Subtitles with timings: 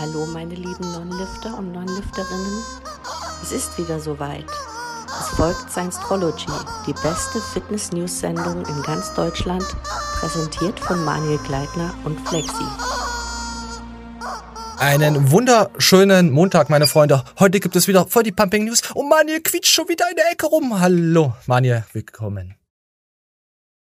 [0.00, 2.64] Hallo meine lieben Non-Lifter und Non-Lifterinnen.
[3.42, 4.46] Es ist wieder soweit.
[5.06, 6.46] Es folgt Science-Trology,
[6.86, 9.62] die beste Fitness-News-Sendung in ganz Deutschland,
[10.18, 12.64] präsentiert von Manuel Gleitner und Flexi.
[14.78, 17.22] Einen wunderschönen Montag, meine Freunde.
[17.38, 18.80] Heute gibt es wieder voll die Pumping News.
[18.94, 20.80] Und Manuel quietscht schon wieder in der Ecke rum.
[20.80, 22.54] Hallo, Manuel, willkommen.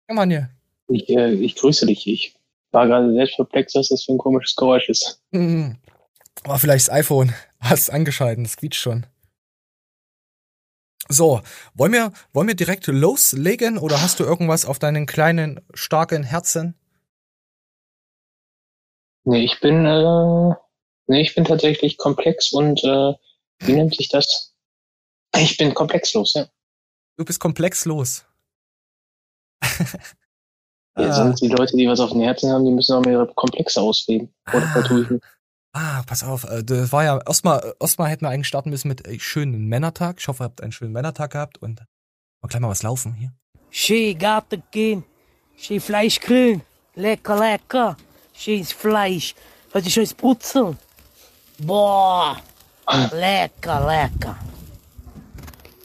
[0.08, 0.52] Ja, Manuel.
[0.88, 2.06] Ich, äh, ich grüße dich.
[2.06, 2.36] Ich
[2.70, 5.20] war gerade selbst perplex, was das für ein komisches Geräusch ist.
[5.32, 5.78] Mhm.
[6.44, 7.34] War vielleicht das iPhone.
[7.60, 9.08] Hast angeschalten, das quietscht schon.
[11.08, 11.42] So,
[11.74, 16.74] wollen wir, wollen wir direkt loslegen oder hast du irgendwas auf deinen kleinen, starken Herzen?
[19.24, 20.56] Nee, ich bin, äh,
[21.08, 23.14] nee, ich bin tatsächlich komplex und, äh,
[23.60, 24.56] wie nennt sich das?
[25.38, 26.48] Ich bin komplexlos, ja.
[27.18, 28.26] Du bist komplexlos.
[29.64, 29.70] ja,
[30.96, 31.14] ah.
[31.14, 33.82] sonst die Leute, die was auf den Herzen haben, die müssen auch mehr ihre Komplexe
[33.82, 34.34] ausleben.
[34.48, 35.20] Oder ah.
[35.78, 39.06] Ah, pass auf, äh, das war ja, erstmal, erstmal hätten wir eigentlich starten müssen mit
[39.06, 40.22] ey, schönen Männertag.
[40.22, 41.82] Ich hoffe, ihr habt einen schönen Männertag gehabt und
[42.42, 43.34] mal gleich mal was laufen hier.
[43.72, 45.04] Schön Garten gehen,
[45.58, 46.62] schön Fleisch grillen,
[46.94, 47.98] lecker, lecker,
[48.34, 49.36] schönes Fleisch,
[49.74, 50.80] heute schönes Brutzeln.
[51.58, 52.38] Boah,
[53.12, 54.38] lecker, lecker.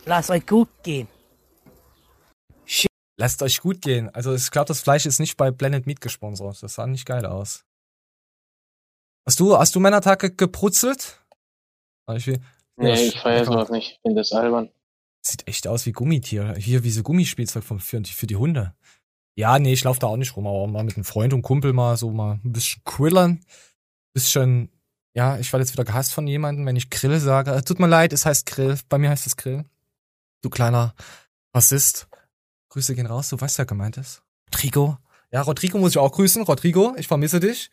[0.04, 1.08] Lasst euch gut gehen.
[2.64, 2.86] Schön.
[3.19, 4.08] Lasst euch gut gehen.
[4.14, 6.62] Also ich glaube, das Fleisch ist nicht bei Blended Meat gesponsert.
[6.62, 7.64] Das sah nicht geil aus.
[9.26, 11.20] Hast du, hast du Männertag gebrutzelt?
[12.14, 12.40] Ich will,
[12.76, 13.92] nee, ich feiere sowas nicht.
[13.92, 14.70] Ich finde das albern.
[15.22, 16.54] Sieht echt aus wie Gummitier.
[16.56, 18.74] Hier wie so Gummispielzeug für, für die Hunde.
[19.36, 21.72] Ja, nee, ich laufe da auch nicht rum, aber mal mit einem Freund und Kumpel
[21.72, 23.41] mal so mal ein bisschen grillern.
[24.12, 24.70] Bisschen,
[25.14, 27.62] ja, ich werde jetzt wieder gehasst von jemandem, wenn ich Grill sage.
[27.64, 28.78] Tut mir leid, es heißt Grill.
[28.88, 29.64] Bei mir heißt es Grill.
[30.42, 30.94] Du kleiner
[31.54, 32.08] Rassist.
[32.70, 34.22] Grüße gehen raus, du weißt ja gemeint ist.
[34.52, 34.98] Rodrigo.
[35.32, 36.42] Ja, Rodrigo muss ich auch grüßen.
[36.42, 37.70] Rodrigo, ich vermisse dich.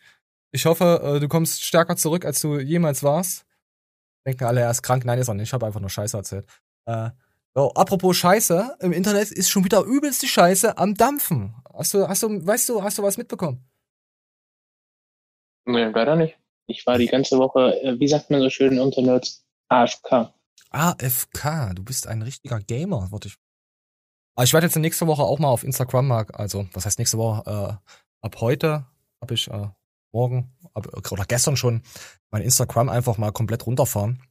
[0.50, 3.44] Ich hoffe, äh, du kommst stärker zurück, als du jemals warst.
[4.26, 5.04] Denken alle, er ist krank.
[5.04, 5.48] Nein, ist er nicht.
[5.48, 6.46] Ich habe einfach nur Scheiße erzählt.
[6.86, 7.10] Äh,
[7.54, 11.54] so, apropos Scheiße, im Internet ist schon wieder übelst die Scheiße am Dampfen.
[11.74, 13.64] Hast du, hast du, weißt du, hast du was mitbekommen?
[15.64, 16.38] Nee, leider nicht.
[16.66, 20.32] Ich war die ganze Woche, äh, wie sagt man so schön unter Nerds, AFK.
[20.70, 23.36] AFK, du bist ein richtiger Gamer, wollte ich.
[24.34, 27.18] Aber ich werde jetzt nächste Woche auch mal auf Instagram mal, also was heißt nächste
[27.18, 27.42] Woche?
[27.50, 28.86] Äh, ab heute
[29.20, 29.68] habe ich äh,
[30.12, 31.82] morgen oder gestern schon
[32.30, 34.22] mein Instagram einfach mal komplett runterfahren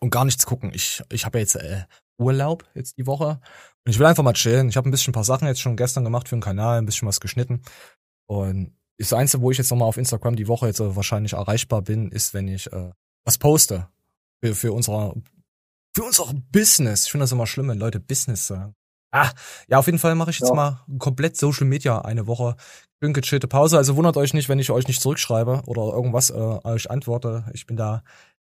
[0.00, 0.72] und gar nichts gucken.
[0.74, 1.84] Ich, ich habe ja jetzt äh,
[2.18, 3.40] Urlaub jetzt die Woche
[3.84, 4.68] und ich will einfach mal chillen.
[4.68, 6.86] Ich habe ein bisschen ein paar Sachen jetzt schon gestern gemacht für den Kanal, ein
[6.86, 7.62] bisschen was geschnitten
[8.26, 12.10] und das Einzige, wo ich jetzt nochmal auf Instagram die Woche jetzt wahrscheinlich erreichbar bin,
[12.10, 12.92] ist, wenn ich äh,
[13.24, 13.88] was poste
[14.40, 15.14] für, für unser
[15.94, 17.04] für unser Business.
[17.04, 18.74] Ich finde das immer schlimm, wenn Leute Business sagen.
[19.12, 19.30] Ah,
[19.68, 20.54] ja, auf jeden Fall mache ich jetzt ja.
[20.54, 22.56] mal komplett Social Media eine Woche.
[22.98, 23.76] Schön gechillte Pause.
[23.76, 27.44] Also wundert euch nicht, wenn ich euch nicht zurückschreibe oder irgendwas äh, euch antworte.
[27.52, 28.02] Ich bin da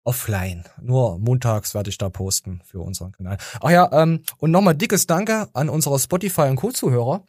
[0.04, 0.64] offline.
[0.80, 3.36] Nur montags werde ich da posten für unseren Kanal.
[3.60, 7.24] Ach ja, ähm, und nochmal dickes Danke an unsere Spotify und Co-Zuhörer.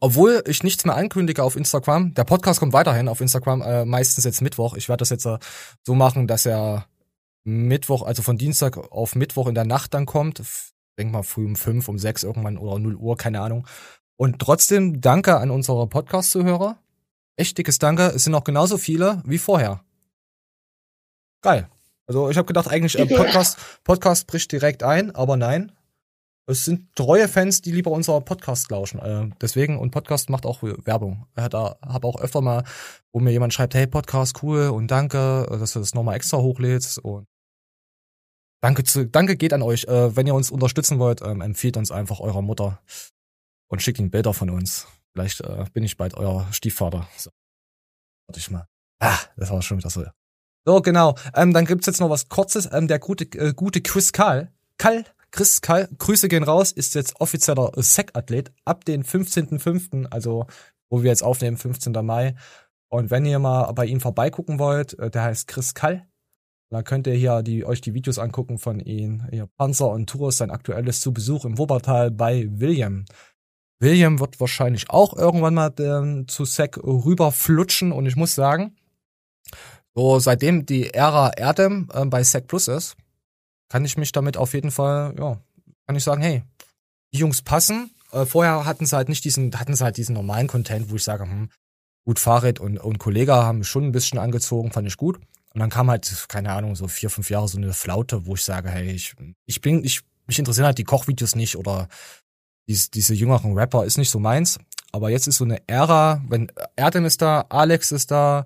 [0.00, 4.24] Obwohl ich nichts mehr ankündige auf Instagram, der Podcast kommt weiterhin auf Instagram, äh, meistens
[4.24, 4.74] jetzt Mittwoch.
[4.74, 5.38] Ich werde das jetzt äh,
[5.84, 6.86] so machen, dass er
[7.44, 10.40] Mittwoch, also von Dienstag auf Mittwoch in der Nacht dann kommt
[10.98, 13.66] denk mal früh um fünf, um sechs irgendwann oder null Uhr, keine Ahnung.
[14.16, 16.78] Und trotzdem danke an unsere Podcast-Zuhörer.
[17.36, 18.06] Echt dickes Danke.
[18.14, 19.82] Es sind noch genauso viele wie vorher.
[21.42, 21.68] Geil.
[22.06, 25.72] Also ich habe gedacht, eigentlich äh, Podcast, Podcast bricht direkt ein, aber nein.
[26.48, 29.00] Es sind treue Fans, die lieber unser Podcast lauschen.
[29.00, 31.26] Äh, deswegen, und Podcast macht auch Werbung.
[31.36, 32.62] Ich habe auch öfter mal,
[33.12, 36.98] wo mir jemand schreibt, hey, Podcast, cool und danke, dass du das nochmal extra hochlädst.
[37.00, 37.26] Und
[38.66, 39.84] Danke, zu, danke geht an euch.
[39.84, 42.80] Äh, wenn ihr uns unterstützen wollt, ähm, empfiehlt uns einfach eurer Mutter
[43.68, 44.88] und schickt ihnen Bilder von uns.
[45.12, 47.06] Vielleicht äh, bin ich bald euer Stiefvater.
[47.16, 47.30] So.
[48.26, 48.66] Warte ich mal.
[48.98, 50.02] Ah, das war schon wieder so.
[50.64, 51.14] So, genau.
[51.32, 52.68] Ähm, dann gibt's jetzt noch was Kurzes.
[52.72, 57.20] Ähm, der gute, äh, gute Chris Karl, Kall, Chris Kall, Grüße gehen raus, ist jetzt
[57.20, 60.48] offizieller SEC-Athlet ab den 15.05., also
[60.90, 61.92] wo wir jetzt aufnehmen, 15.
[62.04, 62.34] Mai.
[62.88, 66.08] Und wenn ihr mal bei ihm vorbeigucken wollt, äh, der heißt Chris Kall,
[66.70, 69.26] da könnt ihr hier die, euch die Videos angucken von ihm.
[69.30, 73.04] Hier Panzer und Tours, sein aktuelles zu Besuch im Wuppertal bei William.
[73.78, 78.74] William wird wahrscheinlich auch irgendwann mal äh, zu Sec rüberflutschen und ich muss sagen,
[79.94, 82.96] so seitdem die Ära Erdem äh, bei Sec Plus ist,
[83.68, 85.40] kann ich mich damit auf jeden Fall, ja,
[85.86, 86.42] kann ich sagen, hey,
[87.12, 87.90] die Jungs passen.
[88.12, 91.04] Äh, vorher hatten sie halt nicht diesen, hatten sie halt diesen normalen Content, wo ich
[91.04, 91.50] sage, hm,
[92.04, 95.20] gut, Fahrrad und, und Kollege haben schon ein bisschen angezogen, fand ich gut.
[95.56, 98.44] Und dann kam halt, keine Ahnung, so vier, fünf Jahre so eine Flaute, wo ich
[98.44, 99.14] sage, hey, ich,
[99.46, 101.88] ich bin, ich, mich interessieren halt die Kochvideos nicht oder
[102.68, 104.58] dies, diese jüngeren Rapper ist nicht so meins.
[104.92, 108.44] Aber jetzt ist so eine Ära, wenn Erdem ist da, Alex ist da,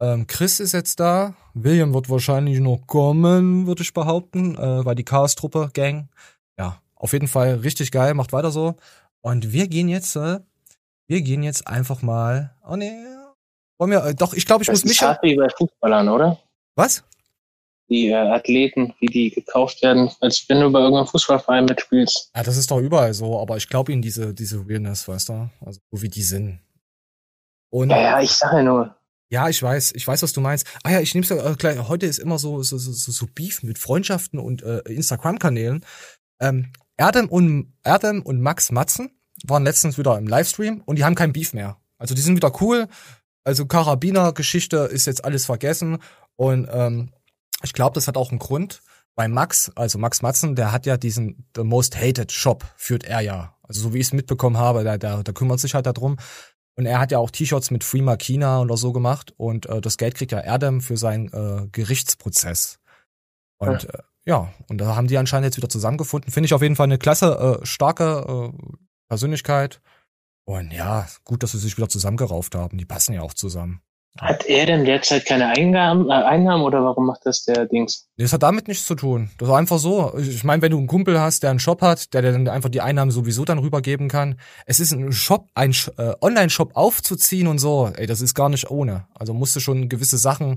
[0.00, 1.34] Ähm, Chris ist jetzt da.
[1.54, 6.08] William wird wahrscheinlich noch kommen, würde ich behaupten, äh, weil die Chaos-Truppe, Gang.
[6.58, 8.76] Ja, auf jeden Fall richtig geil, macht weiter so.
[9.22, 10.40] Und wir gehen jetzt, äh,
[11.08, 12.54] wir gehen jetzt einfach mal.
[12.62, 12.92] Oh nee.
[13.78, 15.02] Wollen wir, äh, doch, ich glaube, ich Das muss mich.
[15.02, 16.38] hart wie bei Fußballern, oder?
[16.74, 17.04] Was?
[17.88, 22.30] Die äh, Athleten, wie die gekauft werden, als wenn du bei irgendeinem Fußballverein mitspielst.
[22.34, 25.50] Ja, das ist doch überall so, aber ich glaube ihnen diese, diese Realness, weißt du?
[25.64, 26.60] Also, so wie die sind.
[27.70, 28.96] Und Ja, ja, ich sage ja nur.
[29.28, 30.66] Ja, ich weiß, ich weiß, was du meinst.
[30.84, 31.76] Ah ja, ich nehm's ja äh, gleich.
[31.88, 35.84] Heute ist immer so so so, so so Beef mit Freundschaften und äh, Instagram-Kanälen.
[36.40, 39.10] Ähm, Erdem und Erdem und Max Matzen
[39.44, 41.76] waren letztens wieder im Livestream und die haben kein Beef mehr.
[41.98, 42.86] Also die sind wieder cool.
[43.46, 45.98] Also Karabiner-Geschichte ist jetzt alles vergessen
[46.34, 47.12] und ähm,
[47.62, 48.82] ich glaube, das hat auch einen Grund.
[49.14, 53.20] Bei Max, also Max Matzen, der hat ja diesen The Most Hated Shop, führt er
[53.20, 53.56] ja.
[53.62, 56.16] Also so wie ich es mitbekommen habe, da, da, da kümmert sich halt darum.
[56.74, 59.96] Und er hat ja auch T-Shirts mit Free Makina oder so gemacht und äh, das
[59.96, 62.80] Geld kriegt ja Erdem für seinen äh, Gerichtsprozess.
[63.58, 63.90] Und ja.
[63.90, 66.32] Äh, ja, und da haben die anscheinend jetzt wieder zusammengefunden.
[66.32, 69.80] Finde ich auf jeden Fall eine klasse, äh, starke äh, Persönlichkeit.
[70.46, 72.78] Und ja, gut, dass sie sich wieder zusammengerauft haben.
[72.78, 73.82] Die passen ja auch zusammen.
[74.18, 78.08] Hat er denn derzeit keine Eingaben, äh, Einnahmen oder warum macht das der Dings?
[78.16, 79.30] Das hat damit nichts zu tun.
[79.36, 80.16] Das ist einfach so.
[80.16, 82.70] Ich meine, wenn du einen Kumpel hast, der einen Shop hat, der, der dann einfach
[82.70, 84.36] die Einnahmen sowieso dann rübergeben kann.
[84.64, 87.90] Es ist ein Shop, ein äh, Online-Shop aufzuziehen und so.
[87.94, 89.06] Ey, das ist gar nicht ohne.
[89.14, 90.56] Also musst du schon gewisse Sachen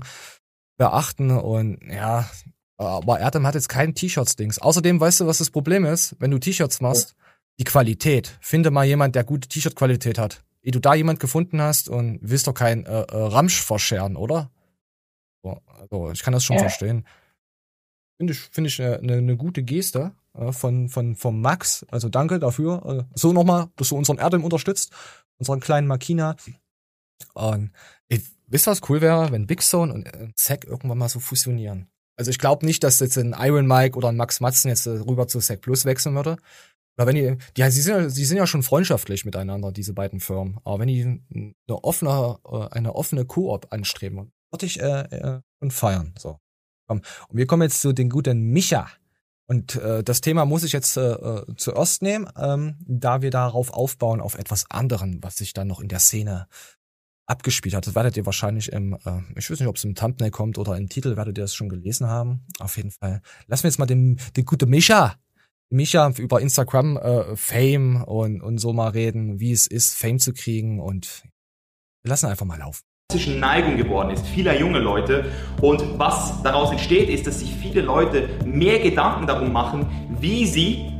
[0.78, 2.30] beachten und ja.
[2.78, 4.58] Aber Erdem hat jetzt kein T-Shirts-Dings.
[4.58, 7.14] Außerdem weißt du, was das Problem ist, wenn du T-Shirts machst?
[7.60, 8.36] Die Qualität.
[8.40, 12.46] Finde mal jemand, der gute T-Shirt-Qualität hat ehe du da jemand gefunden hast und willst
[12.46, 14.50] doch kein äh, äh, Ramsch verscheren, oder?
[15.42, 16.62] So, also ich kann das schon Ja.
[16.62, 17.06] verstehen.
[18.18, 21.86] Finde ich, finde ich eine, eine, gute Geste äh, von, von, von Max.
[21.90, 23.08] Also danke dafür.
[23.10, 24.92] Äh, so nochmal, dass du unseren Erdem unterstützt,
[25.38, 26.36] unseren kleinen Makina.
[27.32, 27.72] Und
[28.08, 31.88] ey, wisst ihr, was cool wäre, wenn Big Stone und Zack irgendwann mal so fusionieren?
[32.16, 35.26] Also ich glaube nicht, dass jetzt ein Iron Mike oder ein Max Matzen jetzt rüber
[35.26, 36.36] zu Zack Plus wechseln würde.
[37.00, 40.20] Oder wenn die, die, sie sind, ja- sie sind ja schon freundschaftlich miteinander, diese beiden
[40.20, 40.58] Firmen.
[40.64, 41.02] Aber wenn die
[41.66, 46.12] eine offene, äh, eine offene Koop anstreben, würde ich äh, äh, und feiern.
[46.18, 46.38] So.
[46.86, 46.98] Komm.
[47.28, 48.86] Und wir kommen jetzt zu den guten Micha.
[49.46, 53.72] Und äh, das Thema muss ich jetzt äh, äh, zuerst nehmen, ähm, da wir darauf
[53.72, 56.48] aufbauen, auf etwas anderen, was sich dann noch in der Szene
[57.26, 57.86] abgespielt hat.
[57.86, 60.76] Das werdet ihr wahrscheinlich im, äh, ich weiß nicht, ob es im Thumbnail kommt oder
[60.76, 62.44] im Titel, werdet ihr das schon gelesen haben.
[62.58, 63.22] Auf jeden Fall.
[63.46, 65.14] Lassen wir jetzt mal den, den guten Micha
[65.70, 70.32] Micha über Instagram äh, Fame und, und so mal reden, wie es ist, Fame zu
[70.32, 71.22] kriegen und
[72.02, 72.82] wir lassen einfach mal laufen.
[73.08, 75.26] klassischen Neigung geworden ist, vieler junge Leute.
[75.60, 79.86] Und was daraus entsteht, ist, dass sich viele Leute mehr Gedanken darum machen,
[80.18, 80.92] wie sie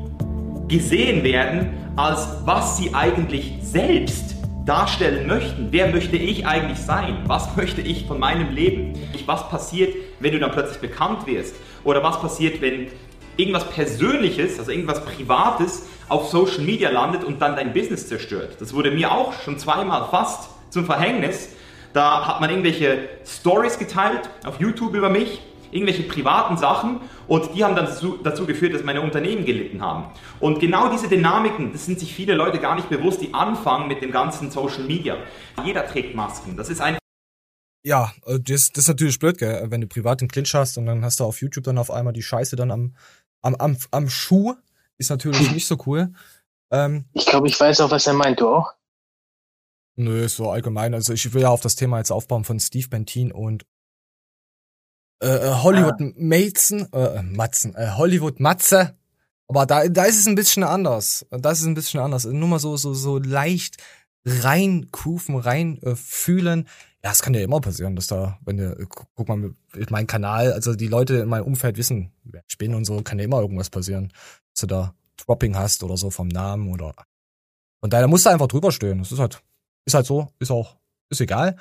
[0.69, 5.69] gesehen werden, als was sie eigentlich selbst darstellen möchten.
[5.73, 7.25] Wer möchte ich eigentlich sein?
[7.27, 8.93] Was möchte ich von meinem Leben?
[9.27, 11.57] Was passiert, wenn du dann plötzlich bekannt wirst?
[11.83, 12.89] Oder was passiert, wenn
[13.37, 18.57] irgendwas Persönliches, also irgendwas Privates auf Social Media landet und dann dein Business zerstört?
[18.61, 21.51] Das wurde mir auch schon zweimal fast zum Verhängnis.
[21.93, 25.41] Da hat man irgendwelche Stories geteilt auf YouTube über mich,
[25.73, 30.07] irgendwelche privaten Sachen und die haben dann dazu, dazu geführt, dass meine Unternehmen gelitten haben.
[30.41, 34.03] Und genau diese Dynamiken, das sind sich viele Leute gar nicht bewusst, die anfangen mit
[34.03, 35.17] dem ganzen Social Media.
[35.65, 36.57] Jeder trägt Masken.
[36.57, 36.99] Das ist ein
[37.85, 39.67] Ja, äh, das, das ist natürlich blöd, gell?
[39.71, 42.13] wenn du privat einen Clinch hast und dann hast du auf YouTube dann auf einmal
[42.13, 42.95] die Scheiße dann am,
[43.43, 44.55] am, am, am Schuh.
[44.99, 46.13] Ist natürlich nicht so cool.
[46.71, 48.73] Ähm, Ich glaube, ich weiß auch, was er meint, du auch?
[49.97, 50.95] Nö, so allgemein.
[50.95, 53.67] Also ich will ja auf das Thema jetzt aufbauen von Steve Bentin und
[55.23, 58.97] äh, äh, Hollywood Matzen, äh, Matzen, äh, Hollywood Matze.
[59.49, 61.27] Aber da, da ist es ein bisschen anders.
[61.31, 62.25] Das ist ein bisschen anders.
[62.25, 63.77] Nur mal so, so, so leicht
[64.25, 66.69] reinkufen, rein äh, fühlen.
[67.03, 69.55] Ja, es kann ja immer passieren, dass da, wenn du, äh, guck, mal,
[69.89, 73.19] meinem Kanal, also die Leute in meinem Umfeld wissen, wer ich bin und so, kann
[73.19, 74.13] ja immer irgendwas passieren.
[74.53, 76.95] Dass du da Dropping hast oder so vom Namen oder.
[77.81, 78.99] Und daher musst du einfach drüber stehen.
[78.99, 79.43] Das ist halt,
[79.87, 80.77] ist halt so, ist auch,
[81.09, 81.57] ist egal.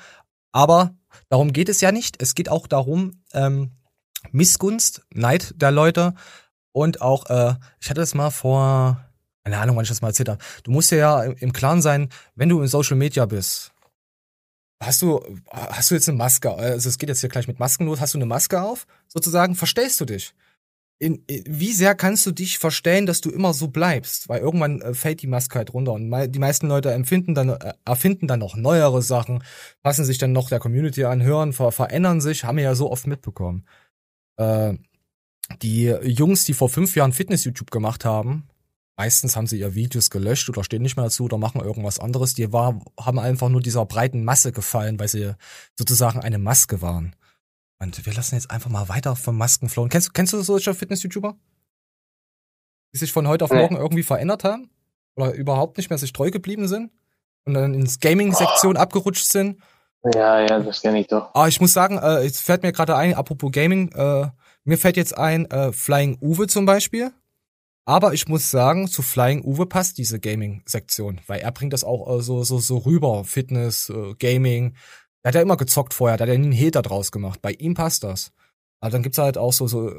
[0.52, 0.94] Aber
[1.28, 2.20] darum geht es ja nicht.
[2.20, 3.70] Es geht auch darum, ähm,
[4.32, 6.14] Missgunst, Neid der Leute
[6.72, 9.02] und auch, äh, ich hatte das mal vor,
[9.44, 10.42] keine Ahnung, wann ich das mal erzählt habe.
[10.64, 13.72] Du musst dir ja im Klaren sein, wenn du in Social Media bist,
[14.80, 15.20] hast du,
[15.50, 18.14] hast du jetzt eine Maske, also es geht jetzt hier gleich mit Masken los, hast
[18.14, 20.34] du eine Maske auf, sozusagen, verstellst du dich.
[20.98, 24.28] In, in, wie sehr kannst du dich verstellen, dass du immer so bleibst?
[24.28, 27.50] Weil irgendwann äh, fällt die Maske halt runter und mei die meisten Leute empfinden dann,
[27.50, 29.42] äh, erfinden dann noch neuere Sachen,
[29.82, 32.90] passen sich dann noch der Community an, hören, ver verändern sich, haben wir ja so
[32.90, 33.64] oft mitbekommen.
[34.36, 34.74] Äh,
[35.62, 38.49] die Jungs, die vor fünf Jahren Fitness-YouTube gemacht haben,
[38.96, 42.34] meistens haben sie ihr Videos gelöscht oder stehen nicht mehr dazu oder machen irgendwas anderes.
[42.34, 45.34] Die war, haben einfach nur dieser breiten Masse gefallen, weil sie
[45.78, 47.16] sozusagen eine Maske waren.
[47.78, 49.88] Und wir lassen jetzt einfach mal weiter vom Masken flowen.
[49.88, 51.34] Kennst, kennst du solche Fitness-YouTuber?
[52.92, 53.80] Die sich von heute auf morgen nee.
[53.80, 54.70] irgendwie verändert haben?
[55.16, 56.92] Oder überhaupt nicht mehr sich treu geblieben sind?
[57.44, 58.80] Und dann ins Gaming-Sektion oh.
[58.80, 59.62] abgerutscht sind?
[60.14, 61.34] Ja, ja, das kenne ich doch.
[61.34, 64.28] Aber ich muss sagen, äh, es fällt mir gerade ein, apropos Gaming, äh,
[64.64, 67.12] mir fällt jetzt ein, äh, Flying Uwe zum Beispiel.
[67.86, 72.18] Aber ich muss sagen, zu Flying Uwe passt diese Gaming-Sektion, weil er bringt das auch
[72.18, 73.24] äh, so, so, so rüber.
[73.24, 74.76] Fitness, äh, Gaming.
[75.22, 77.42] Er hat ja immer gezockt vorher, da hat er nie einen Hater draus gemacht.
[77.42, 78.32] Bei ihm passt das.
[78.80, 79.92] Aber dann gibt's halt auch so, so,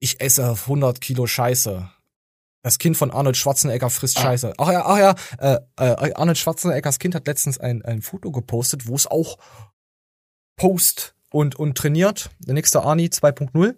[0.00, 1.90] ich esse 100 Kilo Scheiße.
[2.62, 4.22] Das Kind von Arnold Schwarzenegger frisst ah.
[4.22, 4.52] Scheiße.
[4.58, 8.86] Ach ja, ach ja, äh, äh, Arnold Schwarzeneggers Kind hat letztens ein, ein Foto gepostet,
[8.86, 9.38] wo es auch
[10.56, 12.30] post und, und trainiert.
[12.40, 13.76] Der nächste Arnie 2.0.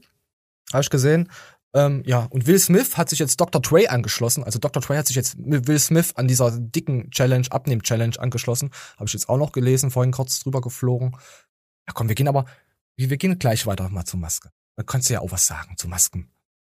[0.73, 1.31] Habe ich gesehen.
[1.75, 3.63] Ähm, ja, und Will Smith hat sich jetzt Dr.
[3.63, 4.45] Trey angeschlossen.
[4.45, 4.83] Also Dr.
[4.83, 8.71] Trey hat sich jetzt mit Will Smith an dieser dicken Challenge, Abnehm-Challenge angeschlossen.
[8.97, 11.17] Habe ich jetzt auch noch gelesen, vorhin kurz drüber geflogen.
[11.87, 12.45] Ja komm, wir gehen aber,
[12.97, 14.51] wir gehen gleich weiter mal zur Maske.
[14.77, 16.31] Da kannst du ja auch was sagen zu Masken.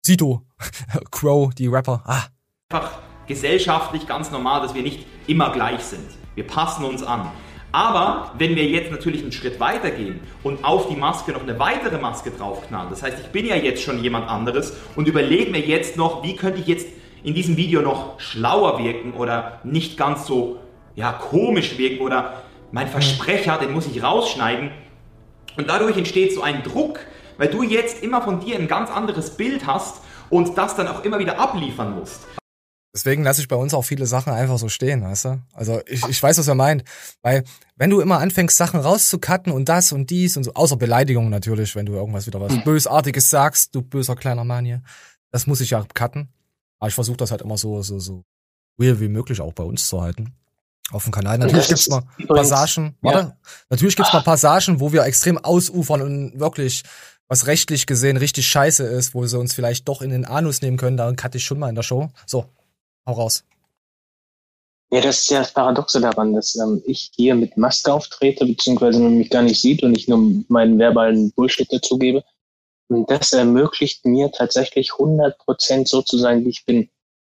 [0.05, 0.47] Sido,
[1.11, 2.25] Crow, die Rapper, ah.
[2.71, 6.09] Einfach gesellschaftlich ganz normal, dass wir nicht immer gleich sind.
[6.35, 7.31] Wir passen uns an.
[7.73, 11.59] Aber wenn wir jetzt natürlich einen Schritt weiter gehen und auf die Maske noch eine
[11.59, 15.61] weitere Maske draufknallen, das heißt, ich bin ja jetzt schon jemand anderes und überlege mir
[15.61, 16.87] jetzt noch, wie könnte ich jetzt
[17.25, 20.59] in diesem Video noch schlauer wirken oder nicht ganz so
[20.95, 24.71] ja, komisch wirken oder mein Versprecher, den muss ich rausschneiden.
[25.57, 27.01] Und dadurch entsteht so ein Druck,
[27.39, 31.05] weil du jetzt immer von dir ein ganz anderes Bild hast und das dann auch
[31.05, 32.27] immer wieder abliefern musst.
[32.95, 35.43] Deswegen lasse ich bei uns auch viele Sachen einfach so stehen, weißt du?
[35.55, 36.85] Also ich, ich weiß, was er meint.
[37.23, 37.43] Weil
[37.77, 41.75] wenn du immer anfängst, Sachen rauszucutten und das und dies und so, außer Beleidigung natürlich,
[41.75, 42.65] wenn du irgendwas wieder was hm.
[42.65, 44.83] Bösartiges sagst, du böser kleiner Mann hier,
[45.31, 46.29] das muss ich ja cutten.
[46.81, 48.25] Aber ich versuche das halt immer so, so, so
[48.79, 50.35] real wie möglich auch bei uns zu halten.
[50.91, 51.39] Auf dem Kanal.
[51.39, 53.37] Natürlich gibt's mal Passagen, warte, ja.
[53.71, 56.83] natürlich gibt's mal Passagen, wo wir extrem ausufern und wirklich
[57.29, 60.77] was rechtlich gesehen richtig scheiße ist, wo sie uns vielleicht doch in den Anus nehmen
[60.77, 62.11] können, da cutte ich schon mal in der Show.
[62.27, 62.51] So,
[63.07, 63.45] Hau raus.
[64.93, 69.01] Ja, das ist ja das Paradoxe daran, dass ähm, ich hier mit Maske auftrete, beziehungsweise
[69.01, 72.23] man mich gar nicht sieht und ich nur meinen verbalen Bullshit dazugebe.
[72.89, 76.91] Und das ermöglicht mir tatsächlich 100 Prozent so zu sein, wie ich bin.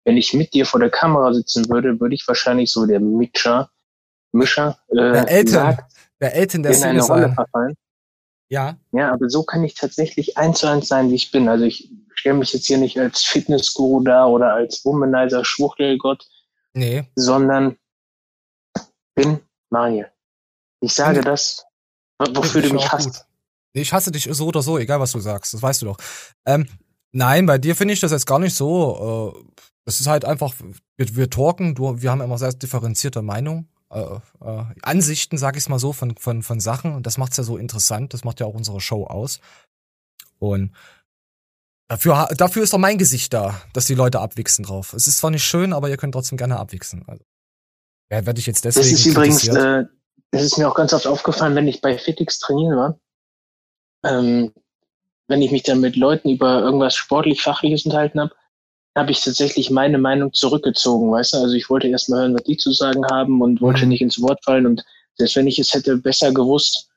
[0.03, 3.71] Wenn ich mit dir vor der Kamera sitzen würde, würde ich wahrscheinlich so der Mischer,
[4.33, 7.75] Mischer, äh, der Eltern, sagt, der Eltern der in eine Rolle verfallen.
[8.49, 8.77] Ja.
[8.91, 11.47] Ja, aber so kann ich tatsächlich eins zu eins sein, wie ich bin.
[11.47, 11.89] Also ich
[12.25, 16.27] stelle mich jetzt hier nicht als Fitnessguru da oder als Womanizer Schwuchtelgott.
[16.73, 17.07] Nee.
[17.15, 17.77] Sondern
[19.13, 20.05] bin Mario.
[20.81, 21.25] Ich sage hm.
[21.25, 21.63] das,
[22.33, 23.27] wofür du mich hast.
[23.75, 25.53] Nee, ich hasse dich so oder so, egal was du sagst.
[25.53, 25.97] Das weißt du doch.
[26.47, 26.67] Ähm,
[27.11, 29.35] nein, bei dir finde ich das jetzt gar nicht so.
[29.37, 30.53] Äh, es ist halt einfach,
[30.97, 35.69] wir, wir talken, du, wir haben immer sehr differenzierte Meinungen äh, äh, Ansichten, sag ich
[35.69, 36.95] mal so, von, von, von Sachen.
[36.95, 38.15] Und das macht's ja so interessant.
[38.15, 39.39] Das macht ja auch unsere Show aus.
[40.39, 40.71] Und
[41.87, 44.93] dafür, dafür ist doch mein Gesicht da, dass die Leute abwichsen drauf.
[44.93, 47.03] Es ist zwar nicht schön, aber ihr könnt trotzdem gerne abwichsen.
[47.07, 47.23] Also,
[48.11, 48.89] ja, werde ich jetzt deswegen.
[48.89, 49.85] Das ist übrigens, äh,
[50.31, 52.99] das ist mir auch ganz oft aufgefallen, wenn ich bei Fitix trainieren war.
[54.03, 54.51] Ähm,
[55.27, 58.35] wenn ich mich dann mit Leuten über irgendwas sportlich-fachliches unterhalten habe,
[58.95, 61.37] habe ich tatsächlich meine Meinung zurückgezogen, weißt du?
[61.37, 63.89] Also ich wollte erst mal hören, was die zu sagen haben und wollte mhm.
[63.89, 64.65] nicht ins Wort fallen.
[64.65, 64.83] Und
[65.15, 66.89] selbst wenn ich es hätte besser gewusst,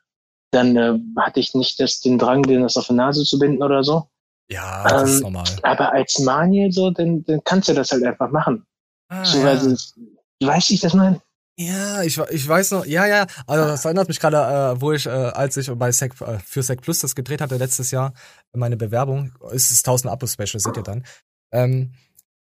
[0.53, 3.63] dann äh, hatte ich nicht das, den Drang, den das auf die Nase zu binden
[3.63, 4.09] oder so.
[4.51, 5.45] Ja, das ähm, ist normal.
[5.63, 8.65] Aber als Maniel so, dann, dann kannst du das halt einfach machen.
[9.09, 9.49] Ah, so, ja.
[9.49, 9.71] also,
[10.43, 11.21] weißt du, ich das meine?
[11.61, 14.37] Ja, ich, ich weiß noch, ja, ja, also das erinnert mich gerade,
[14.77, 17.57] äh, wo ich, äh, als ich bei Sec, äh, für Sec Plus das gedreht hatte
[17.57, 18.13] letztes Jahr,
[18.55, 21.05] meine Bewerbung, ist es 1000 Abo-Special, seht ihr dann.
[21.51, 21.95] Ähm,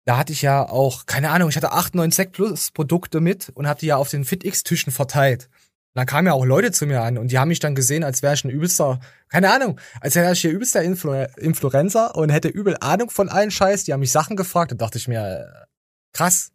[0.06, 3.50] da hatte ich ja auch, keine Ahnung, ich hatte acht, neun Sec Plus Produkte mit
[3.50, 5.50] und habe die ja auf den FitX-Tischen verteilt.
[5.94, 8.02] Und dann kamen ja auch Leute zu mir an und die haben mich dann gesehen,
[8.02, 12.30] als wäre ich ein übelster, keine Ahnung, als wäre ich hier übelster Influ Influencer und
[12.30, 13.84] hätte übel Ahnung von allen Scheiß.
[13.84, 15.66] Die haben mich Sachen gefragt und dachte ich mir, äh,
[16.12, 16.52] krass,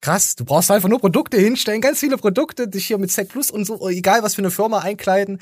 [0.00, 3.50] krass, du brauchst einfach nur Produkte hinstellen, ganz viele Produkte, dich hier mit Sec Plus
[3.50, 5.40] und so, egal was für eine Firma einkleiden.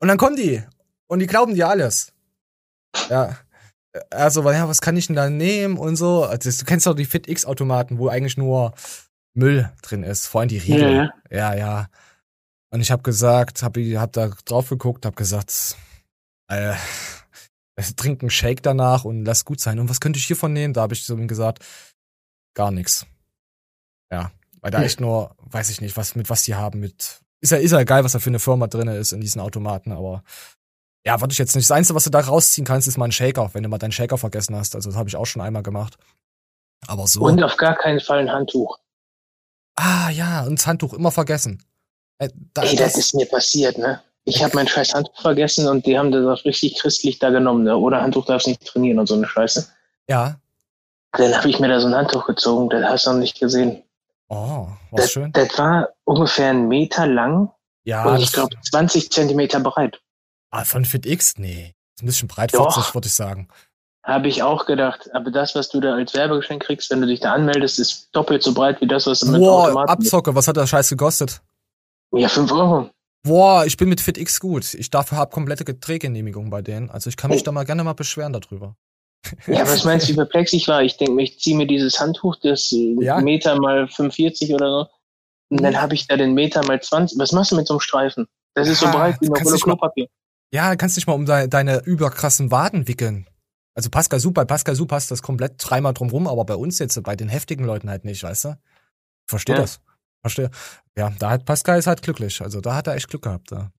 [0.00, 0.62] Und dann kommen die
[1.06, 2.12] und die glauben dir alles.
[3.08, 3.38] Ja
[4.10, 6.24] also, ja, was kann ich denn da nehmen und so.
[6.24, 8.74] Also, du kennst doch die FitX-Automaten, wo eigentlich nur
[9.34, 11.10] Müll drin ist, vor allem die Riegel.
[11.30, 11.54] Ja, ja.
[11.54, 11.86] ja.
[12.70, 15.76] Und ich habe gesagt, hab, hab da drauf geguckt, hab gesagt,
[16.48, 16.74] äh,
[17.96, 19.78] trink einen Shake danach und lass gut sein.
[19.78, 20.74] Und was könnte ich hiervon nehmen?
[20.74, 21.64] Da habe ich so ihm gesagt,
[22.54, 23.06] gar nichts.
[24.12, 24.84] Ja, weil da hm.
[24.84, 27.20] echt nur, weiß ich nicht, was mit was die haben mit.
[27.40, 29.92] Ist ja, ist ja egal, was da für eine Firma drin ist in diesen Automaten,
[29.92, 30.24] aber
[31.06, 31.70] ja, würde ich jetzt nicht.
[31.70, 33.92] Das Einzige, was du da rausziehen kannst, ist mal ein Shaker, wenn du mal deinen
[33.92, 34.74] Shaker vergessen hast.
[34.74, 35.96] Also das habe ich auch schon einmal gemacht.
[36.86, 37.22] Aber so.
[37.22, 38.78] Und auf gar keinen Fall ein Handtuch.
[39.76, 41.62] ah ja, und das Handtuch immer vergessen.
[42.18, 44.02] Äh, da, Ey, das ist mir passiert, ne?
[44.24, 47.64] Ich habe mein scheiß Handtuch vergessen und die haben das auch richtig christlich da genommen,
[47.64, 47.76] ne?
[47.76, 49.68] Ohne Handtuch darfst du nicht trainieren und so eine Scheiße.
[50.08, 50.38] ja.
[51.12, 53.82] Dann habe ich mir da so ein Handtuch gezogen, das hast du noch nicht gesehen.
[54.28, 55.32] Oh, was Das, schön.
[55.32, 57.50] das war ungefähr einen Meter lang
[57.84, 59.98] Ja, und das, ich glaube 20 Zentimeter breit.
[60.50, 61.38] ah, von FitX?
[61.38, 61.74] Nee.
[61.96, 63.48] Ist ein bisschen breitfutzig, würde ich sagen.
[64.04, 65.08] Habe ich auch gedacht.
[65.14, 68.42] Aber das, was du da als Werbegeschenk kriegst, wenn du dich da anmeldest, ist doppelt
[68.42, 69.90] so breit wie das, was du mit Boah, Automaten...
[69.90, 71.40] Abzocke, was hat der Scheiß gekostet?
[72.12, 72.90] Ja, 5 Euro.
[73.24, 74.74] Boah, ich bin mit FitX gut.
[74.74, 76.88] Ich dafür habe komplette Drehgenehmigung bei denen.
[76.90, 77.44] Also ich kann mich Oh.
[77.44, 78.76] da mal gerne mal beschweren darüber.
[79.46, 80.82] Ja, was meinst du, wie perplex ich war?
[80.82, 83.20] Ich denke mir, ich ziehe mir dieses Handtuch, das Ja.
[83.20, 84.86] Meter mal 45 oder so.
[85.50, 87.18] Und dann habe ich da den Meter mal 20.
[87.18, 88.26] Was machst du mit so einem Streifen?
[88.54, 90.06] Das ist so Ja, breit wie eine Rolle nicht mal- Klopapier.
[90.52, 93.26] Ja, kannst nicht mal um de deine überkrassen Waden wickeln.
[93.74, 96.78] Also Pascal Su, bei Pascal Su passt das komplett dreimal drum rum, aber bei uns
[96.78, 98.58] jetzt, bei den heftigen Leuten halt nicht, weißt du?
[99.28, 99.58] Versteh Ja.
[99.58, 99.80] das.
[100.20, 100.50] Verstehe.
[100.96, 102.40] Ja, da hat Pascal ist halt glücklich.
[102.40, 103.52] Also da hat er echt Glück gehabt.
[103.52, 103.70] Da.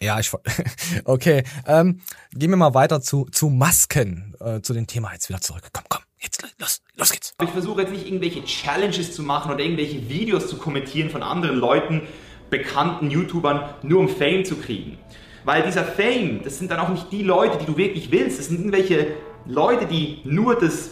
[0.00, 0.30] Ja, ich
[1.04, 1.44] okay.
[1.66, 2.00] Ähm,
[2.32, 5.68] gehen wir mal weiter zu zu Masken, äh, zu dem Thema jetzt wieder zurück.
[5.72, 7.34] Komm, komm, jetzt los, los geht's.
[7.42, 11.56] Ich versuche jetzt nicht irgendwelche Challenges zu machen oder irgendwelche Videos zu kommentieren von anderen
[11.56, 12.02] Leuten,
[12.50, 14.98] bekannten YouTubern, nur um Fame zu kriegen.
[15.44, 18.38] Weil dieser Fame, das sind dann auch nicht die Leute, die du wirklich willst.
[18.38, 19.14] Das sind irgendwelche
[19.46, 20.90] Leute, die nur das,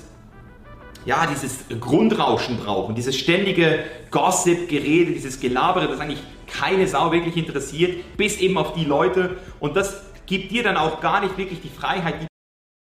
[1.04, 8.16] ja, dieses Grundrauschen brauchen, dieses ständige Gossip-Gerede, dieses Gelabere, das eigentlich keine Sau wirklich interessiert,
[8.16, 9.38] bis eben auf die Leute.
[9.60, 12.26] Und das gibt dir dann auch gar nicht wirklich die Freiheit, die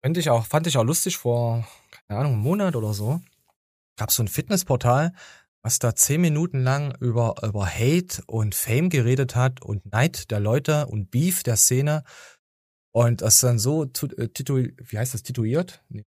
[0.05, 1.65] Fand ich auch, fand ich auch lustig vor,
[2.09, 3.21] keine Ahnung, einem Monat oder so.
[3.97, 5.13] Gab so ein Fitnessportal,
[5.63, 10.41] was da zehn Minuten lang über, über Hate und Fame geredet hat und Neid der
[10.41, 12.03] Leute und Beef der Szene.
[12.91, 15.85] Und das dann so äh, titu, wie heißt das, tituiert?
[15.89, 16.03] Nee.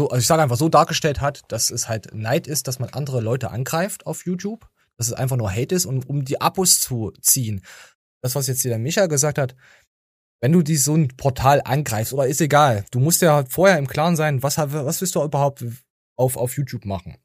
[0.00, 2.88] So, also ich sage einfach so dargestellt hat, dass es halt Neid ist, dass man
[2.88, 4.66] andere Leute angreift auf YouTube,
[4.96, 7.60] dass es einfach nur Hate ist und um die Abos zu ziehen.
[8.22, 9.54] Das, was jetzt hier der Micha gesagt hat,
[10.40, 13.86] wenn du die so ein Portal angreifst, oder ist egal, du musst ja vorher im
[13.86, 15.62] Klaren sein, was, was willst du überhaupt
[16.16, 17.18] auf, auf YouTube machen?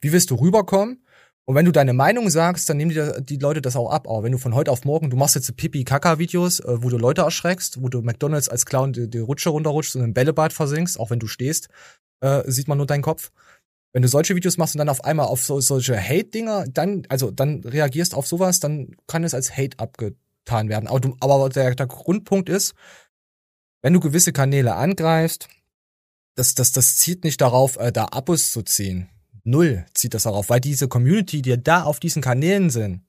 [0.00, 1.04] Wie willst du rüberkommen?
[1.44, 4.06] Und wenn du deine Meinung sagst, dann nehmen die, die Leute das auch ab.
[4.06, 7.22] Aber wenn du von heute auf morgen, du machst jetzt Pipi-Kaka-Videos, äh, wo du Leute
[7.22, 11.10] erschreckst, wo du McDonalds als Clown die, die Rutsche runterrutschst und im Bällebad versinkst, auch
[11.10, 11.68] wenn du stehst,
[12.22, 13.30] äh, sieht man nur deinen Kopf.
[13.92, 17.30] Wenn du solche Videos machst und dann auf einmal auf so, solche Hate-Dinger, dann, also
[17.30, 20.88] dann reagierst auf sowas, dann kann es als Hate abgetan werden.
[20.88, 22.74] Aber, du, aber der, der Grundpunkt ist,
[23.82, 25.48] wenn du gewisse Kanäle angreifst,
[26.36, 29.10] das, das, das zieht nicht darauf, äh, da Abos zu ziehen.
[29.44, 33.02] Null zieht das darauf, weil diese Community, die da auf diesen Kanälen sind,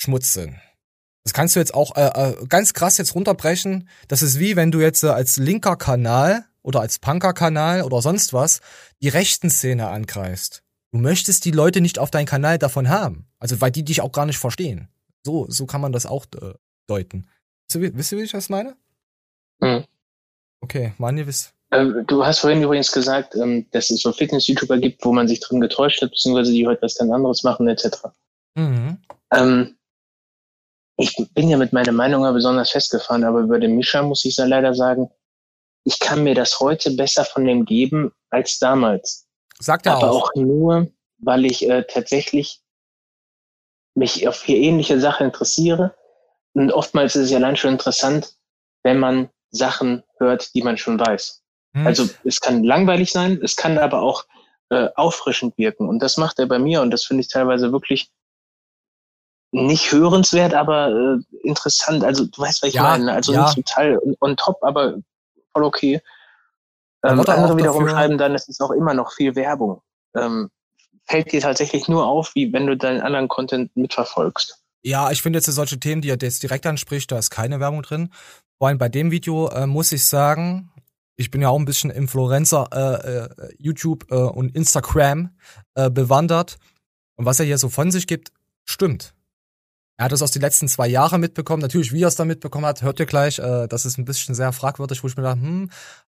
[0.00, 0.56] Schmutz sind.
[1.24, 3.88] Das kannst du jetzt auch äh, äh, ganz krass jetzt runterbrechen.
[4.08, 8.32] Das ist wie wenn du jetzt äh, als linker Kanal oder als Punker-Kanal oder sonst
[8.32, 8.60] was
[9.02, 10.62] die rechten Szene angreifst.
[10.92, 13.26] Du möchtest die Leute nicht auf deinen Kanal davon haben.
[13.38, 14.88] Also weil die dich auch gar nicht verstehen.
[15.24, 16.54] So, so kann man das auch äh,
[16.88, 17.26] deuten.
[17.68, 18.76] Wisst ihr, wie- wisst ihr, wie ich das meine?
[19.60, 19.84] Mhm.
[20.60, 21.54] Okay, Manje, wisst.
[21.72, 25.40] Ähm, du hast vorhin übrigens gesagt, ähm, dass es so Fitness-YouTuber gibt, wo man sich
[25.40, 27.86] drin getäuscht hat, beziehungsweise die heute was ganz anderes machen, etc.
[28.56, 28.98] Mhm.
[29.32, 29.76] Ähm,
[30.98, 34.36] ich bin ja mit meiner Meinung ja besonders festgefahren, aber über den Mischa muss ich
[34.36, 35.08] ja leider sagen,
[35.84, 39.26] ich kann mir das heute besser von dem geben als damals.
[39.58, 40.30] Sagt er aber auch.
[40.30, 42.60] auch nur, weil ich äh, tatsächlich
[43.94, 45.94] mich auf hier ähnliche Sachen interessiere.
[46.54, 48.34] Und oftmals ist es ja allein schon interessant,
[48.82, 51.42] wenn man Sachen hört, die man schon weiß.
[51.74, 51.86] Hm.
[51.86, 54.24] Also es kann langweilig sein, es kann aber auch
[54.70, 55.88] äh, auffrischend wirken.
[55.88, 58.10] Und das macht er bei mir und das finde ich teilweise wirklich
[59.52, 62.04] nicht hörenswert, aber äh, interessant.
[62.04, 63.12] Also du weißt, was ich Ja, meine.
[63.12, 63.44] Also ja.
[63.44, 64.96] nicht total on, on top, aber
[65.52, 66.00] voll okay.
[67.04, 69.82] Ähm, er andere wiederum dafür- schreiben dann, es ist auch immer noch viel Werbung.
[70.14, 70.50] Ähm,
[71.06, 74.58] fällt dir tatsächlich nur auf, wie wenn du deinen anderen Content mitverfolgst.
[74.82, 77.82] Ja, ich finde jetzt solche Themen, die er jetzt direkt anspricht, da ist keine Werbung
[77.82, 78.10] drin.
[78.58, 80.70] Vor allem bei dem Video äh, muss ich sagen,
[81.16, 85.30] ich bin ja auch ein bisschen Influencer, äh, äh, YouTube äh, und Instagram
[85.74, 86.58] äh, bewandert.
[87.16, 88.32] Und was er hier so von sich gibt,
[88.64, 89.14] stimmt.
[89.98, 91.62] Er hat es aus den letzten zwei Jahren mitbekommen.
[91.62, 93.38] Natürlich, wie er es da mitbekommen hat, hört ihr gleich.
[93.38, 95.70] Äh, das ist ein bisschen sehr fragwürdig, wo ich mir dachte, hm,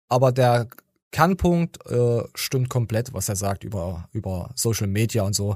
[0.09, 0.67] aber der
[1.12, 5.55] Kernpunkt äh, stimmt komplett, was er sagt über, über Social Media und so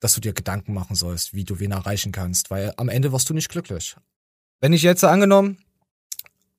[0.00, 3.28] dass du dir Gedanken machen sollst, wie du wen erreichen kannst, weil am Ende wirst
[3.30, 3.96] du nicht glücklich.
[4.60, 5.58] Wenn ich jetzt angenommen,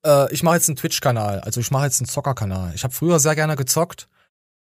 [0.06, 2.74] äh, ich mache jetzt einen Twitch-Kanal, also ich mache jetzt einen Zocker-Kanal.
[2.76, 4.08] Ich habe früher sehr gerne gezockt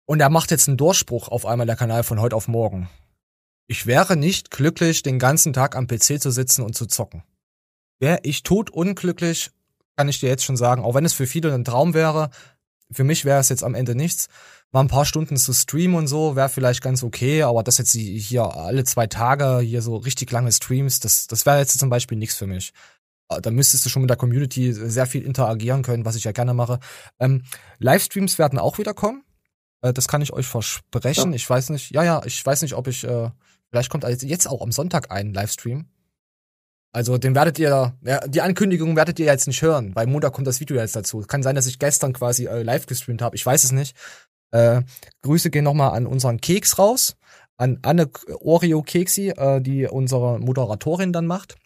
[0.06, 2.88] und er macht jetzt einen Durchbruch auf einmal der Kanal von heute auf morgen.
[3.68, 7.22] Ich wäre nicht glücklich, den ganzen Tag am PC zu sitzen und zu zocken.
[8.00, 9.50] Wäre ich tot unglücklich,
[9.96, 12.30] kann ich dir jetzt schon sagen, auch wenn es für viele ein Traum wäre,
[12.90, 14.28] Für mich wäre es jetzt am Ende nichts.
[14.72, 17.92] Mal ein paar Stunden zu streamen und so wäre vielleicht ganz okay, aber das jetzt
[17.92, 22.16] hier alle zwei Tage hier so richtig lange Streams, das, das wäre jetzt zum Beispiel
[22.16, 22.72] nichts für mich.
[23.28, 26.32] Äh, da müsstest du schon mit der Community sehr viel interagieren können, was ich ja
[26.32, 26.80] gerne mache.
[27.18, 27.42] Ähm,
[27.78, 29.22] Livestreams werden auch wieder kommen.
[29.82, 31.30] Äh, das kann ich euch versprechen.
[31.32, 31.36] Ja.
[31.36, 33.30] Ich weiß nicht, ja, ja, ich weiß nicht, ob ich, äh,
[33.70, 35.86] vielleicht kommt jetzt auch am Sonntag ein Livestream.
[36.92, 40.46] Also den werdet ihr, ja, die Ankündigung werdet ihr jetzt nicht hören, weil Montag kommt
[40.46, 41.20] das Video jetzt dazu.
[41.20, 43.36] Kann sein, dass ich gestern quasi äh, live gestreamt habe.
[43.36, 43.94] Ich weiß es nicht.
[44.50, 44.82] Äh,
[45.22, 47.16] Grüße gehen nochmal an unseren Keks raus,
[47.58, 51.56] an Anne Oreo Keksi, äh, die unsere Moderatorin dann macht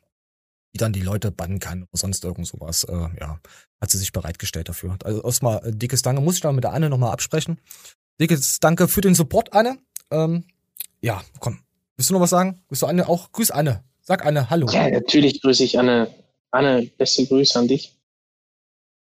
[0.72, 2.84] die dann die Leute bannen kann oder sonst irgend sowas.
[2.84, 3.40] Äh, ja,
[3.80, 4.96] hat sie sich bereitgestellt dafür.
[5.04, 6.22] Also erstmal äh, dickes Danke.
[6.22, 7.60] Muss ich da mit der Anne nochmal absprechen.
[8.20, 9.78] Dickes Danke für den Support, Anne.
[10.10, 10.44] Ähm,
[11.00, 11.60] ja, komm.
[11.96, 12.62] Willst du noch was sagen?
[12.68, 13.33] Willst du Anne auch?
[13.33, 13.85] Grüß Anne.
[14.00, 14.66] Sag Anne, hallo.
[14.70, 16.12] Ja, natürlich grüße ich Anne.
[16.50, 17.96] Anne, beste Grüße an dich.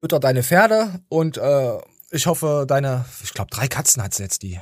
[0.01, 1.77] Fütter deine Pferde und äh,
[2.11, 4.59] ich hoffe, deine, ich glaube, drei Katzen hat sie jetzt, die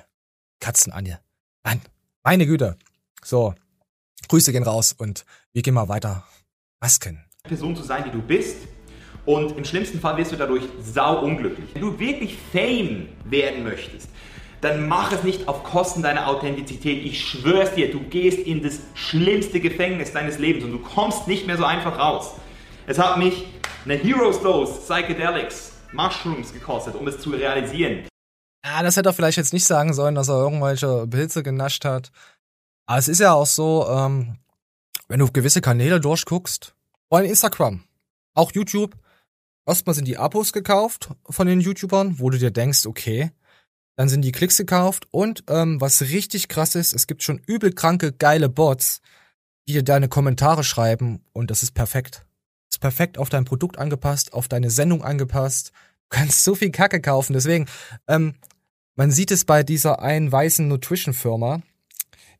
[0.59, 1.19] Katzen, Anne.
[1.63, 1.81] Mann,
[2.23, 2.77] meine Güte.
[3.23, 3.55] So,
[4.27, 6.25] Grüße gehen raus und wir gehen mal weiter
[6.79, 7.25] Masken.
[7.43, 8.57] Person zu sein, die du bist.
[9.25, 11.69] Und im schlimmsten Fall wirst du dadurch sau unglücklich.
[11.73, 14.09] Wenn du wirklich Fame werden möchtest,
[14.61, 17.05] dann mach es nicht auf Kosten deiner Authentizität.
[17.05, 21.47] Ich schwör's dir, du gehst in das schlimmste Gefängnis deines Lebens und du kommst nicht
[21.47, 22.33] mehr so einfach raus.
[22.87, 23.45] Es hat mich
[23.85, 28.07] eine Heroes Dose Psychedelics Mushrooms gekostet, um es zu realisieren.
[28.65, 32.11] Ja, das hätte er vielleicht jetzt nicht sagen sollen, dass er irgendwelche Pilze genascht hat.
[32.85, 34.37] Aber es ist ja auch so, ähm,
[35.07, 36.75] wenn du gewisse Kanäle durchguckst,
[37.07, 37.83] vor allem Instagram,
[38.33, 38.95] auch YouTube,
[39.65, 43.31] oftmals sind die Abos gekauft von den YouTubern, wo du dir denkst, okay,
[43.99, 47.73] dann sind die Klicks gekauft und ähm, was richtig krass ist, es gibt schon übel
[47.73, 49.01] kranke, geile Bots,
[49.67, 52.25] die dir deine Kommentare schreiben und das ist perfekt.
[52.69, 55.73] Das ist perfekt auf dein Produkt angepasst, auf deine Sendung angepasst.
[56.03, 57.33] Du kannst so viel Kacke kaufen.
[57.33, 57.65] Deswegen,
[58.07, 58.35] ähm,
[58.95, 61.61] man sieht es bei dieser einen weißen Nutrition-Firma,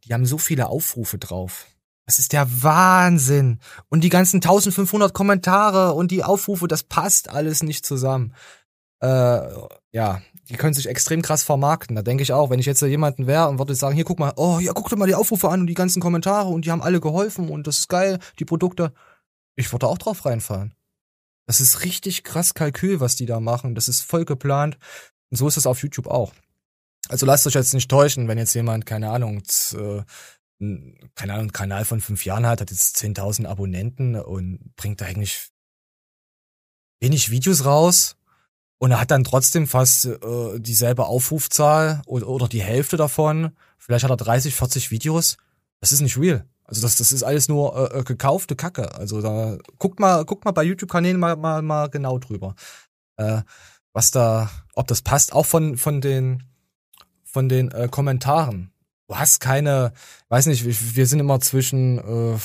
[0.05, 1.67] die haben so viele Aufrufe drauf.
[2.05, 3.59] Das ist der Wahnsinn.
[3.89, 8.33] Und die ganzen 1500 Kommentare und die Aufrufe, das passt alles nicht zusammen.
[9.01, 9.41] Äh,
[9.91, 11.95] ja, die können sich extrem krass vermarkten.
[11.95, 14.33] Da denke ich auch, wenn ich jetzt jemanden wäre und würde sagen, hier guck mal,
[14.35, 16.81] oh, ja, guck dir mal die Aufrufe an und die ganzen Kommentare und die haben
[16.81, 18.93] alle geholfen und das ist geil, die Produkte.
[19.55, 20.73] Ich würde auch drauf reinfallen.
[21.45, 23.75] Das ist richtig krass Kalkül, was die da machen.
[23.75, 24.77] Das ist voll geplant.
[25.29, 26.33] Und so ist es auf YouTube auch.
[27.07, 29.41] Also lasst euch jetzt nicht täuschen, wenn jetzt jemand, keine Ahnung,
[29.73, 30.03] äh,
[31.15, 35.49] keine Ahnung, Kanal von fünf Jahren hat, hat jetzt 10.000 Abonnenten und bringt da eigentlich
[36.99, 38.18] wenig Videos raus
[38.79, 43.51] und er hat dann trotzdem fast äh, dieselbe Aufrufzahl oder, oder die Hälfte davon.
[43.77, 45.37] Vielleicht hat er 30, 40 Videos.
[45.79, 46.45] Das ist nicht real.
[46.63, 48.95] Also das, das ist alles nur äh, äh, gekaufte Kacke.
[48.95, 52.55] Also da guckt mal, guckt mal bei YouTube-Kanälen mal, mal, mal genau drüber,
[53.17, 53.41] äh,
[53.93, 55.33] was da, ob das passt.
[55.33, 56.43] Auch von von den
[57.23, 58.71] von den äh, Kommentaren
[59.09, 59.91] du hast keine,
[60.29, 60.65] weiß nicht,
[60.95, 62.37] wir sind immer zwischen, äh,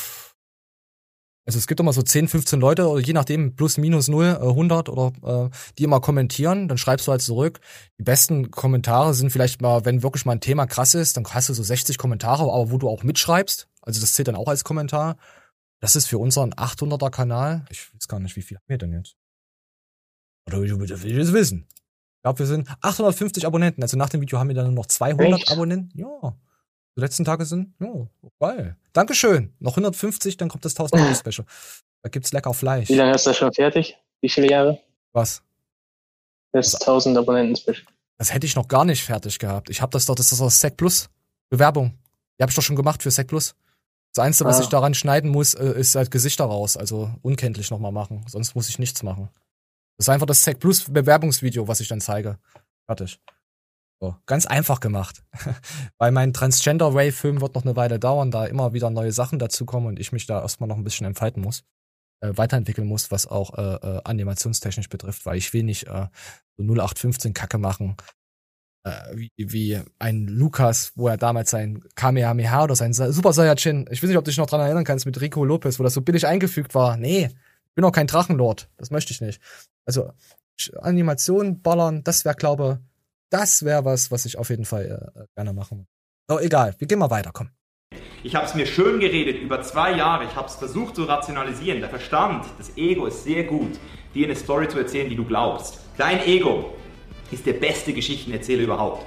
[1.47, 4.49] also es gibt immer so 10, 15 Leute oder je nachdem plus minus 0, äh,
[4.49, 7.61] 100 oder äh, die immer kommentieren, dann schreibst du halt zurück.
[7.99, 11.51] Die besten Kommentare sind vielleicht mal, wenn wirklich mal ein Thema krass ist, dann hast
[11.51, 14.65] du so 60 Kommentare, aber wo du auch mitschreibst, also das zählt dann auch als
[14.65, 15.17] Kommentar.
[15.81, 18.93] Das ist für unseren 800er Kanal, ich weiß gar nicht, wie viel haben wir denn
[18.95, 19.17] jetzt?
[20.47, 21.67] Oder will ich das wissen?
[21.69, 23.83] Ich glaube, wir sind 850 Abonnenten.
[23.83, 25.53] Also nach dem Video haben wir dann noch 200 Echt?
[25.53, 25.99] Abonnenten.
[25.99, 26.35] Ja.
[26.97, 28.07] Die letzten Tage sind, ja,
[28.39, 28.77] geil.
[28.93, 29.53] Dankeschön.
[29.59, 31.47] Noch 150, dann kommt das 1000 Euro Special.
[32.03, 32.91] Da gibt's lecker Fleisch.
[32.91, 33.97] Wie lange ist das schon fertig?
[34.21, 34.79] Wie viele Jahre?
[35.15, 35.43] Was?
[36.53, 37.87] Das 1000 Abonnenten Special.
[38.19, 39.71] Das hätte ich noch gar nicht fertig gehabt.
[39.71, 41.09] Ich habe das doch, das ist das Sec Plus.
[41.49, 41.99] Bewerbung.
[42.39, 43.55] Die habe ich doch schon gemacht für Sec Plus.
[44.13, 44.63] Das Einzige, was ah.
[44.63, 48.25] ich daran schneiden muss, äh, ist halt Gesichter raus, also unkenntlich nochmal machen.
[48.29, 49.31] Sonst muss ich nichts machen.
[49.97, 52.39] Das ist einfach das Sec Plus Bewerbungsvideo, was ich dann zeige.
[52.87, 53.19] Fertig.
[54.27, 55.25] Ganz einfach gemacht.
[55.99, 59.99] Weil mein Transgender-Ray-Film wird noch eine Weile dauern, da immer wieder neue Sachen dazukommen und
[59.99, 61.65] ich mich da erstmal noch ein bisschen entfalten muss.
[62.21, 66.07] Äh, weiterentwickeln muss, was auch äh, äh, animationstechnisch betrifft, weil ich will nicht äh,
[66.57, 67.97] so 0815 Kacke machen,
[68.85, 74.03] äh, wie, wie ein Lukas, wo er damals sein Kamehameha oder sein Super Saiyajin, ich
[74.03, 76.03] weiß nicht, ob du dich noch dran erinnern kannst, mit Rico Lopez, wo das so
[76.03, 76.97] billig eingefügt war.
[76.97, 79.41] Nee, ich bin auch kein Drachenlord, das möchte ich nicht.
[79.85, 80.13] Also
[80.81, 82.94] Animation ballern, das wäre, glaube ich,
[83.31, 85.89] das wäre was, was ich auf jeden Fall äh, gerne machen würde.
[86.29, 87.51] Oh, egal, wir gehen mal weiter, komm.
[88.23, 90.25] Ich habe es mir schön geredet über zwei Jahre.
[90.25, 91.81] Ich habe es versucht zu rationalisieren.
[91.81, 93.79] Der Verstand, das Ego ist sehr gut,
[94.15, 95.81] dir eine Story zu erzählen, die du glaubst.
[95.99, 96.75] Dein Ego
[97.31, 99.05] ist der beste Geschichtenerzähler überhaupt.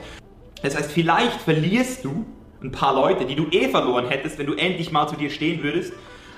[0.61, 2.25] Das heißt, vielleicht verlierst du
[2.61, 5.63] ein paar Leute, die du eh verloren hättest, wenn du endlich mal zu dir stehen
[5.63, 5.93] würdest,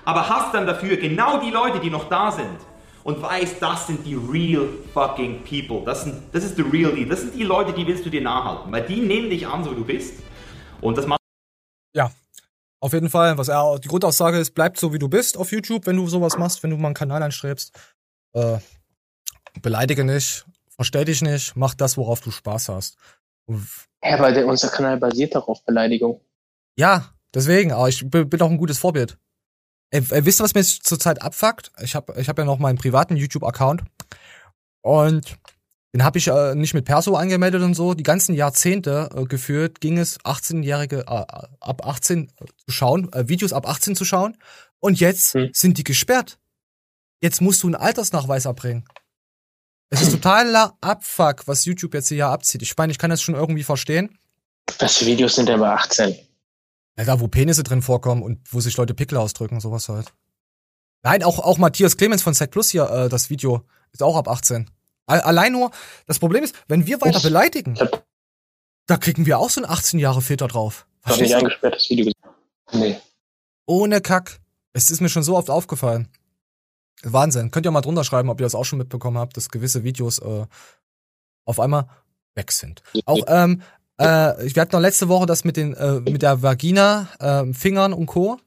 [0.05, 2.57] aber hast dann dafür genau die Leute, die noch da sind
[3.09, 5.83] und weißt, das sind die real fucking people.
[5.83, 7.09] Das, sind, das ist the real deal.
[7.09, 9.71] Das sind die Leute, die willst du dir nachhalten, weil die nehmen dich an, so
[9.71, 10.21] wie du bist.
[10.79, 11.19] Und das macht
[11.95, 12.11] Ja,
[12.79, 13.35] auf jeden Fall.
[13.39, 16.37] Was er, die Grundaussage ist, bleib so wie du bist auf YouTube, wenn du sowas
[16.37, 17.71] machst, wenn du mal einen Kanal anstrebst.
[18.33, 18.59] Äh,
[19.59, 22.97] beleidige nicht, verstell dich nicht, mach das, worauf du Spaß hast.
[24.03, 26.21] Ja, aber der, unser Kanal basiert doch auf Beleidigung.
[26.77, 29.17] ja, deswegen, aber ich bin auch ein gutes Vorbild.
[29.91, 31.71] Ey, ey, wisst ihr, was mir jetzt zurzeit abfuckt?
[31.81, 33.83] Ich habe ich hab ja noch meinen privaten YouTube-Account
[34.81, 35.37] und
[35.93, 37.95] den habe ich äh, nicht mit Perso angemeldet und so.
[37.95, 41.03] Die ganzen Jahrzehnte äh, geführt ging es 18-Jährige äh,
[41.59, 44.37] ab 18 zu schauen, äh, Videos ab 18 zu schauen
[44.79, 45.49] und jetzt Hm.
[45.53, 46.37] sind die gesperrt.
[47.21, 48.85] Jetzt musst du einen Altersnachweis erbringen.
[49.89, 52.61] Es ist totaler Abfuck, was YouTube jetzt hier abzieht.
[52.61, 54.19] Ich meine, ich kann das schon irgendwie verstehen.
[54.77, 56.15] Was für Videos sind aber 18?
[56.99, 60.11] Ja, da, wo Penisse drin vorkommen und wo sich Leute Pickel ausdrücken, sowas halt.
[61.01, 64.27] Nein, auch, auch Matthias Clemens von Z Plus hier, äh, das Video ist auch ab
[64.27, 64.69] 18.
[65.05, 65.71] Al- Allein nur,
[66.07, 68.05] das Problem ist, wenn wir weiter Ich- beleidigen, Ich hab
[68.87, 70.85] da kriegen wir auch so einen 18-Jahre-Filter drauf.
[71.05, 71.37] noch nicht Verstehst du?
[71.37, 72.81] eingesperrt, das Video gesehen.
[72.81, 72.99] Nee.
[73.65, 74.39] Ohne Kack.
[74.73, 76.09] Es ist mir schon so oft aufgefallen.
[77.03, 77.49] Wahnsinn.
[77.51, 80.19] Könnt ihr mal drunter schreiben, ob ihr das auch schon mitbekommen habt, dass gewisse Videos
[80.19, 80.45] äh,
[81.45, 81.87] auf einmal
[82.35, 82.83] weg sind.
[83.05, 83.61] Auch, ähm,
[83.99, 87.91] äh, wir hatten noch letzte Woche das mit den, äh, mit der Vagina, äh, Fingern
[87.93, 88.39] und Co.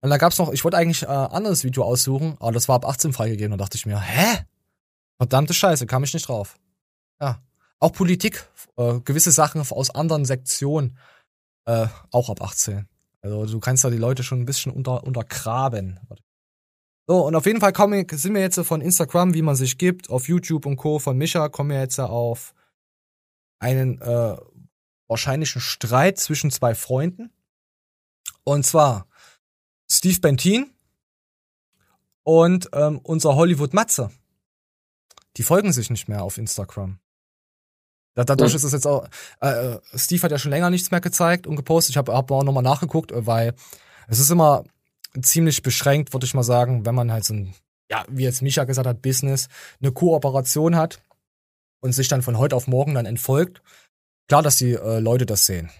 [0.00, 2.86] Und da gab's noch, ich wollte eigentlich äh, anderes Video aussuchen, aber das war ab
[2.86, 3.50] 18 freigegeben.
[3.50, 4.44] Da dachte ich mir, hä?
[5.18, 6.56] Verdammte Scheiße, kam ich nicht drauf.
[7.20, 7.40] Ja.
[7.80, 10.96] Auch Politik, äh, gewisse Sachen aus anderen Sektionen,
[11.64, 12.88] äh, auch ab 18.
[13.22, 15.98] Also du kannst da die Leute schon ein bisschen unter, untergraben.
[17.08, 20.10] So, und auf jeden Fall kommen, sind wir jetzt von Instagram, wie man sich gibt,
[20.10, 21.00] auf YouTube und Co.
[21.00, 22.54] von Micha, kommen wir jetzt auf
[23.58, 24.36] einen äh,
[25.12, 27.30] wahrscheinlichen Streit zwischen zwei Freunden.
[28.44, 29.06] Und zwar
[29.90, 30.70] Steve Bentin
[32.24, 34.10] und ähm, unser Hollywood Matze.
[35.36, 36.98] Die folgen sich nicht mehr auf Instagram.
[38.14, 39.08] Da- Dadurch ist es jetzt auch.
[39.40, 41.90] Äh, äh, Steve hat ja schon länger nichts mehr gezeigt und gepostet.
[41.90, 43.54] Ich habe hab auch nochmal nachgeguckt, äh, weil
[44.08, 44.64] es ist immer
[45.20, 47.54] ziemlich beschränkt, würde ich mal sagen, wenn man halt so ein,
[47.90, 49.48] ja, wie jetzt Micha gesagt hat, Business,
[49.80, 51.02] eine Kooperation hat
[51.80, 53.62] und sich dann von heute auf morgen dann entfolgt.
[54.28, 55.70] Klar, dass die äh, Leute das sehen.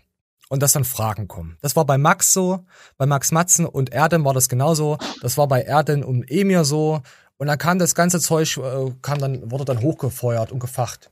[0.48, 1.56] Und dass dann Fragen kommen.
[1.62, 2.66] Das war bei Max so,
[2.98, 4.98] bei Max Matzen und Erden war das genauso.
[5.22, 7.00] Das war bei Erden und Emir so.
[7.38, 11.10] Und dann kam das ganze Zeug, äh, kam dann, wurde dann hochgefeuert und gefacht.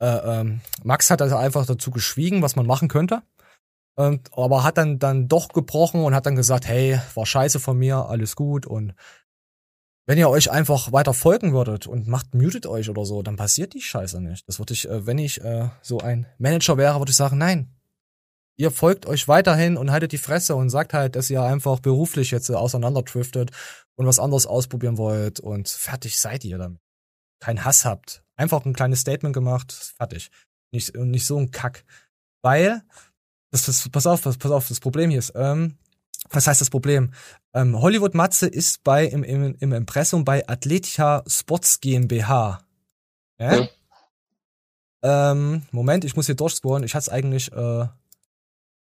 [0.00, 3.22] Äh, ähm, Max hat also einfach dazu geschwiegen, was man machen könnte.
[3.96, 7.78] Ähm, aber hat dann, dann doch gebrochen und hat dann gesagt, hey, war scheiße von
[7.78, 8.66] mir, alles gut.
[8.66, 8.94] Und
[10.06, 13.74] wenn ihr euch einfach weiter folgen würdet und macht, mutet euch oder so, dann passiert
[13.74, 14.48] die Scheiße nicht.
[14.48, 17.74] Das würde ich, äh, wenn ich äh, so ein Manager wäre, würde ich sagen, nein.
[18.56, 22.30] Ihr folgt euch weiterhin und haltet die Fresse und sagt halt, dass ihr einfach beruflich
[22.30, 23.52] jetzt äh, auseinanderdriftet
[23.96, 26.80] und was anderes ausprobieren wollt und fertig seid ihr damit.
[27.40, 28.22] Kein Hass habt.
[28.36, 30.30] Einfach ein kleines Statement gemacht, fertig.
[30.72, 31.84] Nicht, nicht so ein Kack.
[32.42, 32.82] Weil,
[33.50, 35.78] das, das, pass auf, pass auf, das Problem hier ist, ähm,
[36.28, 37.12] was heißt das Problem?
[37.52, 42.64] Ähm, Hollywood Matze ist bei im, im, im Impressum bei Athletica Sports GmbH.
[43.38, 43.54] Ja?
[43.56, 43.68] Ja.
[45.32, 46.84] Ähm, Moment, ich muss hier durchscrollen.
[46.84, 47.50] Ich hatte es eigentlich.
[47.52, 47.88] Äh,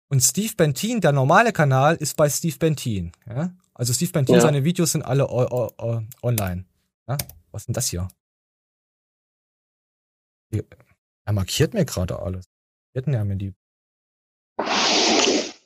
[0.09, 3.13] und Steve Bentin, der normale Kanal, ist bei Steve Bentin.
[3.27, 3.53] Ja?
[3.75, 4.41] Also Steve Bentin, Ja.
[4.41, 6.65] seine Videos sind alle online.
[7.09, 7.19] Ja?
[7.53, 8.09] Was ist denn das hier?
[10.51, 10.65] Hier-
[11.25, 12.47] Er markiert mir gerade alles.
[12.95, 13.53] Hätten ja mir die.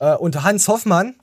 [0.00, 1.16] Äh, und Hans Hoffmann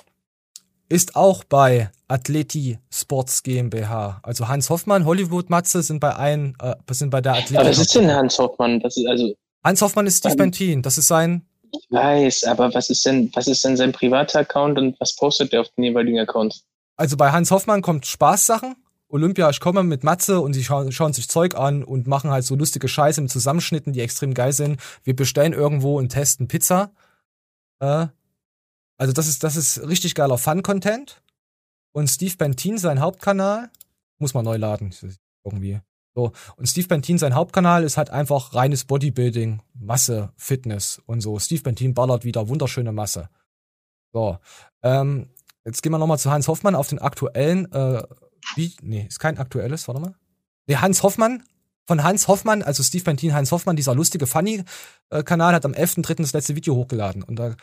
[0.89, 4.19] ist auch bei Athleti Sports GmbH.
[4.23, 7.57] Also Hans Hoffmann, Hollywood Matze sind bei ein, äh, sind bei der Athleti.
[7.57, 8.79] Aber was ist denn Hans Hoffmann?
[8.79, 10.81] Das ist also, Hans Hoffmann ist Steve Ähm, Bentin.
[10.81, 11.45] Das ist sein.
[11.71, 15.51] ich weiß, aber was ist denn, was ist denn sein privater Account und was postet
[15.51, 16.63] der auf den jeweiligen Accounts?
[16.95, 18.75] Also bei Hans Hoffmann kommt Spaßsachen.
[19.09, 22.43] Olympia, ich komme mit Matze und sie schauen, schauen sich Zeug an und machen halt
[22.43, 24.81] so lustige Scheiße mit Zusammenschnitten, die extrem geil sind.
[25.03, 26.91] Wir bestellen irgendwo und testen Pizza.
[27.79, 28.07] Äh,
[28.97, 31.21] also das ist, das ist richtig geiler Fun-Content.
[31.91, 33.69] Und Steve Bentin, sein Hauptkanal,
[34.19, 34.93] muss man neu laden,
[35.43, 35.79] irgendwie.
[36.15, 36.31] So.
[36.55, 41.39] Und Steve Bentin, sein Hauptkanal ist halt einfach reines Bodybuilding, Masse, Fitness und so.
[41.39, 43.29] Steve Bentin ballert wieder wunderschöne Masse.
[44.13, 44.39] So.
[44.81, 45.29] Ähm,
[45.65, 48.03] jetzt gehen wir nochmal zu Hans Hoffmann auf den aktuellen, äh,
[48.55, 50.15] wie, nee, ist kein aktuelles, warte mal.
[50.65, 51.43] Nee, Hans Hoffmann,
[51.85, 56.15] von Hans Hoffmann, also Steve Bentin, Hans Hoffmann, dieser lustige Funny-Kanal, hat am 11.3.
[56.15, 57.23] das letzte Video hochgeladen.
[57.23, 57.55] Und da,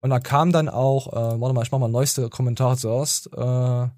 [0.00, 3.88] und da kam dann auch, äh, warte mal, ich mach mal neueste Kommentare zuerst, äh,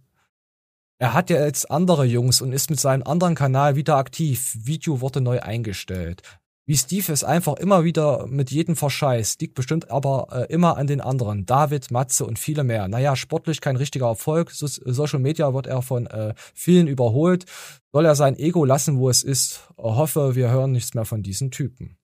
[1.03, 4.57] er hat ja jetzt andere Jungs und ist mit seinem anderen Kanal wieder aktiv.
[4.63, 6.23] Video wurde neu eingestellt.
[6.65, 10.87] wie Steve es einfach immer wieder mit jedem verscheißt, liegt bestimmt aber äh, immer an
[10.87, 11.45] den anderen.
[11.45, 12.87] David, Matze und viele mehr.
[12.87, 14.53] Naja, sportlich kein richtiger Erfolg.
[14.53, 17.47] So, Social Media wird er von äh, vielen überholt.
[17.93, 19.69] Soll er sein Ego lassen, wo es ist?
[19.77, 21.99] Hoffe, wir hören nichts mehr von diesen Typen.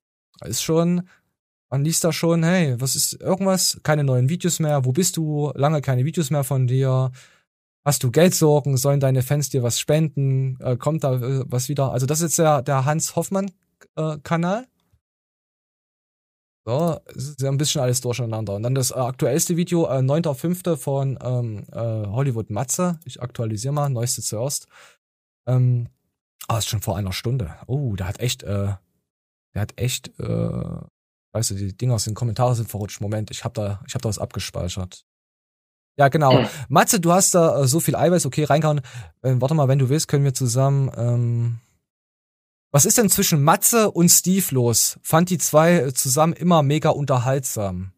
[0.45, 1.09] Ist schon,
[1.71, 3.81] man liest da schon, hey, was ist irgendwas?
[3.83, 4.85] Keine neuen Videos mehr.
[4.85, 5.53] Wo bist du?
[5.55, 7.13] Lange keine Videos mehr von dir.
[7.85, 8.77] Hast du Geldsorgen?
[8.77, 10.59] Sollen deine Fans dir was spenden?
[10.61, 11.93] Äh, kommt da äh, was wieder?
[11.93, 13.51] Also das ist jetzt der, der Hans Hoffmann
[13.97, 14.67] äh, Kanal.
[16.69, 18.55] So, ist ja ein bisschen alles durcheinander.
[18.55, 20.77] Und dann das äh, aktuellste Video, äh, 9.5.
[20.77, 23.01] von ähm, äh, Hollywood Matze.
[23.07, 24.69] Ich aktualisiere mal, neueste zuerst.
[25.47, 25.89] Ähm,
[26.47, 27.55] ah, ist schon vor einer Stunde.
[27.67, 28.75] Oh, der hat echt, äh,
[29.55, 30.81] der hat echt, äh,
[31.39, 33.01] weißt du, die Dinger sind, Kommentare sind verrutscht.
[33.01, 35.05] Moment, ich hab da, ich hab da was abgespeichert.
[35.97, 36.45] Ja, genau.
[36.69, 38.81] Matze, du hast da äh, so viel Eiweiß, okay, reingehauen.
[39.23, 41.59] Äh, warte mal, wenn du willst, können wir zusammen, ähm,
[42.73, 44.99] was ist denn zwischen Matze und Steve los?
[45.03, 47.93] Fand die zwei zusammen immer mega unterhaltsam.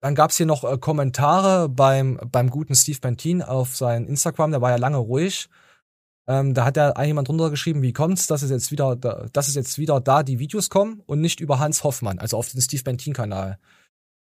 [0.00, 4.60] Dann gab's hier noch äh, Kommentare beim, beim guten Steve Bentin auf sein Instagram, der
[4.60, 5.48] war ja lange ruhig.
[6.26, 9.54] Ähm, da hat ja jemand drunter geschrieben, wie kommt's, dass es jetzt wieder, dass es
[9.54, 12.82] jetzt wieder da die Videos kommen und nicht über Hans Hoffmann, also auf den Steve
[12.82, 13.58] Bentin Kanal.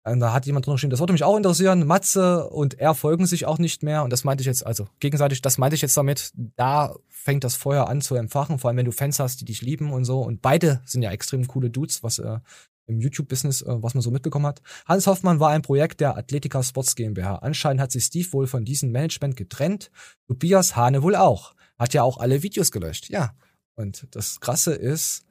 [0.07, 1.87] Und da hat jemand drunter geschrieben, das würde mich auch interessieren.
[1.87, 4.03] Matze und er folgen sich auch nicht mehr.
[4.03, 6.31] Und das meinte ich jetzt, also gegenseitig, das meinte ich jetzt damit.
[6.55, 9.63] Da fängt das Feuer an zu entfachen, vor allem wenn du Fans hast, die dich
[9.63, 10.21] lieben und so.
[10.21, 12.37] Und beide sind ja extrem coole Dudes, was äh,
[12.85, 14.61] im YouTube-Business, äh, was man so mitbekommen hat.
[14.85, 17.37] Hans Hoffmann war ein Projekt der Athletica Sports GmbH.
[17.37, 19.89] Anscheinend hat sich Steve wohl von diesem Management getrennt.
[20.27, 21.54] Tobias Hane wohl auch.
[21.77, 23.09] Hat ja auch alle Videos gelöscht.
[23.09, 23.35] Ja.
[23.75, 25.25] Und das Krasse ist,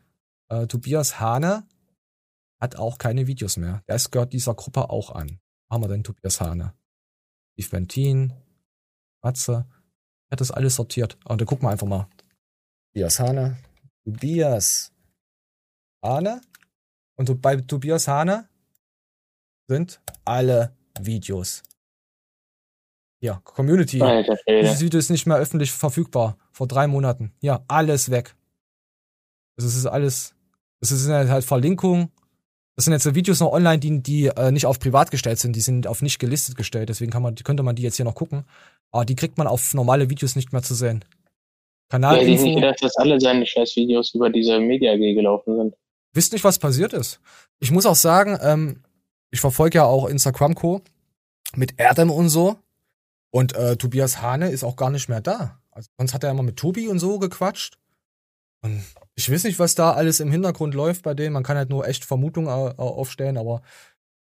[0.48, 1.66] äh, Tobias Hane
[2.60, 3.82] hat auch keine Videos mehr.
[3.88, 5.40] Der gehört dieser Gruppe auch an.
[5.70, 6.74] Haben wir denn Tobias Hane?
[7.52, 8.32] Steve Bentin,
[9.22, 9.66] Matze.
[10.30, 11.18] Hat das alles sortiert.
[11.24, 12.08] Und dann gucken wir einfach mal.
[12.92, 13.58] Tobias Hane.
[14.04, 14.92] Tobias
[16.02, 16.40] Hane.
[17.16, 18.48] Und bei Tobias Hane
[19.68, 21.62] sind alle Videos.
[23.24, 24.02] Ja, Community.
[24.48, 26.36] Dieses Video ist nicht mehr öffentlich verfügbar.
[26.52, 27.32] Vor drei Monaten.
[27.40, 28.34] Ja, alles weg.
[29.56, 30.34] Also es ist alles,
[30.80, 32.10] es ist halt Verlinkung
[32.76, 35.54] das sind jetzt so Videos noch online, die, die äh, nicht auf privat gestellt sind,
[35.54, 38.16] die sind auf nicht gelistet gestellt, deswegen kann man, könnte man die jetzt hier noch
[38.16, 38.44] gucken.
[38.90, 41.04] Aber die kriegt man auf normale Videos nicht mehr zu sehen.
[41.88, 42.16] Kanal.
[42.16, 45.74] Ja, ich nicht gedacht, dass alle seine scheiß Videos über diese Media AG gelaufen sind.
[46.12, 47.20] Wisst nicht, was passiert ist.
[47.60, 48.82] Ich muss auch sagen, ähm,
[49.30, 50.80] ich verfolge ja auch Instagram Co.
[51.54, 52.56] mit Erdem und so.
[53.34, 55.58] Und äh, Tobias Hane ist auch gar nicht mehr da.
[55.72, 57.78] Also sonst hat er immer mit Tobi und so gequatscht.
[58.62, 58.84] Und
[59.16, 61.32] ich weiß nicht, was da alles im Hintergrund läuft bei denen.
[61.32, 63.62] Man kann halt nur echt Vermutungen aufstellen, aber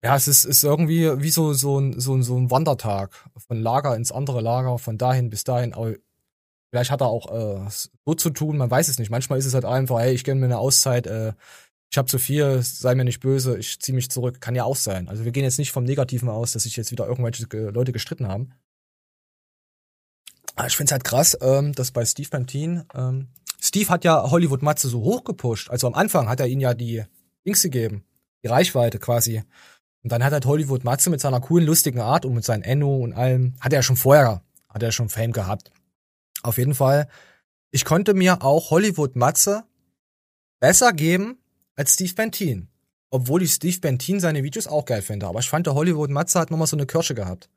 [0.04, 3.12] ja, es ist, ist irgendwie wie so, so, ein, so, ein, so ein Wandertag.
[3.38, 5.76] Von Lager ins andere Lager, von dahin bis dahin.
[5.76, 5.94] Aber
[6.72, 7.70] vielleicht hat er auch äh,
[8.08, 9.12] so zu tun, man weiß es nicht.
[9.12, 11.34] Manchmal ist es halt einfach, hey, ich gönne mir eine Auszeit, äh,
[11.92, 14.42] ich habe zu viel, sei mir nicht böse, ich ziehe mich zurück.
[14.42, 15.10] Kann ja auch sein.
[15.10, 18.28] Also wir gehen jetzt nicht vom Negativen aus, dass sich jetzt wieder irgendwelche Leute gestritten
[18.28, 18.52] haben.
[20.56, 23.28] Aber ich finde es halt krass, ähm, dass bei Steve Pantin ähm,
[23.66, 25.70] Steve hat ja Hollywood Matze so hochgepusht.
[25.70, 27.04] Also am Anfang hat er ihnen ja die
[27.46, 28.04] Dings gegeben.
[28.44, 29.44] Die Reichweite quasi.
[30.04, 32.98] Und dann hat halt Hollywood Matze mit seiner coolen, lustigen Art und mit seinem Enno
[32.98, 35.72] und allem, hat er schon vorher, hat er schon Fame gehabt.
[36.44, 37.08] Auf jeden Fall.
[37.72, 39.64] Ich konnte mir auch Hollywood Matze
[40.60, 41.40] besser geben
[41.76, 42.68] als Steve Bentin.
[43.10, 45.26] Obwohl ich Steve Bentin seine Videos auch geil finde.
[45.26, 47.50] Aber ich fand, der Hollywood Matze hat nochmal so eine Kirsche gehabt.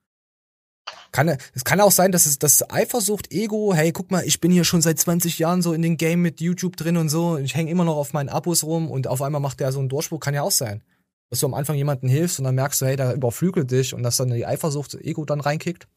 [1.12, 4.50] Kann, es kann auch sein, dass es das Eifersucht, Ego, hey, guck mal, ich bin
[4.50, 7.54] hier schon seit 20 Jahren so in den Game mit YouTube drin und so, ich
[7.54, 10.20] hänge immer noch auf meinen Abos rum und auf einmal macht der so einen Durchbruch,
[10.20, 10.82] kann ja auch sein.
[11.30, 14.02] Dass du am Anfang jemanden hilfst und dann merkst du, hey, der überflügelt dich und
[14.02, 15.88] dass dann die Eifersucht, Ego dann reinkickt.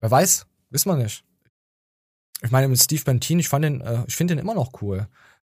[0.00, 1.24] Wer weiß, wissen wir nicht.
[2.42, 5.08] Ich meine, mit Steve Bentin, ich fand den, äh, ich finde den immer noch cool.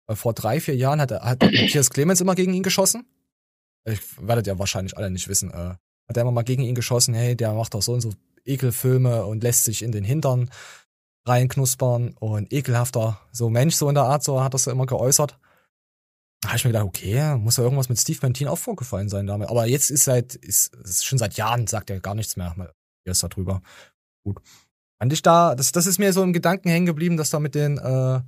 [0.06, 3.06] Äh, vor drei, vier Jahren hat, hat Matthias Clemens immer gegen ihn geschossen.
[3.84, 5.50] Ich werdet ja wahrscheinlich alle nicht wissen.
[5.50, 5.74] Äh,
[6.08, 8.12] hat er immer mal gegen ihn geschossen, hey, der macht doch so und so
[8.44, 10.50] Ekelfilme und lässt sich in den Hintern
[11.26, 15.38] reinknuspern und ekelhafter so Mensch, so in der Art, so hat das immer geäußert.
[16.40, 19.26] Da habe ich mir gedacht, okay, muss ja irgendwas mit Steve Bentin auch vorgefallen sein
[19.26, 19.50] damit.
[19.50, 22.54] Aber jetzt ist seit, ist, ist schon seit Jahren sagt er gar nichts mehr.
[23.04, 23.60] Hier ist da drüber.
[24.24, 24.40] Gut.
[24.98, 27.54] Fand ich da, das, das ist mir so im Gedanken hängen geblieben, dass da mit
[27.54, 28.20] den äh,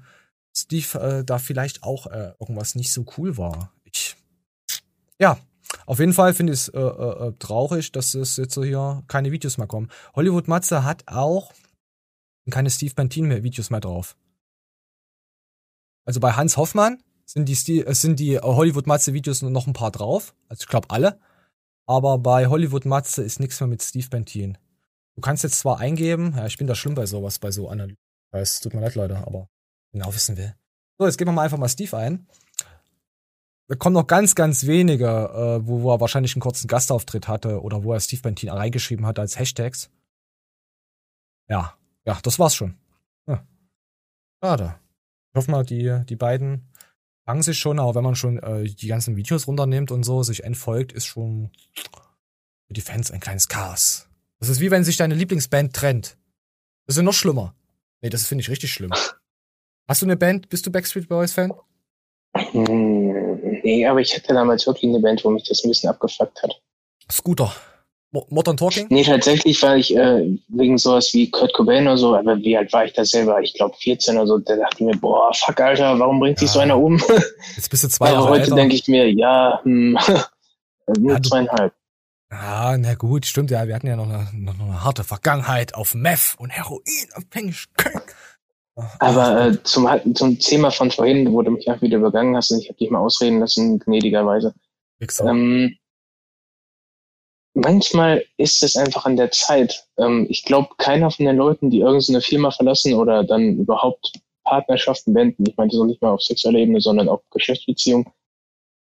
[0.55, 3.73] Steve äh, da vielleicht auch äh, irgendwas nicht so cool war.
[3.85, 4.17] Ich,
[5.19, 5.39] ja,
[5.87, 9.03] auf jeden Fall finde ich es äh, äh, äh, traurig, dass es jetzt so hier
[9.09, 9.91] keine Videos mehr kommen.
[10.15, 11.53] Hollywood Matze hat auch
[12.51, 14.17] keine Steve Pantin mehr Videos mehr drauf.
[16.05, 19.91] Also bei Hans Hoffmann sind die, äh, sind die Hollywood Matze Videos noch ein paar
[19.91, 20.35] drauf.
[20.49, 21.19] Also ich glaube alle.
[21.87, 24.59] Aber bei Hollywood Matze ist nichts mehr mit Steve Pantin.
[25.15, 27.99] Du kannst jetzt zwar eingeben, ja, ich bin da schlimm bei sowas, bei so Analysen.
[28.31, 29.49] Es tut mir leid, Leute, aber
[29.93, 30.55] genau wissen will.
[30.99, 32.27] So, jetzt geben wir mal einfach mal Steve ein.
[33.73, 37.63] Da kommen noch ganz, ganz wenige, äh, wo, wo er wahrscheinlich einen kurzen Gastauftritt hatte
[37.63, 39.89] oder wo er Steve Bentin reingeschrieben hat als Hashtags.
[41.49, 42.77] Ja, ja, das war's schon.
[43.27, 43.47] Ja.
[44.45, 44.75] Schade.
[45.31, 46.69] Ich hoffe mal, die, die beiden
[47.25, 50.45] fangen sich schon, aber wenn man schon äh, die ganzen Videos runternimmt und so, sich
[50.45, 51.51] entfolgt, ist schon
[52.67, 54.07] für die Fans ein kleines Chaos.
[54.39, 56.19] Das ist wie wenn sich deine Lieblingsband trennt.
[56.85, 57.55] Das ist ja noch schlimmer.
[58.03, 58.93] Nee, das finde ich richtig schlimm.
[59.89, 60.51] Hast du eine Band?
[60.51, 61.55] Bist du Backstreet Boys Fan?
[63.63, 66.53] Nee, aber ich hatte damals wirklich eine Band, wo mich das ein bisschen abgefuckt hat.
[67.11, 67.53] Scooter.
[68.15, 68.87] Mo Modern Talking?
[68.91, 72.71] Nee, tatsächlich war ich äh, wegen sowas wie Kurt Cobain oder so, aber wie alt
[72.73, 73.41] war ich da selber?
[73.41, 76.49] Ich glaube 14 oder so, da dachte ich mir, boah, fuck, Alter, warum bringt sich
[76.49, 76.53] Ja.
[76.53, 76.99] so einer um?
[77.57, 79.97] Jetzt bist du zwei aber Jahre heute denke ich mir, ja, hm,
[80.99, 81.73] nur Ja, zweieinhalb.
[82.29, 83.67] Ah, na gut, stimmt ja.
[83.67, 88.12] Wir hatten ja noch eine, noch eine harte Vergangenheit auf Meth und Heroinabhängigkeit.
[88.99, 92.61] Aber äh, zum, zum Thema von vorhin, wo du mich auch wieder übergangen hast, und
[92.61, 94.55] ich habe dich mal ausreden lassen, gnädigerweise.
[95.29, 95.77] Ähm,
[97.55, 99.87] manchmal ist es einfach an der Zeit.
[99.99, 104.13] Ähm, ich glaube, keiner von den Leuten, die irgendeine Firma verlassen oder dann überhaupt
[104.45, 108.07] Partnerschaften beenden, ich meinte so nicht mal auf sexueller Ebene, sondern auf Geschäftsbeziehungen,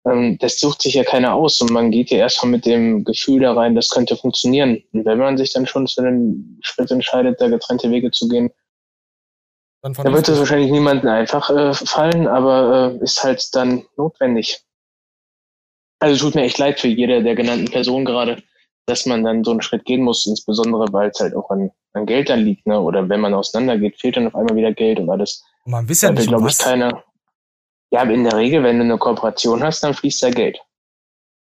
[0.05, 3.41] ähm, das sucht sich ja keiner aus und man geht ja erstmal mit dem Gefühl
[3.41, 4.81] da rein, das könnte funktionieren.
[4.93, 8.51] Und wenn man sich dann schon für den Schritt entscheidet, da getrennte Vege zu gehen,
[9.93, 14.63] da wird es wahrscheinlich niemandem einfach äh, fallen, aber äh, ist halt dann notwendig.
[15.99, 18.41] Also tut mir echt leid für jede der genannten Personen gerade,
[18.85, 22.05] dass man dann so einen Schritt gehen muss, insbesondere weil es halt auch an, an
[22.05, 22.79] Geld dann liegt, ne?
[22.79, 25.43] Oder wenn man auseinandergeht, fehlt dann auf einmal wieder Geld und alles.
[25.63, 26.65] Und man weiß ja nicht, glaube ich, was.
[26.65, 27.03] keiner.
[27.91, 30.59] Ja, aber in der Regel, wenn du eine Kooperation hast, dann fließt da Geld.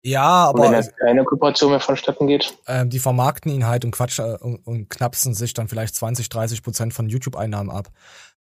[0.04, 3.84] Ja, Und wenn aber da keine Kooperation mehr vonstatten geht, ähm, die vermarkten ihn halt
[3.84, 7.88] und quatsch äh, und, und knapsen sich dann vielleicht 20, 30 Prozent von YouTube-Einnahmen ab.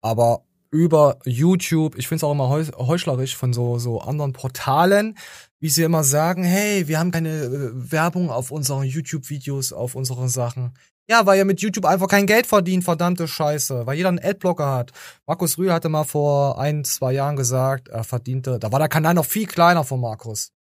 [0.01, 5.17] Aber über YouTube, ich finde es auch immer heu heuchlerisch von so, so anderen Portalen,
[5.59, 10.29] wie sie immer sagen, hey, wir haben keine äh, Werbung auf unseren YouTube-Videos, auf unsere
[10.29, 10.73] Sachen.
[11.09, 13.85] Ja, weil ihr mit YouTube einfach kein Geld verdient, verdammte Scheiße.
[13.85, 14.91] Weil jeder einen Adblocker hat.
[15.27, 19.13] Markus Rühl hatte mal vor ein, zwei Jahren gesagt, er verdiente, da war der Kanal
[19.13, 20.53] noch viel kleiner von Markus.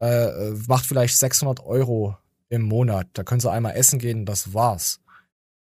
[0.00, 2.16] Äh, äh, macht vielleicht 600 Euro
[2.48, 3.08] im Monat.
[3.14, 5.00] Da können sie einmal essen gehen, das war's.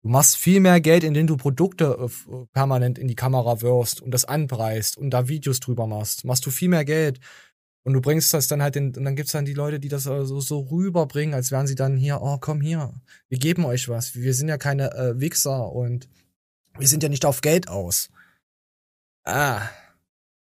[0.03, 4.01] Du machst viel mehr Geld, indem du Produkte äh, f- permanent in die Kamera wirfst
[4.01, 6.25] und das anpreist und da Videos drüber machst.
[6.25, 7.21] Machst du viel mehr Geld.
[7.83, 10.05] Und du bringst das dann halt in, und dann gibt's dann die Leute, die das
[10.05, 12.93] äh, so, so rüberbringen, als wären sie dann hier, oh, komm hier,
[13.29, 14.15] wir geben euch was.
[14.15, 16.09] Wir sind ja keine äh, Wichser und
[16.79, 18.11] wir sind ja nicht auf Geld aus.
[19.25, 19.63] Ah.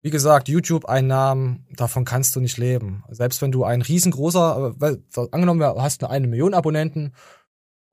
[0.01, 3.05] Wie gesagt, YouTube-Einnahmen, davon kannst du nicht leben.
[3.09, 7.13] Selbst wenn du ein riesengroßer, äh, weil, angenommen, du hast eine Million Abonnenten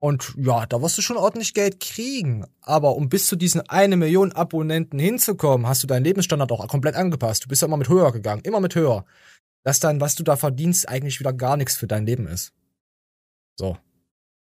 [0.03, 2.47] und ja, da wirst du schon ordentlich Geld kriegen.
[2.61, 6.95] Aber um bis zu diesen eine Million Abonnenten hinzukommen, hast du deinen Lebensstandard auch komplett
[6.95, 7.43] angepasst.
[7.43, 9.05] Du bist ja immer mit höher gegangen, immer mit höher.
[9.63, 12.51] Dass dann, was du da verdienst, eigentlich wieder gar nichts für dein Leben ist.
[13.59, 13.77] So.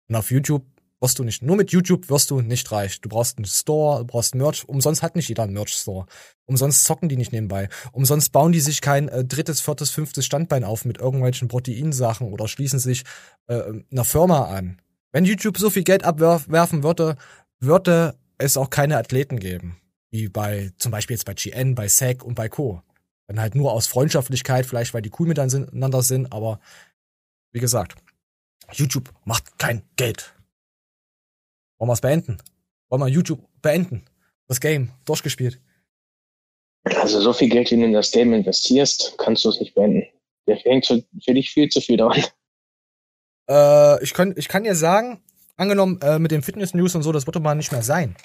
[0.10, 0.66] Und auf YouTube
[1.00, 3.00] wirst du nicht, nur mit YouTube wirst du nicht reich.
[3.02, 4.68] Du brauchst einen Store, du brauchst Merch.
[4.68, 6.08] Umsonst hat nicht jeder einen Merch-Store.
[6.46, 7.70] Umsonst zocken die nicht nebenbei.
[7.92, 12.48] Umsonst bauen die sich kein äh, drittes, viertes, fünftes Standbein auf mit irgendwelchen Proteinsachen oder
[12.48, 13.04] schließen sich
[13.46, 14.80] äh, einer Firma an.
[15.14, 17.16] Wenn YouTube so viel Geld abwerfen würde,
[17.60, 19.78] würde es auch keine Athleten geben.
[20.10, 22.82] Wie bei, zum Beispiel jetzt bei GN, bei SAG und bei Co.
[23.28, 26.60] Dann halt nur aus Freundschaftlichkeit, vielleicht weil die cool miteinander sind, aber
[27.52, 27.96] wie gesagt,
[28.74, 30.34] YouTube macht kein Geld.
[31.78, 32.38] Wollen wir es beenden?
[32.90, 34.04] Wollen wir YouTube beenden?
[34.48, 35.62] Das Game durchgespielt.
[36.84, 40.08] also so viel Geld, wie du in das Game investierst, kannst du es nicht beenden.
[40.48, 41.04] Der hängt für,
[41.34, 42.24] dich viel zu viel dran.
[43.50, 45.22] Äh, ich, kann, ich kann dir sagen,
[45.58, 48.16] angenommen äh, mit den Fitness-News und so, das würde mal nicht mehr sein.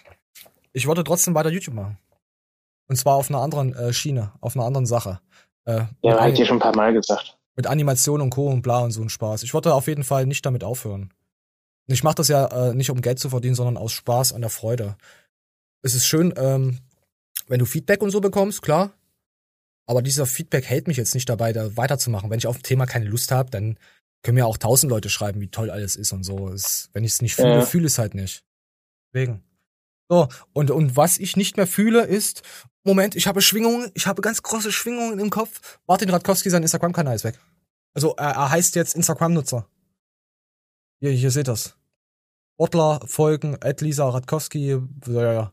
[0.73, 1.99] Ich würde trotzdem weiter YouTube machen.
[2.89, 5.21] Und zwar auf einer anderen äh, Schiene, auf einer anderen Sache.
[5.65, 7.37] Äh, Ja, hab ich dir schon ein paar Mal gesagt.
[7.57, 8.49] mit Animation und Co.
[8.49, 9.43] und bla und so ein Spaß.
[9.43, 11.13] Ich würde auf jeden Fall nicht damit aufhören.
[11.87, 14.51] Ich mache das ja äh, nicht, um Geld zu verdienen, sondern aus Spaß an der
[14.51, 14.97] Freude.
[15.83, 16.79] Es ist schön, ähm,
[17.47, 18.93] wenn du Feedback und so bekommst, klar.
[19.87, 22.29] Aber dieser Feedback hält mich jetzt nicht dabei, da weiterzumachen.
[22.31, 23.79] Wenn ich auf ein Thema keine Lust habe, dann
[24.23, 26.49] können mir auch tausend Leute schreiben, wie toll alles ist und so.
[26.49, 27.63] Es, wenn ich es nicht fühle, Ja.
[27.63, 28.45] fühle ich es halt nicht.
[29.13, 29.43] Deswegen.
[30.11, 32.43] So, und, und was ich nicht mehr fühle, ist,
[32.85, 35.79] Moment, ich habe Schwingungen, ich habe ganz große Schwingungen im Kopf.
[35.87, 37.39] Martin Radkowski, sein Instagram-Kanal ist weg.
[37.95, 39.69] Also er, er heißt jetzt Instagram-Nutzer.
[41.01, 41.77] Hier, hier seht das.
[42.55, 45.53] Sportler folgen, Ed Lisa Radkowski, ja, ja.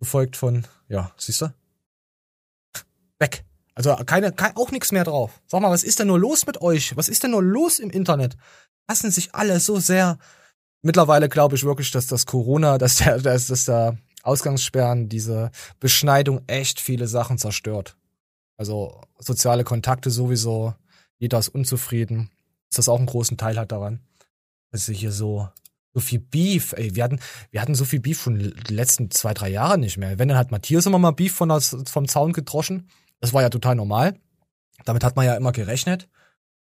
[0.00, 1.52] Gefolgt von, ja, siehst du?
[3.18, 3.44] Weg.
[3.78, 5.40] Also keine, kein, auch nichts mehr drauf.
[5.46, 6.96] Sag mal, was ist denn nur los mit euch?
[6.96, 8.36] Was ist denn nur los im Internet?
[8.88, 10.18] Hassen sich alle so sehr.
[10.82, 16.40] Mittlerweile glaube ich wirklich, dass das Corona, dass der, dass, dass der Ausgangssperren, diese Beschneidung
[16.48, 17.96] echt viele Sachen zerstört.
[18.56, 20.74] Also soziale Kontakte sowieso,
[21.18, 22.30] jeder ist unzufrieden.
[22.68, 24.00] Ist das auch einen großen Teil hat daran.
[24.72, 25.48] Dass sie hier so,
[25.94, 27.20] so viel Beef, ey, wir hatten,
[27.52, 30.18] wir hatten so viel Beef schon die letzten zwei, drei Jahre nicht mehr.
[30.18, 32.88] Wenn, dann hat Matthias immer mal Beef von das, vom Zaun gedroschen.
[33.20, 34.18] Das war ja total normal.
[34.84, 36.08] Damit hat man ja immer gerechnet.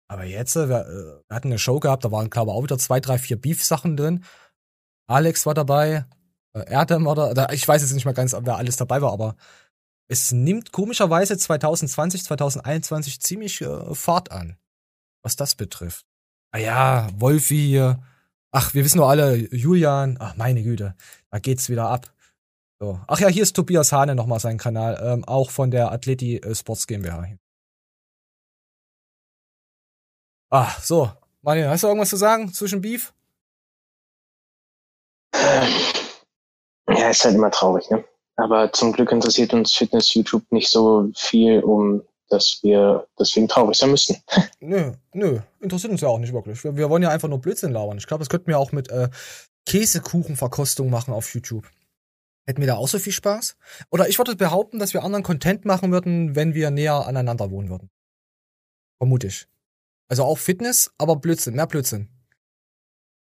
[0.08, 2.62] Aber jetzt, äh, wir, äh, wir hatten eine Show gehabt, da waren, glaube ich, auch
[2.62, 4.24] wieder zwei, drei, vier Beef-Sachen drin.
[5.08, 6.06] Alex war dabei,
[6.54, 9.36] äh, Erdem war da, ich weiß jetzt nicht mehr ganz, wer alles dabei war, aber
[10.08, 14.56] es nimmt komischerweise 2020, 2021 ziemlich äh, Fahrt an,
[15.22, 16.06] was das betrifft.
[16.52, 18.02] Ah ja, Wolfi hier.
[18.52, 20.16] Ach, wir wissen doch alle, Julian.
[20.20, 20.94] Ach, meine Güte,
[21.30, 22.12] da geht's wieder ab.
[22.78, 23.00] So.
[23.06, 26.54] Ach ja, hier ist Tobias Hane nochmal sein Kanal, ähm, auch von der Athleti äh,
[26.54, 27.38] Sports GmbH.
[30.50, 31.10] Ah, so.
[31.42, 33.14] Manuel, hast du irgendwas zu sagen zwischen Beef?
[36.88, 38.04] Ja, ist halt immer traurig, ne?
[38.36, 43.76] Aber zum Glück interessiert uns Fitness YouTube nicht so viel, um dass wir deswegen traurig
[43.76, 44.16] sein müssen.
[44.60, 46.62] Nö, nö, interessiert uns ja auch nicht wirklich.
[46.64, 47.98] Wir, wir wollen ja einfach nur Blödsinn labern.
[47.98, 49.08] Ich glaube, das könnten wir auch mit äh,
[49.66, 51.68] Käsekuchenverkostung machen auf YouTube.
[52.46, 53.56] Hätten wir da auch so viel Spaß?
[53.90, 57.68] Oder ich würde behaupten, dass wir anderen Content machen würden, wenn wir näher aneinander wohnen
[57.68, 57.90] würden.
[58.98, 59.46] Vermute ich.
[60.08, 62.08] Also auch Fitness, aber Blödsinn, mehr Blödsinn.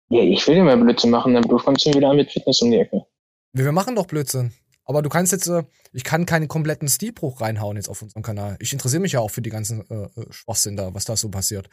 [0.09, 2.77] Ja, ich will ja mehr Blödsinn machen, dann kommst du wieder mit Fitness um die
[2.77, 3.05] Ecke.
[3.53, 4.53] Wir machen doch Blödsinn.
[4.83, 5.63] Aber du kannst jetzt, äh,
[5.93, 8.55] ich kann keinen kompletten Stilbruch reinhauen jetzt auf unserem Kanal.
[8.59, 11.29] Ich interessiere mich ja auch für die ganzen äh, äh, Schwachsinn da, was da so
[11.29, 11.69] passiert.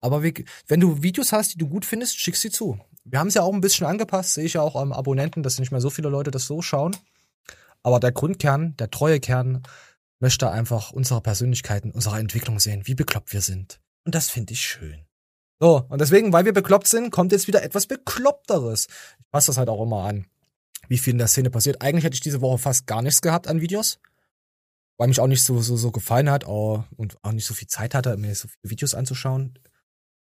[0.00, 2.78] Aber wenn du Videos hast, die du gut findest, schick sie zu.
[3.08, 5.60] Wir haben es ja auch ein bisschen angepasst, sehe ich ja auch am Abonnenten, dass
[5.60, 6.96] nicht mehr so viele Leute das so schauen.
[7.84, 9.62] Aber der Grundkern, der treue Kern,
[10.18, 13.80] möchte einfach unsere Persönlichkeiten, unsere Entwicklung sehen, wie bekloppt wir sind.
[14.04, 15.04] Und das finde ich schön.
[15.60, 18.88] So, und deswegen, weil wir bekloppt sind, kommt jetzt wieder etwas Bekloppteres.
[19.20, 20.26] Ich passe das halt auch immer an,
[20.88, 21.82] wie viel in der Szene passiert.
[21.82, 24.00] Eigentlich hätte ich diese Woche fast gar nichts gehabt an Videos,
[24.98, 27.68] weil mich auch nicht so, so, so gefallen hat oh, und auch nicht so viel
[27.68, 29.58] Zeit hatte, mir so viele Videos anzuschauen.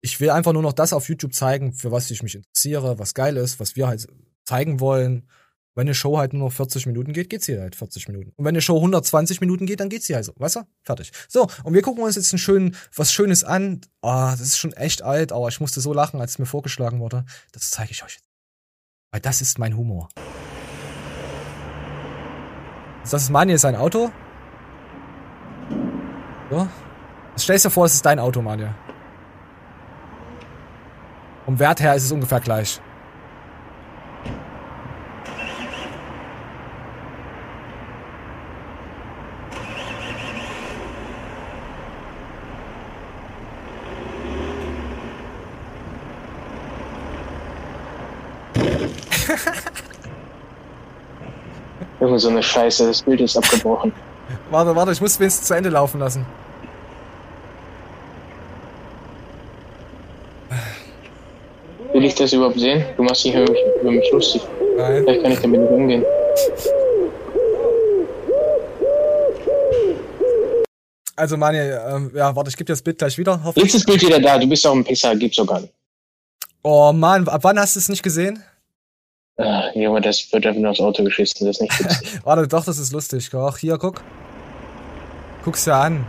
[0.01, 3.13] Ich will einfach nur noch das auf YouTube zeigen, für was ich mich interessiere, was
[3.13, 4.07] geil ist, was wir halt
[4.45, 5.27] zeigen wollen.
[5.75, 8.31] Wenn eine Show halt nur noch 40 Minuten geht, geht sie halt 40 Minuten.
[8.35, 10.33] Und wenn eine Show 120 Minuten geht, dann geht sie halt so.
[10.35, 10.61] Weißt du?
[10.83, 11.11] Fertig.
[11.27, 13.81] So, und wir gucken uns jetzt ein schön, was Schönes an.
[14.01, 16.45] Ah, oh, das ist schon echt alt, aber ich musste so lachen, als es mir
[16.45, 17.23] vorgeschlagen wurde.
[17.51, 18.25] Das zeige ich euch jetzt.
[19.11, 20.09] Weil das ist mein Humor.
[23.03, 24.11] Das ist Mani, sein Auto.
[26.49, 26.67] So.
[27.37, 28.75] Stellst dir vor, es ist dein Auto, Manja.
[31.49, 32.79] Vom Wert her ist es ungefähr gleich.
[51.99, 53.91] Junge, so eine Scheiße, das Bild ist abgebrochen.
[54.51, 56.27] Warte, warte, ich muss es wenigstens zu Ende laufen lassen.
[61.99, 62.83] Will ich das überhaupt sehen?
[62.97, 64.41] Du machst dich über mich, über mich lustig.
[64.77, 65.03] Nein.
[65.03, 66.05] Vielleicht kann ich damit nicht umgehen.
[71.15, 73.41] Also, Manuel, ähm, ja, warte, ich gebe dir das Bild gleich wieder.
[73.55, 75.73] Jetzt ist das Bild wieder da, du bist auch ein Pisser, gibt's doch gar nicht.
[76.63, 78.41] Oh Mann, ab wann hast du es nicht gesehen?
[79.37, 82.19] Ah, Junge, das wird einfach nur aufs Auto geschissen, das ist nicht witzig.
[82.23, 83.29] Warte, doch, das ist lustig.
[83.33, 84.01] Ach, hier, guck.
[85.43, 86.05] Guck's dir an.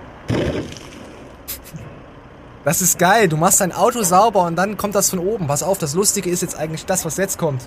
[2.64, 3.28] Das ist geil.
[3.28, 5.46] Du machst dein Auto sauber und dann kommt das von oben.
[5.46, 7.62] Pass auf, das Lustige ist jetzt eigentlich das, was jetzt kommt.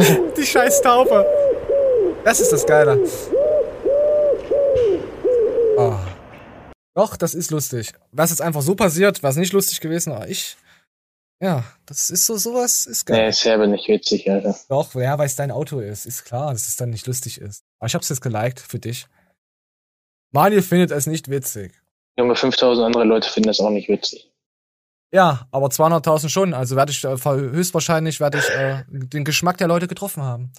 [0.36, 1.26] Die scheiß Taufe.
[2.24, 3.00] Das ist das Geile.
[5.76, 5.94] Oh.
[6.94, 7.92] Doch, das ist lustig.
[8.12, 10.56] Was jetzt einfach so passiert, was nicht lustig gewesen, aber ich.
[11.42, 13.22] Ja, das ist so, sowas ist geil.
[13.22, 14.54] Nee, ist selber nicht witzig, Alter.
[14.68, 16.04] Doch, ja, weil es dein Auto ist.
[16.04, 17.64] Ist klar, dass es dann nicht lustig ist.
[17.78, 19.06] Aber ich hab's jetzt geliked für dich.
[20.32, 21.72] Manuel findet es nicht witzig.
[22.18, 24.30] Junge, 5000 andere Leute finden das auch nicht witzig.
[25.12, 26.54] Ja, aber 200.000 schon.
[26.54, 30.52] Also werde ich äh, höchstwahrscheinlich werde ich äh, den Geschmack der Leute getroffen haben.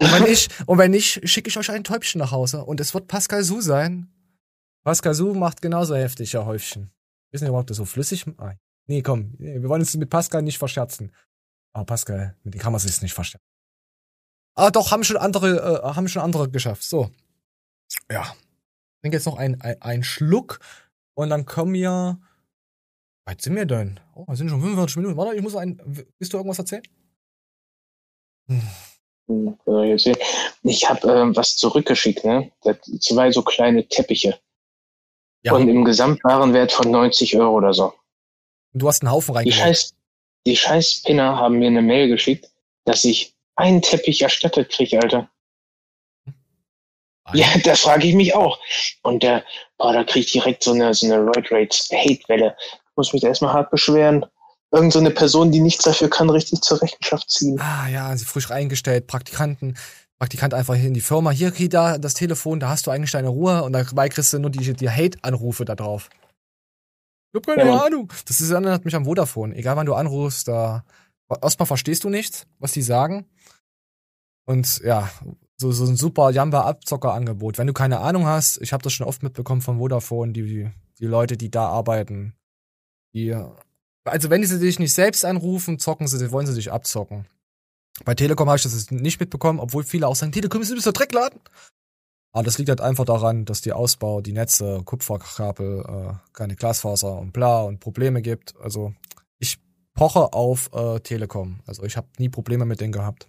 [0.00, 2.92] Und wenn ich und wenn nicht, schicke ich euch ein Täubchen nach Hause und es
[2.92, 4.08] wird Pascal Su sein.
[4.82, 6.90] Pascal Su macht genauso heftig, ja Häufchen.
[7.30, 8.26] Wissen ihr überhaupt, das so flüssig?
[8.36, 8.52] Ah,
[8.86, 11.12] nee, komm, wir wollen uns mit Pascal nicht verscherzen.
[11.72, 13.40] Aber Pascal, mit dem kann man sich nicht verstehen.
[14.56, 16.84] Ah, doch, haben schon andere, äh, haben schon andere geschafft.
[16.84, 17.10] So.
[18.10, 18.22] Ja.
[18.22, 20.60] Ich trinke jetzt noch einen ein Schluck
[21.14, 22.20] und dann kommen wir.
[23.26, 24.00] Weit sind wir denn?
[24.14, 25.16] Oh, wir sind schon 45 Minuten.
[25.16, 25.80] Warte, ich muss ein.
[25.84, 26.82] Willst du irgendwas erzählen?
[28.48, 28.62] Hm.
[30.62, 32.52] Ich habe ähm, was zurückgeschickt, ne?
[33.00, 34.38] Zwei so kleine Teppiche.
[35.42, 35.54] Ja.
[35.54, 37.94] Und im Gesamtwarenwert von 90 Euro oder so.
[38.74, 39.60] Und du hast einen Haufen Die reingelegt.
[39.60, 39.94] scheiß,
[40.46, 42.50] die scheiß Pinner haben mir eine Mail geschickt,
[42.84, 45.30] dass ich einen Teppich erstattet kriege, Alter.
[47.32, 48.58] Ja, das frage ich mich auch.
[49.02, 49.44] Und der,
[49.78, 52.54] boah, da kriege ich direkt so eine, so eine Roid Rates Hate-Welle.
[52.96, 54.26] Muss mich da erstmal hart beschweren.
[54.70, 57.58] Irgend so eine Person, die nichts dafür kann, richtig zur Rechenschaft ziehen.
[57.60, 59.76] Ah ja, sie frisch eingestellt, Praktikanten,
[60.18, 63.12] Praktikant einfach hier in die Firma, hier krieg da das Telefon, da hast du eigentlich
[63.12, 66.10] deine Ruhe und dabei kriegst du nur die, die Hate-Anrufe da drauf.
[67.34, 67.84] Ich hab keine Ja.
[67.84, 68.12] Ahnung.
[68.26, 69.56] Das ist, erinnert mich am Vodafone.
[69.56, 70.84] Egal wann du anrufst, da
[71.42, 73.26] erstmal verstehst du nichts, was die sagen.
[74.46, 75.10] Und ja,
[75.56, 77.58] so, so ein super Jamba-Abzocker-Angebot.
[77.58, 80.70] Wenn du keine Ahnung hast, ich habe das schon oft mitbekommen von Vodafone, die,
[81.00, 82.34] die Leute, die da arbeiten,
[83.14, 83.34] die
[84.04, 87.26] also wenn sie dich nicht selbst anrufen, zocken sie, wollen sie dich abzocken.
[88.04, 91.40] Bei Telekom habe ich das nicht mitbekommen, obwohl viele auch sagen, Telekom ist der Dreckladen.
[92.34, 97.16] Aber das liegt halt einfach daran, dass die Ausbau, die Netze, Kupferkabel, äh, keine Glasfaser
[97.16, 98.56] und bla und Probleme gibt.
[98.60, 98.92] Also
[99.38, 99.58] ich
[99.94, 101.60] poche auf äh, Telekom.
[101.64, 103.28] Also ich habe nie Probleme mit denen gehabt.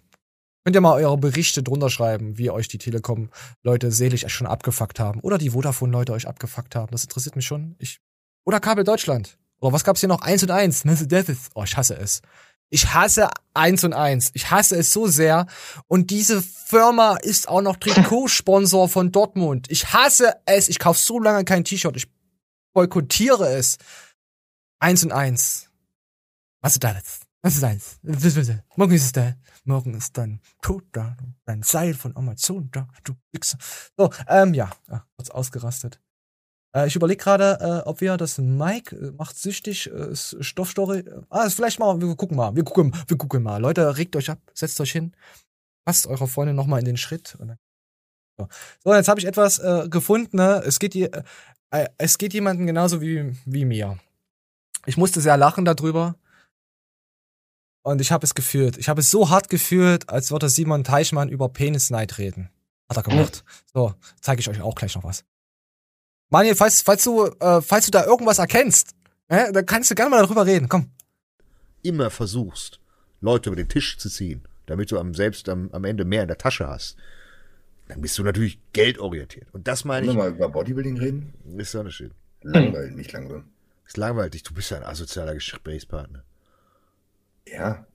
[0.64, 5.20] Könnt ihr mal eure Berichte drunter schreiben, wie euch die Telekom-Leute selig schon abgefuckt haben.
[5.20, 6.90] Oder die Vodafone-Leute euch abgefuckt haben.
[6.90, 7.76] Das interessiert mich schon.
[7.78, 8.00] Ich
[8.44, 9.38] oder Kabel Deutschland.
[9.60, 10.22] Oder was gab's hier noch?
[10.22, 10.84] Eins und eins.
[11.54, 12.22] Oh, ich hasse es.
[12.70, 14.30] Ich hasse eins und eins.
[14.34, 15.46] Ich hasse es so sehr.
[15.86, 19.70] Und diese Firma ist auch noch Trikotsponsor von Dortmund.
[19.70, 20.68] Ich hasse es.
[20.68, 21.96] Ich kaufe so lange kein T-Shirt.
[21.96, 22.10] Ich
[22.74, 23.78] boykottiere es.
[24.80, 25.70] Eins und eins.
[26.60, 27.20] Was ist das?
[27.42, 27.98] Was ist eins?
[28.76, 29.34] Morgen ist es da.
[29.64, 31.16] Morgen ist dein Tod da.
[31.44, 32.88] Dein Seil von Amazon da.
[33.04, 33.58] Du Wichser.
[33.96, 34.72] So, ähm, ja.
[34.88, 36.00] ja kurz ausgerastet.
[36.74, 41.04] Äh, ich überlege gerade, äh, ob wir das Mike äh, macht süchtig äh, Stoffstory.
[41.28, 42.00] Ah, vielleicht mal.
[42.00, 42.54] Wir gucken mal.
[42.54, 43.60] Wir gucken, wir gucken mal.
[43.60, 45.12] Leute, regt euch ab, setzt euch hin,
[45.84, 47.36] passt eurer Freundin noch mal in den Schritt.
[47.38, 47.58] Und dann,
[48.38, 48.48] so.
[48.84, 50.36] so, jetzt habe ich etwas äh, gefunden.
[50.36, 50.62] Ne?
[50.66, 51.10] Es geht je,
[51.70, 53.98] äh, es geht jemandem genauso wie wie mir.
[54.86, 56.16] Ich musste sehr lachen darüber.
[57.82, 58.78] Und ich habe es gefühlt.
[58.78, 62.50] Ich habe es so hart gefühlt, als würde Simon Teichmann über Penisneid reden.
[62.88, 63.44] Hat er gemacht.
[63.72, 65.24] So, zeige ich euch auch gleich noch was.
[66.30, 68.90] Manuel, falls, falls du, äh, falls du da irgendwas erkennst,
[69.28, 70.68] äh, dann kannst du gerne mal darüber reden.
[70.68, 70.90] Komm.
[71.82, 72.80] immer versuchst,
[73.20, 76.28] Leute über den Tisch zu ziehen, damit du am, selbst am, am Ende mehr in
[76.28, 76.96] der Tasche hast,
[77.88, 79.46] dann bist du natürlich geldorientiert.
[79.52, 81.34] Und das meine Wollen wir ich, mal über Bodybuilding reden?
[81.58, 82.12] ist so eine Shit.
[82.42, 83.44] Langweilig, nicht langsam.
[83.86, 86.24] Ist langweilig, du bist ja ein asozialer Gesprächspartner.
[87.46, 87.86] Ja.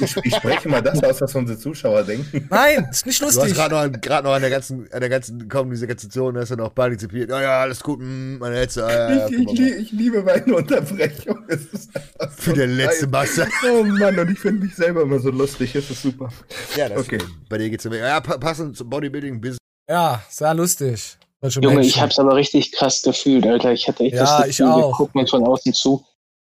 [0.00, 2.46] Ich, ich spreche mal das aus, was unsere Zuschauer denken.
[2.50, 3.54] Nein, ist nicht Du hast lustig.
[3.54, 6.74] gerade noch, an- gerade noch an der ganzen, an der ganzen Kommunikation, hast du noch
[6.74, 7.30] partizipiert.
[7.30, 10.22] Ja, ja, alles gut, mm, meine letzte, ah, ja, ja, Ich, guck ich, ich liebe
[10.22, 11.44] meine Unterbrechung.
[11.48, 12.00] Ist so
[12.30, 13.22] Für den letzten geil.
[13.26, 13.48] Bastard.
[13.70, 15.74] Oh Mann, und ich finde mich selber immer so lustig.
[15.74, 16.28] Es ist super.
[16.76, 17.18] Ja, das Okay.
[17.48, 17.96] bei dir geht's immer.
[17.96, 19.58] Ja, pa- passend zum Bodybuilding, Business.
[19.88, 21.18] Ja, sehr lustig.
[21.44, 21.88] Junge, Menschen.
[21.88, 23.72] ich hab's aber richtig krass gefühlt, Alter.
[23.72, 24.96] Ich hatte echt Ja, das ich Gefühl, wir auch.
[24.96, 26.04] gucken uns von außen zu.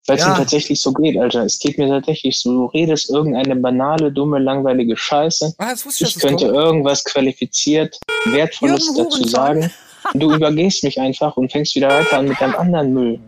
[0.08, 0.30] Weil es Ja.
[0.30, 1.44] mir tatsächlich so geht, Alter.
[1.44, 2.50] Es geht mir tatsächlich so.
[2.52, 5.54] Du redest irgendeine banale, dumme, langweilige Scheiße.
[5.58, 6.56] ah, ich, Ich könnte kommt.
[6.56, 9.28] irgendwas qualifiziert, Wertvolles Jürgen dazu Hurensohn.
[9.28, 9.70] sagen.
[10.14, 13.20] Und du übergehst mich einfach und fängst wieder weiter an mit deinem anderen Müll.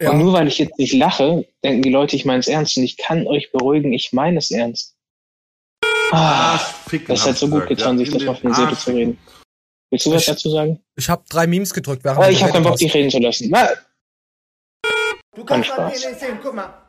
[0.00, 0.10] Ja.
[0.10, 2.76] Und nur weil ich jetzt nicht lache, denken die Leute, ich meine es ernst.
[2.76, 4.94] Und ich kann euch beruhigen, ich meine es ernst.
[6.12, 6.58] Ah,
[7.08, 9.18] das hat so gut getan, sich das auf eine Seele zu reden.
[9.90, 10.80] Willst du was Ich- dazu sagen?
[10.96, 13.18] Ich habe drei Memes gedrückt, während Aber du ich habe keinen Bock, dich reden zu
[13.18, 13.48] lassen.
[13.50, 13.68] Na,
[15.38, 16.00] Du Kein Spaß.
[16.18, 16.82] sehen, guck mal.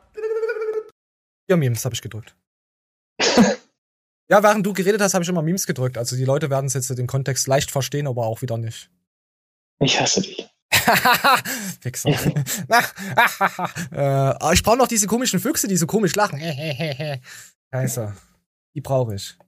[1.48, 2.34] Ja, Memes habe ich gedrückt.
[4.28, 5.96] ja, während du geredet hast, habe ich immer Memes gedrückt.
[5.96, 8.90] Also die Leute werden es jetzt den Kontext leicht verstehen, aber auch wieder nicht.
[9.78, 10.50] ich hasse dich.
[11.82, 12.08] Wichser.
[13.92, 16.40] äh, ich brauche noch diese komischen Füchse, die so komisch lachen.
[17.72, 18.16] Scheiße.
[18.74, 19.38] Die brauche ich.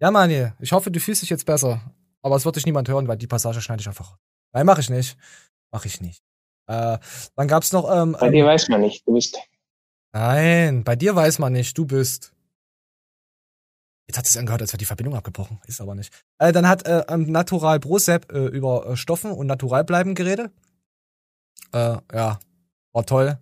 [0.00, 1.82] Ja, Mani, ich hoffe, du fühlst dich jetzt besser.
[2.22, 4.16] Aber es wird dich niemand hören, weil die Passage schneide ich einfach.
[4.54, 5.18] Nein, mache ich nicht.
[5.70, 6.22] Mache ich nicht.
[6.66, 6.98] Äh,
[7.36, 7.90] dann gab's noch.
[7.90, 9.06] Ähm, Bei ähm, dir weiß man nicht.
[9.06, 9.38] Du bist.
[10.12, 12.32] Nein, bei dir weiß man nicht, du bist.
[14.08, 15.60] Jetzt hat es angehört, als wäre die Verbindung abgebrochen.
[15.66, 16.12] Ist aber nicht.
[16.38, 20.52] Äh, dann hat äh, ähm, Natural Brosep äh, über äh, Stoffen und Naturalbleiben geredet.
[21.72, 22.38] Äh, ja,
[22.92, 23.38] war toll.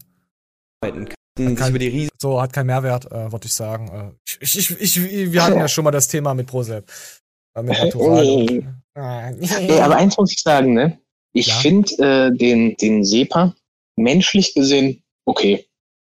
[1.39, 3.89] Riesen So, hat keinen Mehrwert, äh, würde ich sagen.
[3.89, 6.91] Äh, ich, ich, ich, wir hatten ja schon mal das Thema mit Brosep.
[7.57, 8.25] Äh, mit Natural.
[8.97, 9.49] Nee.
[9.51, 11.01] Ey, aber eins muss ich sagen, ne?
[11.35, 11.55] Ich Ja.
[11.55, 13.55] finde äh, den, den SEPA
[13.97, 15.67] menschlich gesehen okay.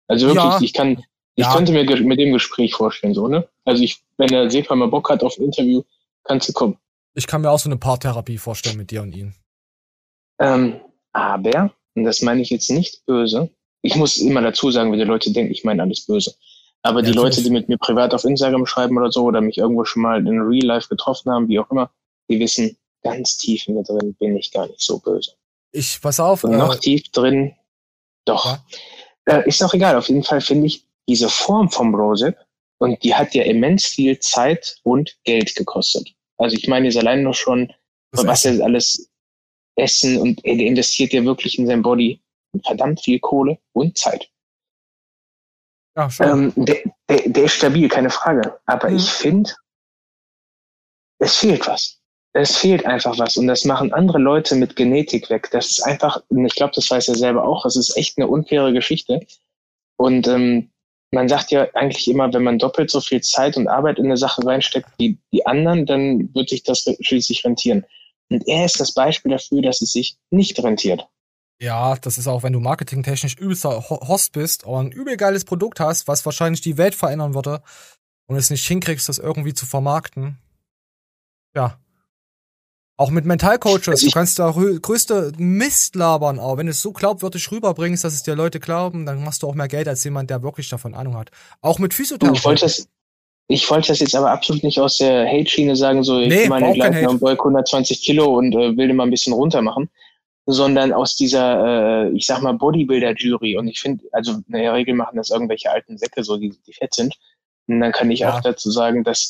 [0.09, 0.61] Also wirklich, Ja.
[0.63, 1.05] ich kann,
[1.35, 1.53] ich Ja.
[1.53, 3.47] könnte mir mit dem Gespräch vorstellen, so, ne?
[3.65, 5.83] Also ich, wenn der SEPA mal Bock hat auf ein Interview,
[6.25, 6.79] kannst du kommen.
[7.15, 9.35] Ich kann mir auch so eine Paartherapie vorstellen mit dir und ihm.
[10.39, 10.81] Ähm,
[11.13, 13.51] aber, und das meine ich jetzt nicht böse,
[13.83, 16.35] ich muss immer dazu sagen, wenn die Leute denken, ich meine alles böse.
[16.83, 17.45] Aber die Ja, Leute, natürlich.
[17.47, 20.41] die mit mir privat auf Instagram schreiben oder so, oder mich irgendwo schon mal in
[20.41, 21.91] Real Life getroffen haben, wie auch immer,
[22.31, 22.77] die wissen,
[23.07, 25.33] ganz tief in mir drin bin ich gar nicht so böse.
[25.73, 27.55] Ich, pass auf, Und noch äh, tief drin,
[28.25, 28.45] doch.
[28.47, 28.65] Ja.
[29.27, 29.97] Äh, ist auch egal.
[29.97, 32.37] Auf jeden Fall finde ich diese Form vom Brosep
[32.79, 36.09] und die hat ja immens viel Zeit und Geld gekostet.
[36.39, 37.73] Also ich meine jetzt allein noch schon,
[38.13, 39.11] das was er alles
[39.77, 42.21] essen und er investiert ja wirklich in sein Body
[42.65, 44.31] verdammt viel Kohle und Zeit.
[45.97, 46.53] ja, schon.
[46.57, 48.59] Ähm, der, der, der ist stabil, keine Frage.
[48.67, 48.97] Aber Mhm.
[48.97, 49.51] ich finde,
[51.19, 52.01] es fehlt was.
[52.39, 53.39] Es fehlt einfach was.
[53.39, 55.49] Und das machen andere Leute mit Genetik weg.
[55.53, 58.29] Das ist einfach, und ich glaube, das weiß er selber auch, es ist echt eine
[58.29, 59.21] unfaire Geschichte.
[59.97, 60.71] Und ähm,
[61.13, 64.19] man sagt ja eigentlich immer, wenn man doppelt so viel Zeit und Arbeit in eine
[64.19, 67.87] Sache reinsteckt wie die anderen, dann wird sich das schließlich rentieren.
[68.29, 71.09] Und er ist das Beispiel dafür, dass es sich nicht rentiert.
[71.59, 75.47] Ja, das ist auch, wenn du marketingtechnisch übelster Ho- Host bist, aber ein übel geiles
[75.47, 77.63] Produkt hast, was wahrscheinlich die Welt verändern würde
[78.27, 80.39] und es nicht hinkriegst, das irgendwie zu vermarkten.
[81.55, 81.81] Ja.
[82.99, 86.81] Auch mit Mentalcoaches, Also du kannst da rö- größte Mist labern, aber wenn du es
[86.81, 90.03] so glaubwürdig rüberbringst, dass es dir Leute glauben, dann machst du auch mehr Geld als
[90.05, 91.31] jemand, der wirklich davon Ahnung hat.
[91.61, 92.39] Auch mit Und Physiotherapie.
[92.39, 92.89] ich wollte das,
[93.49, 96.69] ich wollte das jetzt aber absolut nicht aus der Hate-Schiene sagen, so ich Nee, meine
[96.69, 97.07] Hate.
[97.09, 99.91] am Beug 120 Kilo und äh, will den mal ein bisschen runter machen,
[100.47, 103.59] sondern aus dieser, äh, ich sag mal, Bodybuilder-Jury.
[103.59, 106.73] Und ich finde, also in der Regel machen das irgendwelche alten Säcke, so die, die
[106.73, 107.15] fett sind.
[107.69, 108.35] Und dann kann ich Ja.
[108.35, 109.29] auch dazu sagen, dass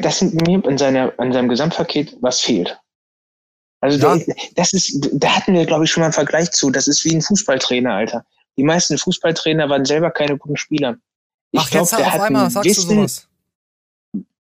[0.00, 2.78] das mir in seiner, in seinem Gesamtpaket was fehlt.
[3.80, 4.16] Also Ja.
[4.16, 6.70] der, das ist, da hatten wir, glaube ich, schon mal einen Vergleich zu.
[6.70, 8.24] Das ist wie ein Fußballtrainer, Alter.
[8.56, 10.96] Die meisten Fußballtrainer waren selber keine guten Spieler.
[11.50, 13.28] Ich Ach, glaub, jetzt der auf hat einmal ein sagst du Wissen, sowas.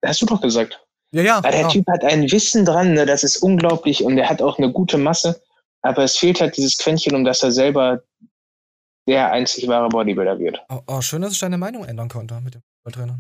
[0.04, 0.80] Hast du doch gesagt.
[1.12, 1.38] Ja, ja.
[1.38, 1.68] Aber der ja.
[1.68, 4.98] Typ hat ein Wissen dran, ne, das ist unglaublich und er hat auch eine gute
[4.98, 5.42] Masse.
[5.82, 8.02] Aber es fehlt halt dieses Quäntchen, um dass er selber
[9.06, 10.60] der einzig wahre Bodybuilder wird.
[10.68, 13.18] Oh, oh, schön, dass ich deine Meinung ändern konnte mit dem Fußballtrainer.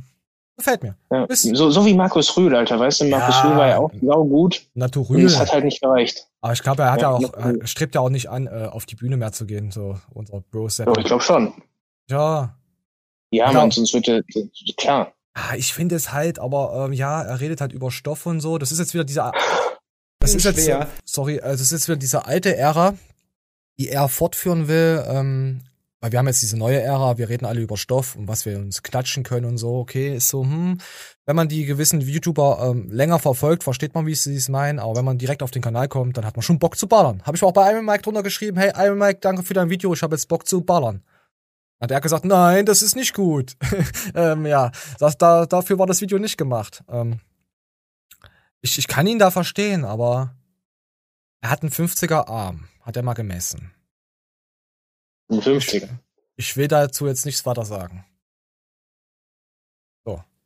[0.58, 0.96] Gefällt mir.
[1.12, 1.24] Ja.
[1.30, 2.80] So, so wie Markus Rühl, Alter.
[2.80, 3.42] Weißt du, Markus Ja.
[3.48, 5.24] Rühl war ja auch sau gut Naturell.
[5.24, 6.26] es hat halt nicht gereicht.
[6.40, 8.68] Aber ich glaube, er hat ja, Ja, auch, er strebt ja auch nicht an, äh,
[8.70, 10.68] auf die Bühne mehr zu gehen, so unser Bro.
[10.80, 11.54] Aber ich glaube schon.
[12.10, 12.56] Ja.
[13.30, 13.60] Ja, Genau.
[13.60, 14.22] man, sonst wird er,
[14.76, 15.12] klar.
[15.56, 18.58] Ich finde es halt, aber ähm, ja, er redet halt über Stoff und so.
[18.58, 19.30] Das ist jetzt wieder dieser.
[20.18, 20.68] Das ist jetzt,
[21.04, 22.94] sorry, also das ist jetzt wieder diese alte Ära,
[23.78, 25.04] die er fortführen will.
[25.06, 25.60] Ähm,
[26.00, 28.56] weil wir haben jetzt diese neue Ära, wir reden alle über Stoff und was wir
[28.56, 29.78] uns klatschen können und so.
[29.78, 30.78] Okay, ist so, hm.
[31.26, 34.78] Wenn man die gewissen YouTuber ähm, länger verfolgt, versteht man, wie sie es meinen.
[34.78, 37.22] Aber wenn man direkt auf den Kanal kommt, dann hat man schon Bock zu ballern.
[37.24, 39.92] Habe ich auch bei Iron Mike drunter geschrieben, hey Iron Mike, danke für dein Video,
[39.92, 41.02] ich habe jetzt Bock zu ballern.
[41.80, 43.56] Hat er gesagt, nein, das ist nicht gut.
[44.14, 46.82] ähm, ja, das, da, dafür war das Video nicht gemacht.
[46.88, 47.20] Ähm,
[48.60, 50.34] ich, ich kann ihn da verstehen, aber
[51.40, 53.72] er hat einen 50er Arm, hat er mal gemessen.
[55.28, 55.88] Ein 50er.
[56.36, 58.04] Ich will dazu jetzt nichts weiter sagen.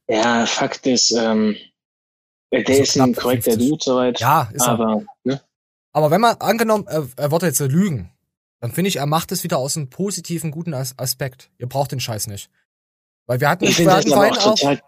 [0.09, 1.57] Ja, Fakt ist, ähm,
[2.53, 3.69] der Also ist ein korrekter 50.
[3.71, 4.21] Dude soweit.
[4.21, 4.73] Ja, ist er.
[4.73, 5.41] aber ne?
[5.93, 8.11] Aber wenn man angenommen, er, er wollte jetzt lügen,
[8.61, 11.51] dann finde ich, er macht es wieder aus einem positiven, guten As Aspekt.
[11.59, 12.51] Ihr braucht den Scheiß nicht.
[13.27, 14.79] Weil wir hatten, ich wir hatten, vorhin auch auch,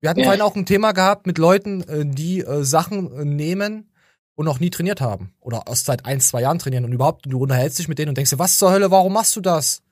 [0.00, 0.26] wir hatten Ja.
[0.26, 3.90] vorhin auch ein Thema gehabt mit Leuten, äh, die äh, Sachen äh, nehmen
[4.36, 5.34] und noch nie trainiert haben.
[5.40, 8.16] Oder erst seit ein, zwei Jahren trainieren und überhaupt, du unterhältst dich mit denen und
[8.18, 9.82] denkst dir, was zur Hölle, warum machst du das?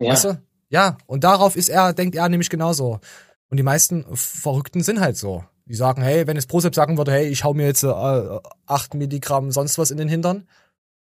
[0.00, 0.12] ja.
[0.12, 0.42] Weißt du?
[0.68, 3.00] Ja, und darauf ist er, denkt er nämlich genauso.
[3.48, 5.44] Und die meisten Verrückten sind halt so.
[5.66, 8.94] Die sagen, hey, wenn es Proseps sagen würde, hey, ich hau mir jetzt äh, 8
[8.94, 10.48] Milligramm sonst was in den Hintern,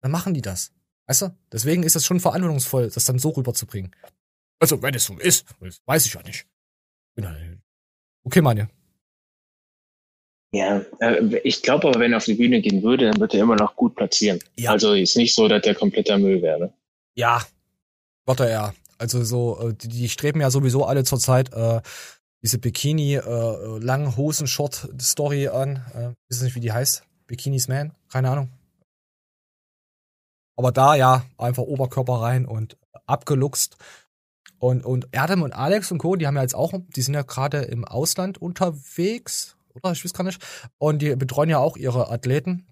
[0.02, 0.72] dann machen die das.
[1.06, 1.36] Weißt du?
[1.52, 3.94] Deswegen ist es schon verantwortungsvoll, das dann so rüberzubringen.
[4.58, 6.46] Also, wenn es so ist, das weiß ich ja nicht.
[7.20, 7.60] Halt-
[8.24, 8.68] Okay, Manje.
[10.56, 13.42] Ja, äh, ich glaube aber, wenn er auf die Bühne gehen würde, dann wird er
[13.42, 14.38] immer noch gut platzieren.
[14.58, 14.70] Ja.
[14.70, 16.72] Also ist nicht so, dass der kompletter Müll wäre.
[17.14, 17.42] Ja.
[18.24, 18.74] Warte er.
[18.96, 21.82] Also so, äh, die, die streben ja sowieso alle zurzeit äh,
[22.42, 25.84] diese Bikini äh, langen Hosen Short Story an.
[25.94, 27.04] Äh, weiß nicht, wie die heißt.
[27.26, 28.48] Bikinis Man, keine Ahnung.
[30.56, 33.76] Aber da ja einfach Oberkörper rein und abgeluchst.
[34.58, 37.22] Und und Erdem und Alex und Co, die haben ja jetzt auch, die sind ja
[37.22, 40.42] gerade im Ausland unterwegs, oder ich weiß gar nicht.
[40.78, 42.66] Und die betreuen ja auch ihre Athleten.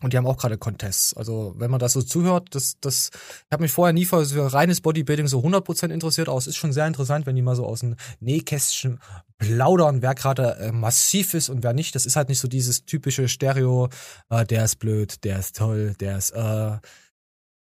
[0.00, 1.14] Und die haben auch gerade Contests.
[1.14, 4.52] Also, wenn man das so zuhört, das, das, ich habe mich vorher nie für, für
[4.52, 7.64] reines Bodybuilding so 100% interessiert, aber es ist schon sehr interessant, wenn die mal so
[7.64, 8.98] aus dem Nähkästchen
[9.38, 11.94] plaudern, wer gerade äh, massiv ist und wer nicht.
[11.94, 13.90] Das ist halt nicht so dieses typische Stereo,
[14.30, 16.78] äh, der ist blöd, der ist toll, der ist äh,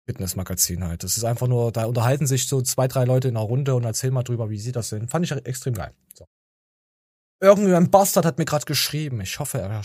[0.05, 1.03] Fitnessmagazin halt.
[1.03, 3.83] Das ist einfach nur, da unterhalten sich so zwei, drei Leute in einer Runde und
[3.83, 5.09] erzählen mal drüber, wie sie das sehen.
[5.09, 5.93] Fand ich extrem geil.
[6.17, 6.25] So.
[7.41, 9.21] Irgendwie ein Bastard hat mir gerade geschrieben.
[9.21, 9.81] Ich hoffe, er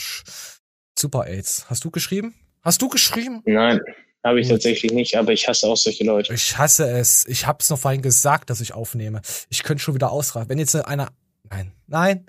[0.98, 1.66] Super AIDS.
[1.68, 2.34] Hast du geschrieben?
[2.62, 3.42] Hast du geschrieben?
[3.44, 3.80] Nein,
[4.24, 4.57] habe ich Gut.
[4.57, 6.32] tatsächlich nicht, aber ich hasse auch solche Leute.
[6.32, 7.26] Ich hasse es.
[7.26, 9.20] Ich hab's noch vorhin gesagt, dass ich aufnehme.
[9.50, 10.48] Ich könnte schon wieder ausraten.
[10.48, 11.11] Wenn jetzt einer.
[11.50, 12.26] Nein, nein.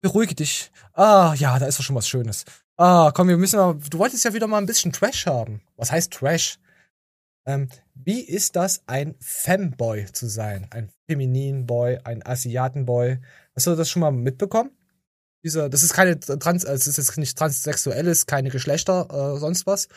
[0.00, 0.72] Beruhige dich.
[0.94, 2.44] Ah, ja, da ist doch schon was Schönes.
[2.76, 5.60] Ah, komm, wir müssen mal, du wolltest ja wieder mal ein bisschen Trash haben.
[5.76, 6.58] Was heißt Trash?
[7.46, 10.66] Ähm, wie ist das, ein Femboy zu sein?
[10.70, 13.18] Ein feminin Boy, ein Asiatenboy?
[13.54, 14.70] Hast du das schon mal mitbekommen?
[15.44, 19.66] Dieser, das ist keine Trans, also es ist jetzt nicht transsexuelles, keine Geschlechter, äh, sonst
[19.66, 19.88] was.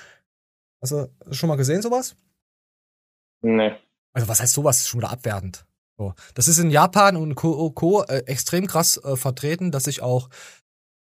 [0.82, 2.16] Hast du schon mal gesehen, sowas?
[3.42, 3.76] Nee.
[4.14, 4.82] Also was heißt sowas?
[4.82, 5.66] Ist schon wieder abwertend.
[5.98, 6.14] So.
[6.34, 7.70] Das ist in Japan und Co.
[7.72, 10.30] Co äh, extrem krass äh, vertreten, dass sich auch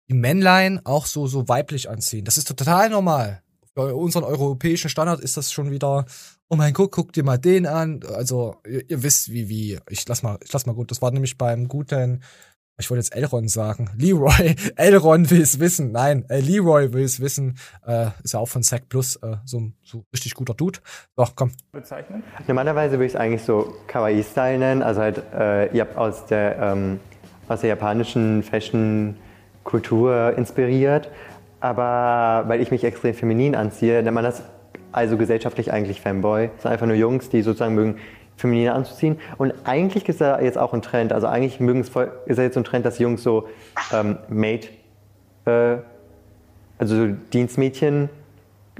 [0.09, 2.25] die Männlein auch so, so weiblich anziehen.
[2.25, 3.41] Das ist total normal.
[3.75, 6.05] Bei unseren europäischen Standard ist das schon wieder,
[6.47, 7.99] oh mein Gott, guck dir mal den an.
[8.07, 10.91] Also, ihr, ihr wisst, wie, wie, ich lass mal, ich lass mal gut.
[10.91, 12.23] Das war nämlich beim guten,
[12.77, 13.89] ich wollte jetzt Elron sagen.
[13.97, 15.91] Leroy, Elron will es wissen.
[15.91, 17.57] Nein, äh, Leroy will es wissen.
[17.85, 20.79] Äh, ist ja auch von Sack Plus äh, so ein so richtig guter Dude.
[21.17, 21.51] Doch, komm.
[21.73, 22.23] bezeichnen?
[22.47, 26.59] Normalerweise würde ich es eigentlich so Kawaii-Style nennen, also halt äh, ihr habt aus der,
[26.59, 27.01] ähm,
[27.49, 31.09] aus der japanischen Fashion-Kultur inspiriert.
[31.59, 34.43] Aber weil ich mich extrem feminin anziehe, nennt man das
[34.91, 36.49] also gesellschaftlich eigentlich Fanboy.
[36.53, 37.97] Das sind einfach nur Jungs, die sozusagen mögen,
[38.37, 39.17] feminin anzuziehen.
[39.37, 42.43] Und eigentlich ist da jetzt auch ein Trend, also eigentlich mögen es voll, ist ja
[42.43, 43.47] jetzt so ein Trend, dass Jungs so
[43.93, 44.71] ähm, Maid,
[45.45, 45.77] äh,
[46.77, 48.09] also so Dienstmädchen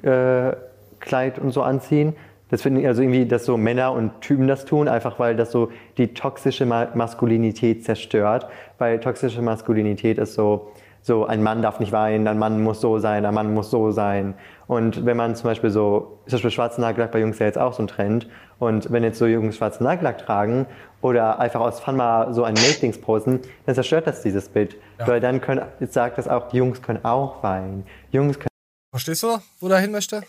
[0.04, 0.52] äh,
[1.00, 2.16] Kleid und so anziehen.
[2.50, 5.72] Das finden also irgendwie, dass so Männer und Typen das tun, einfach weil das so
[5.98, 8.48] die toxische Ma Maskulinität zerstört.
[8.78, 10.72] Weil toxische Maskulinität ist so,
[11.06, 13.92] so ein Mann darf nicht weinen, ein Mann muss so sein, ein Mann muss so
[13.92, 14.34] sein.
[14.66, 17.74] Und wenn man zum Beispiel so, zum Beispiel schwarzen Nagellack bei Jungs ja jetzt auch
[17.74, 18.28] so ein Trend.
[18.58, 20.66] Und wenn jetzt so Jungs schwarzen Nagellack tragen
[21.02, 24.78] oder einfach aus Fun mal so ein Mate-Dings posten, dann zerstört das dieses Bild.
[24.98, 25.08] Ja.
[25.08, 27.86] Weil dann können, jetzt sagt das auch, die Jungs können auch weinen.
[28.10, 28.48] Jungs können
[28.90, 30.24] Verstehst du, wo er hin möchte?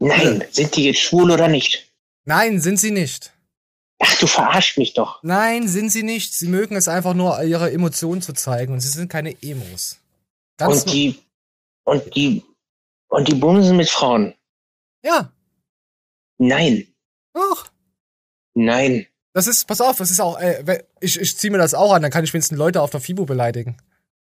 [0.00, 1.90] Nein, sind die jetzt schwul oder nicht?
[2.26, 3.32] Nein, sind sie nicht.
[4.00, 5.22] Ach, du verarscht mich doch.
[5.22, 6.34] Nein, sind sie nicht.
[6.34, 9.98] Sie mögen es einfach nur, ihre Emotionen zu zeigen und sie sind keine Emos.
[10.56, 11.18] Ganz Und die,
[11.84, 12.42] und die,
[13.08, 14.34] und die bumsen mit Frauen.
[15.04, 15.30] Ja,
[16.38, 16.86] Nein,
[17.32, 17.66] doch.
[18.54, 19.06] nein.
[19.32, 22.02] Das ist, pass auf, das ist auch, äh, ich, ich zieh mir das auch an,
[22.02, 23.76] dann kann ich wenigstens Leute auf der FIBO beleidigen.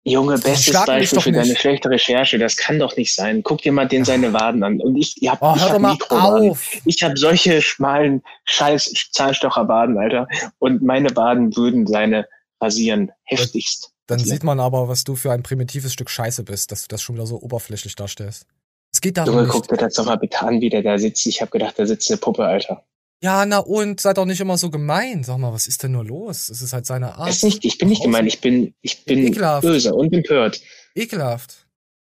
[0.06, 1.60] Junge, bestes Beispiel doch für deine nicht.
[1.60, 2.38] schlechte Recherche.
[2.38, 3.42] Das kann doch nicht sein.
[3.42, 4.78] Guck dir mal den seine Waden an.
[4.80, 6.72] Und ich, ihr habt, Oh, ich hab auf.
[6.84, 10.28] Ich habe solche schmalen scheiß Zahnstocherbaden, Alter.
[10.58, 12.28] Und meine Baden würden seine
[12.60, 13.12] rasieren.
[13.24, 13.92] Heftigst.
[14.06, 17.00] Dann sieht man aber, was du für ein primitives Stück Scheiße bist, dass du das
[17.00, 18.46] schon wieder so oberflächlich darstellst.
[18.92, 21.26] Es geht darum Junge, guck dir das doch mal bitte an, wie der da sitzt.
[21.26, 22.84] Ich habe gedacht, da sitzt eine Puppe, Alter.
[23.24, 25.24] Ja, na und, sei doch nicht immer so gemein.
[25.24, 26.50] Sag mal, was ist denn nur los?
[26.50, 27.26] Es ist halt seine Art.
[27.26, 29.62] Das ist nicht, ich bin nicht gemein, ich bin, ich bin Ekelhaft.
[29.62, 30.60] böse und empört.
[30.94, 31.66] Ekelhaft.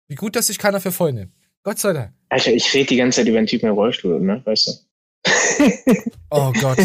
[0.10, 1.32] Wie gut, dass sich keiner für voll nimmt.
[1.64, 2.12] Gott sei Dank.
[2.28, 4.42] Alter, ich rede die ganze Zeit über einen Typen im Rollstuhl, ne?
[4.44, 5.32] Weißt du?
[6.32, 6.80] Oh Gott.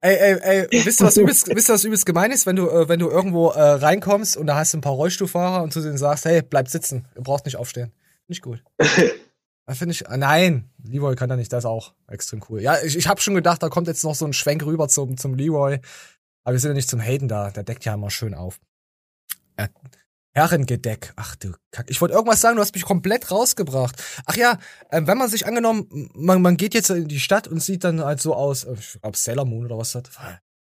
[0.00, 2.68] Ey, ey, ey, wisst ihr, was übelst, wisst ihr, was übelst gemein ist, wenn du,
[2.68, 5.80] äh, wenn du irgendwo äh, reinkommst und da hast du ein paar Rollstuhlfahrer und zu
[5.80, 7.92] denen sagst, hey, bleib sitzen, ihr braucht nicht aufstehen.
[8.26, 8.64] Nicht gut.
[9.66, 12.62] Da finde ich, nein, Leroy kann da nicht, das ist auch extrem cool.
[12.62, 15.16] Ja, ich, ich habe schon gedacht, da kommt jetzt noch so ein Schwenk rüber zum,
[15.16, 15.80] zum Leroy.
[16.44, 18.60] Aber wir sind ja nicht zum Hayden da, der deckt ja immer schön auf.
[19.56, 19.68] Äh,
[20.36, 21.14] Herrengedeck.
[21.16, 21.86] Ach du Kack.
[21.88, 23.96] Ich wollte irgendwas sagen, du hast mich komplett rausgebracht.
[24.26, 24.58] Ach ja,
[24.92, 28.04] ähm, wenn man sich angenommen, man, man geht jetzt in die Stadt und sieht dann
[28.04, 30.04] halt so aus, äh, ich glaub Sailor Moon oder was das?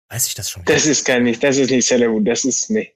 [0.10, 0.64] Weiß ich das schon?
[0.66, 2.96] Das ist gar nicht, das ist nicht Sailor Moon, das ist, nee.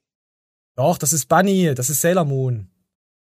[0.75, 2.72] Doch, das ist Bunny, das ist Sailor Moon.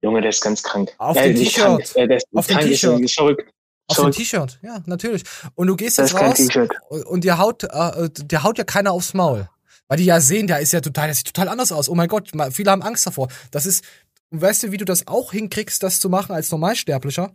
[0.04, 0.92] Junge, der ist ganz krank.
[0.98, 1.96] Auf Äh, dem T-Shirt.
[1.96, 3.10] äh, der ist Auf dem T-Shirt.
[3.10, 3.50] Verrückt.
[3.88, 4.12] Auf dem.
[4.12, 5.24] T-Shirt, ja, natürlich.
[5.54, 7.06] Und du gehst Das jetzt ist kein raus T-Shirt.
[7.06, 9.48] und dir haut, äh, dir haut ja keiner aufs Maul.
[9.88, 11.88] Weil die ja sehen, der ist ja total, der sieht total anders aus.
[11.88, 13.28] Oh mein Gott, viele haben Angst davor.
[13.50, 13.84] Das ist,
[14.30, 17.32] weißt du, wie du das auch hinkriegst, das zu machen als Normalsterblicher?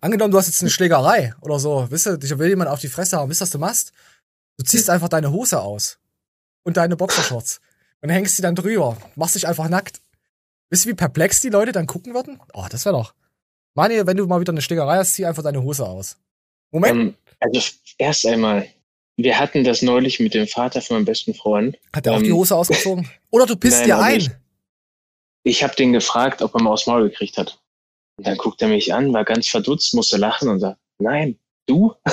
[0.00, 2.88] Angenommen, du hast jetzt eine Schlägerei oder so, wisst ihr, dich will jemand auf die
[2.88, 3.92] Fresse haben, wisst ihr, was du machst?
[4.58, 5.98] Du ziehst einfach deine Hose aus.
[6.64, 7.60] Und deine Boxershorts.
[8.00, 8.96] Und hängst die dann drüber.
[9.14, 10.00] Machst dich einfach nackt.
[10.70, 12.40] Wisst ihr, wie perplex die Leute dann gucken würden?
[12.54, 13.14] Oh, das wäre doch.
[13.74, 16.18] Mani, wenn du mal wieder eine Schlägerei hast, zieh einfach deine Hose aus.
[16.72, 16.98] Moment.
[16.98, 17.60] Ähm, also
[17.98, 18.66] erst einmal,
[19.16, 21.76] wir hatten das neulich mit dem Vater von meinem besten Freund.
[21.94, 23.08] Hat er auch ähm, die Hose ausgezogen?
[23.30, 24.16] Oder du pisst nein, dir auch ein.
[24.16, 24.30] nicht.
[25.44, 27.60] Ich habe den gefragt, ob er mal aufs Maul gekriegt hat.
[28.18, 31.94] Und dann guckt er mich an, war ganz verdutzt, musste lachen und sagt, nein, du?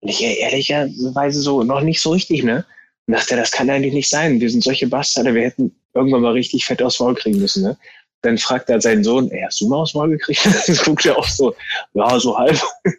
[0.00, 2.66] Und ich ehrlicherweise so noch nicht so richtig, ne?
[3.06, 4.40] Und dachte, das kann eigentlich nicht sein.
[4.40, 7.76] Wir sind solche Bastarde, wir hätten irgendwann mal richtig fett aufs Maul kriegen müssen, ne?
[8.22, 10.46] Dann fragt er seinen Sohn, ey, hast du mal aufs Maul gekriegt?
[10.66, 11.54] Dann guckt er auch so,
[11.94, 12.60] ja, so halb.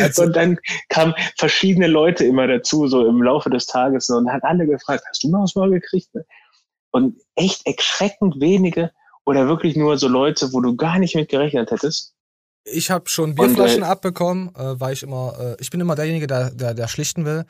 [0.00, 0.58] Also- und dann
[0.90, 5.02] kamen verschiedene Leute immer dazu, so im Laufe des Tages, ne, und hat alle gefragt,
[5.08, 6.14] hast du mal aufs Maul gekriegt?
[6.14, 6.24] Ne?
[6.90, 8.92] Und echt erschreckend wenige
[9.24, 12.14] oder wirklich nur so Leute, wo du gar nicht mit gerechnet hättest.
[12.64, 15.94] Ich habe schon Und, Bierflaschen äh, abbekommen, äh, weil ich immer, äh, ich bin immer
[15.94, 17.44] derjenige, der, der, der schlichten will.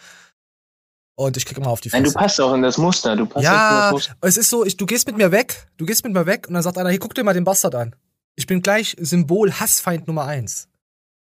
[1.18, 2.18] Und ich krieg immer auf die Nein, du Fresse.
[2.24, 3.16] passt auch in das Muster.
[3.16, 4.16] Du passt in Ja, das Muster.
[4.20, 6.54] es ist so, ich, du gehst mit mir weg, du gehst mit mir weg und
[6.54, 7.96] dann sagt einer, hier, guck dir mal den Bastard an.
[8.36, 10.68] Ich bin gleich Symbol Hassfeind Nummer eins.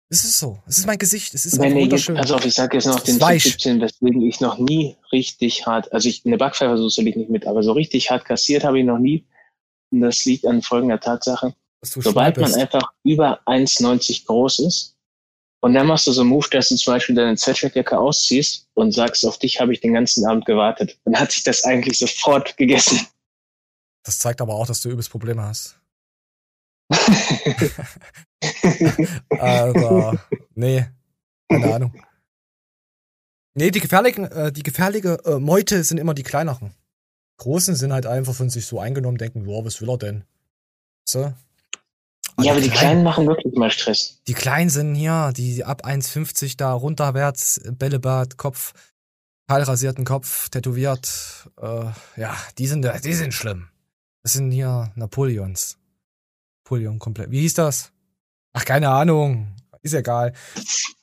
[0.08, 0.60] Es ist so.
[0.66, 1.34] Es ist mein Gesicht.
[1.34, 2.16] Es ist Wenn ihr jetzt, wunderschön.
[2.18, 3.18] also ich sage jetzt noch den.
[3.18, 7.44] Tipp 17, weswegen ich noch nie richtig hart, also ich, eine Backpfeifersoße liegt nicht mit,
[7.48, 9.26] aber so richtig hart kassiert habe ich noch nie.
[9.90, 11.52] Und das liegt an folgender Tatsache.
[11.82, 14.96] Sobald man einfach über 1,90 groß ist
[15.60, 18.92] und dann machst du so einen Move, dass du zum Beispiel deine Sweatshirtjacke ausziehst und
[18.92, 20.98] sagst, auf dich habe ich den ganzen Abend gewartet.
[21.04, 23.06] Dann hat sich das eigentlich sofort gegessen.
[24.02, 25.78] Das zeigt aber auch, dass du übelst Probleme hast.
[29.28, 30.16] Also,
[30.54, 30.86] nee,
[31.50, 31.92] keine Ahnung.
[33.54, 36.74] Nee, die gefährlichen, äh, die gefährliche äh, Meute sind immer die kleineren.
[37.36, 40.24] Großen sind halt einfach von sich so eingenommen, denken, boah, was will er denn?
[41.06, 41.34] So.
[42.42, 44.20] Ja, aber die Kleinen machen wirklich mal Stress.
[44.26, 48.72] Die Kleinen sind hier, die ab 1,50 da runterwärts, Bällebad, Kopf,
[49.48, 51.50] kahlrasierten Kopf, tätowiert.
[51.60, 51.86] Äh,
[52.16, 53.68] ja, die sind, die sind schlimm.
[54.22, 55.78] Das sind hier Napoleons.
[56.64, 57.30] Napoleon komplett.
[57.30, 57.90] Wie hieß das?
[58.52, 59.56] Ach, keine Ahnung.
[59.82, 60.34] Ist egal.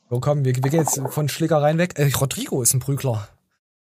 [0.10, 2.00] So, komm, wir, wir gehen jetzt von Schlägereien weg.
[2.00, 3.28] Äh, Rodrigo ist ein Prügler.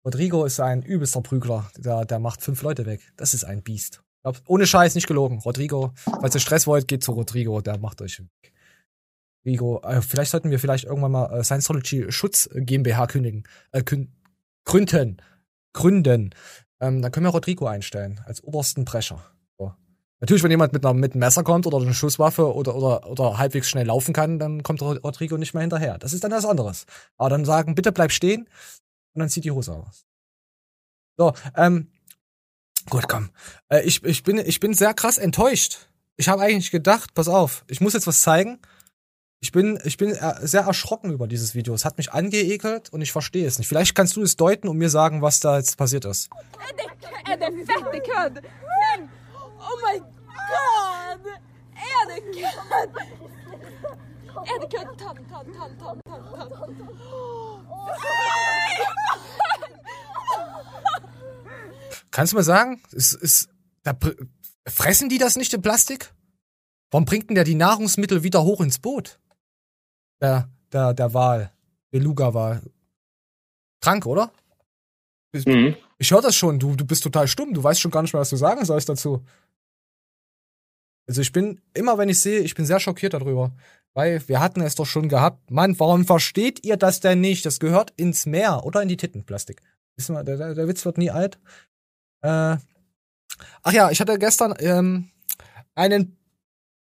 [0.06, 1.72] Rodrigo ist ein übelster Prügler.
[1.78, 3.02] Der, der macht fünf Leute weg.
[3.18, 4.04] Das ist ein Biest.
[4.24, 5.40] Glaub, ohne Scheiß, nicht gelogen.
[5.40, 7.62] Rodrigo, falls ihr Stress wollt, geht zu Rodrigo.
[7.62, 8.54] Der macht euch weg.
[9.44, 13.44] Rodrigo, äh, vielleicht sollten wir vielleicht irgendwann mal äh, Scientology Schutz GmbH kündigen.
[13.72, 14.14] Äh, kün
[14.66, 15.18] gründen.
[15.74, 16.36] Gründen.
[16.80, 18.22] Ähm, dann können wir Rodrigo einstellen.
[18.26, 19.24] Als obersten Prescher.
[19.58, 19.74] So.
[20.20, 23.40] Natürlich, wenn jemand mit, einer, mit einem Messer kommt oder eine Schusswaffe oder, oder, oder
[23.40, 25.98] halbwegs schnell laufen kann, dann kommt Rod- Rodrigo nicht mehr hinterher.
[25.98, 26.86] Das ist dann was anderes.
[27.18, 28.42] Aber dann sagen, bitte bleib stehen
[29.14, 30.06] und dann zieht die Hose aus.
[31.18, 31.91] So, ähm,
[32.90, 33.30] gut, komm.
[33.70, 35.88] Äh, ich, ich, bin, ich bin sehr krass enttäuscht.
[36.18, 38.60] Ich habe eigentlich gedacht, pass auf, ich muss jetzt was zeigen.
[39.40, 41.74] Ich bin, ich bin äh, sehr erschrocken über dieses Video.
[41.74, 43.68] Es hat mich angeekelt und ich verstehe es nicht.
[43.68, 46.30] Vielleicht kannst du es deuten und mir sagen, was da jetzt passiert ist.
[47.32, 48.34] Är det fett i kön?
[48.34, 49.10] Nej!
[49.60, 50.00] Oh my
[50.52, 51.26] god!
[51.76, 52.90] Är det kön?
[54.46, 54.98] Är det kön?
[54.98, 56.02] Ta den, ta den, ta den,
[62.12, 63.50] Kannst du mir sagen, ist, ist,
[63.84, 63.98] da,
[64.68, 66.14] fressen die das nicht im Plastik?
[66.92, 69.20] Warum bringt denn der die Nahrungsmittel wieder hoch ins Boot?
[70.22, 71.52] Der, der, der Wal,
[71.92, 72.62] Beluga-Wal.
[73.82, 74.32] Krank, oder?
[75.34, 75.76] Mhm.
[75.98, 78.22] Ich höre das schon, du, du bist total stumm, du weißt schon gar nicht mehr,
[78.22, 79.24] was du sagen sollst dazu.
[81.08, 83.52] Also ich bin, immer wenn ich sehe, ich bin sehr schockiert darüber.
[83.94, 85.52] Weil wir hatten es doch schon gehabt.
[85.52, 87.46] Mann, warum versteht ihr das denn nicht?
[87.46, 89.62] Das gehört ins Meer oder in die Titten, Plastik.
[89.98, 91.40] Wissen wir, der, der, der Witz wird nie alt.
[92.22, 92.58] Äh,
[93.64, 95.10] ach ja, ich hatte gestern ähm,
[95.76, 96.18] einen,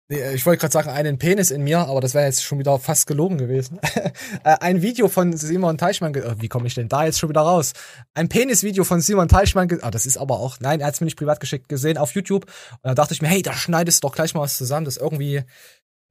[0.08, 2.78] nee, ich wollte gerade sagen, einen Penis in mir, aber das wäre jetzt schon wieder
[2.80, 3.80] fast gelogen gewesen.
[4.44, 7.42] äh, ein Video von Simon Teichmann, äh, wie komme ich denn da jetzt schon wieder
[7.42, 7.74] raus?
[8.14, 11.06] Ein Penis-Video von Simon Teichmann, ah, das ist aber auch, nein, er hat es mir
[11.06, 12.46] nicht privat geschickt, gesehen auf YouTube.
[12.46, 14.98] Und da dachte ich mir, hey, da schneidest du doch gleich mal was zusammen, das
[14.98, 15.44] irgendwie,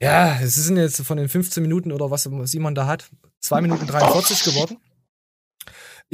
[0.01, 3.09] ja, es sind jetzt von den 15 Minuten oder was Simon da hat,
[3.41, 4.79] 2 Minuten 43 geworden.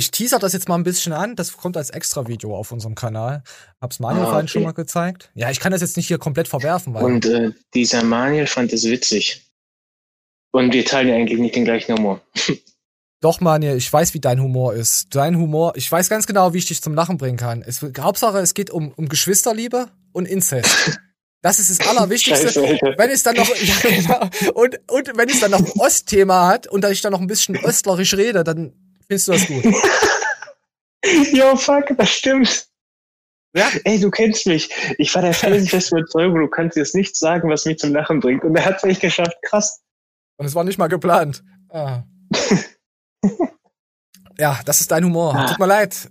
[0.00, 1.36] Ich teaser das jetzt mal ein bisschen an.
[1.36, 3.42] Das kommt als Extra-Video auf unserem Kanal.
[3.82, 4.48] Hab's Manuel Ah, vorhin okay.
[4.48, 5.30] schon mal gezeigt.
[5.34, 7.04] Ja, ich kann das jetzt nicht hier komplett verwerfen, weil.
[7.04, 9.44] Und äh, dieser Manuel fand es witzig.
[10.52, 12.22] Und wir teilen ja eigentlich nicht den gleichen Humor.
[13.20, 15.14] Doch, Manuel, ich weiß, wie dein Humor ist.
[15.14, 17.60] Dein Humor, ich weiß ganz genau, wie ich dich zum Lachen bringen kann.
[17.60, 20.98] Es, Hauptsache, es geht um, um Geschwisterliebe und Inzest.
[21.42, 22.48] Das ist das Allerwichtigste.
[22.48, 24.52] Scheiße, wenn es dann noch, ja, genau.
[24.54, 27.26] und, und wenn es dann noch ein Ostthema hat und da ich dann noch ein
[27.26, 28.72] bisschen östlerisch rede, dann
[29.10, 29.64] findest du das gut.
[31.32, 32.66] Jo, fuck, das stimmt.
[33.56, 33.68] Ja?
[33.84, 34.68] Ey, du kennst mich.
[34.98, 38.44] Ich war der felsenfesten Überzeugung, du kannst jetzt nichts sagen, was mich zum Lachen bringt.
[38.44, 39.36] Und er hat es echt geschafft.
[39.42, 39.80] Krass.
[40.36, 41.42] Und es war nicht mal geplant.
[41.70, 42.02] Ah.
[44.38, 45.34] ja, das ist dein Humor.
[45.34, 45.46] Ah.
[45.46, 46.10] Tut mir leid.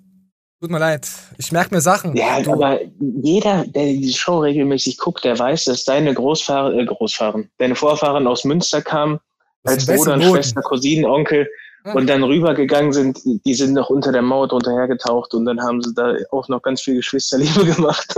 [0.60, 1.08] Tut mir leid.
[1.38, 2.16] Ich merke mir Sachen.
[2.18, 6.86] Ja, Du- aber jeder, der die Show regelmäßig guckt, der weiß, dass deine Großfahren, äh,
[6.86, 9.20] Großfahren, deine Vorfahren aus Münster kamen,
[9.64, 10.24] als Bruder und.
[10.24, 11.48] Schwester, Cousinen, Onkel
[11.86, 11.94] Ja.
[11.94, 15.82] und dann rübergegangen sind, die sind noch unter der Mauer drunter hergetaucht und dann haben
[15.82, 18.14] sie da auch noch ganz viel Geschwisterliebe gemacht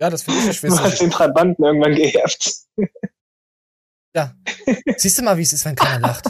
[0.00, 2.54] Ja, das finde ich nicht du hast den Trabanten irgendwann geerbt.
[4.14, 4.34] Ja.
[4.96, 6.26] Siehst du mal, wie es ist, wenn keiner lacht?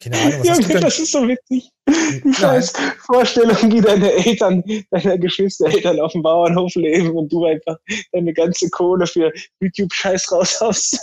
[0.00, 0.80] Keine Ahnung, was hast du denn?
[0.82, 1.70] das ist so witzig.
[2.24, 2.72] Die scheiß
[3.06, 7.76] Vorstellung, wie deine Eltern, deine Geschwistereltern auf dem Bauernhof leben und du einfach
[8.12, 11.00] deine ganze Kohle für YouTube-Scheiß raushaust.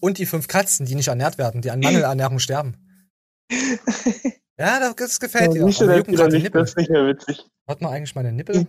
[0.00, 2.87] Und die fünf Katzen, die nicht ernährt werden, die an Mangelernährung sterben.
[4.60, 5.62] Ja, das gefällt dir.
[5.62, 7.46] Aber das, nicht, das ist nicht mehr witzig.
[7.68, 8.66] Hat man eigentlich meine Nippel?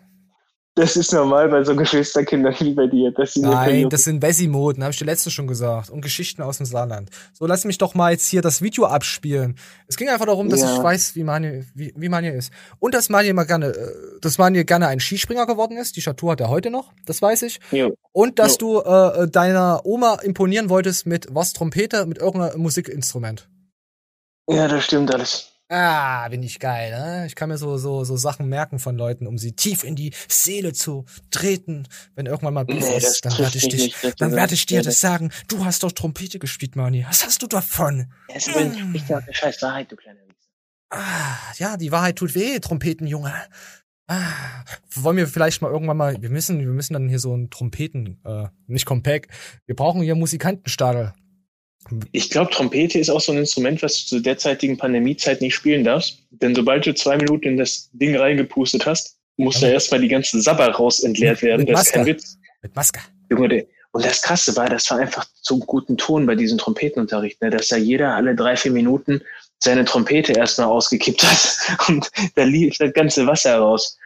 [0.76, 3.12] Das ist normal bei so Geschwisterkindern wie bei dir.
[3.12, 5.90] Dass sie Nein, das sind Wessimoden, habe ich dir letzte schon gesagt.
[5.90, 7.10] Und Geschichten aus dem Saarland.
[7.34, 9.58] So, lass mich doch mal jetzt hier das Video abspielen.
[9.88, 10.76] Es ging einfach darum, dass Ja.
[10.78, 12.54] ich weiß, wie Manje, wie, wie Manje ist.
[12.78, 15.96] Und dass Manje mal gerne, äh, dass Manje gerne ein Skispringer geworden ist.
[15.98, 17.60] Die Statur hat er heute noch, das weiß ich.
[17.72, 17.96] Jo.
[18.12, 18.84] Und dass Jo.
[18.84, 18.90] du
[19.24, 23.50] äh, deiner Oma imponieren wolltest mit was Trompete, mit irgendeinem Musikinstrument.
[24.50, 25.46] Ja, das stimmt alles.
[25.72, 27.28] Ah, bin ich geil, ne?
[27.28, 30.14] Ich kann mir so, so, so Sachen merken von Leuten, um sie tief in die
[30.28, 31.88] Seele zu treten.
[32.16, 34.66] Wenn irgendwann mal Beef Nee, ist, dann werde ich dich, nicht, dann ist- werde ich
[34.66, 35.32] dir ja, das sagen.
[35.48, 37.06] Du hast doch Trompete gespielt, Mani.
[37.08, 38.12] Was hast du davon?
[38.34, 40.50] Es spricht ja auch der scheiß Wahrheit, du kleiner Wichser.
[40.90, 43.32] Ah, ja, die Wahrheit tut weh, Trompetenjunge.
[44.08, 44.64] Ah,
[44.96, 48.20] wollen wir vielleicht mal irgendwann mal, wir müssen, wir müssen dann hier so einen Trompeten,
[48.26, 49.30] äh, nicht Compact.
[49.68, 51.14] Wir brauchen hier Musikantenstadel.
[52.12, 55.84] Ich glaube, Trompete ist auch so ein Instrument, was du zur derzeitigen Pandemiezeit nicht spielen
[55.84, 56.20] darfst.
[56.30, 60.42] Denn sobald du zwei Minuten in das Ding reingepustet hast, muss da erstmal die ganze
[60.42, 61.66] Sabber raus entleert werden.
[61.66, 62.14] Mit Das ist kein Maske.
[62.16, 62.38] Witz.
[62.62, 63.00] Mit Maske.
[63.32, 67.50] Junge, und das Krasse war, das war einfach zum guten Ton bei diesem Trompetenunterricht, ne,
[67.50, 69.22] dass da jeder alle drei, vier Minuten
[69.60, 73.98] seine Trompete erstmal ausgekippt hat und da lief das ganze Wasser raus.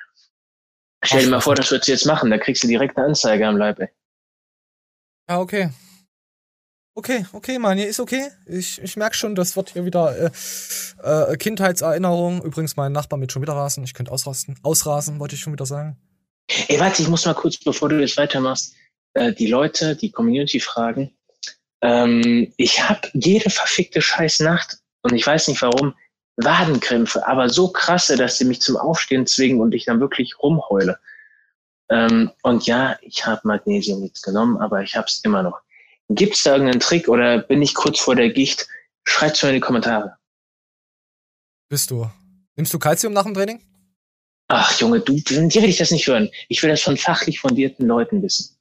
[1.04, 3.46] Stell dir mal vor, das würdest du jetzt machen, da kriegst du direkt eine Anzeige
[3.46, 3.80] am Leib.
[3.80, 3.90] Ey.
[5.30, 5.40] Ja,
[6.96, 7.26] okay.
[7.34, 8.30] Okay, Mani, ist okay.
[8.46, 10.32] Ich, ich merke schon, das wird hier wieder äh,
[11.04, 12.42] äh, Kindheitserinnerung.
[12.44, 13.84] Übrigens, mein Nachbar mit schon wieder rasen.
[13.84, 14.60] Ich könnte ausrasten.
[14.64, 15.98] Ausrasen, wollte ich schon wieder sagen.
[16.68, 18.76] Ey, warte, ich muss mal kurz, bevor du jetzt weitermachst,
[19.14, 21.12] äh, die Leute, die Community fragen.
[21.82, 25.94] Ähm, ich habe jede verfickte scheiß Nacht, und ich weiß nicht warum,
[26.38, 30.98] Wadenkrämpfe, aber so krasse, dass sie mich zum Aufstehen zwingen und ich dann wirklich rumheule.
[31.90, 35.62] Ähm, und ja, ich habe Magnesium jetzt genommen, aber ich habe es immer noch.
[36.10, 38.68] Gibt es da irgendeinen Trick oder bin ich kurz vor der Gicht?
[39.06, 40.18] Schreibt's mir in die Kommentare.
[41.70, 42.10] Bist du?
[42.56, 43.62] Nimmst du Kalzium nach dem Training?
[44.48, 46.30] Ach Junge, du, dir will ich das nicht hören.
[46.50, 48.56] Ich will das von fachlich fundierten Leuten wissen.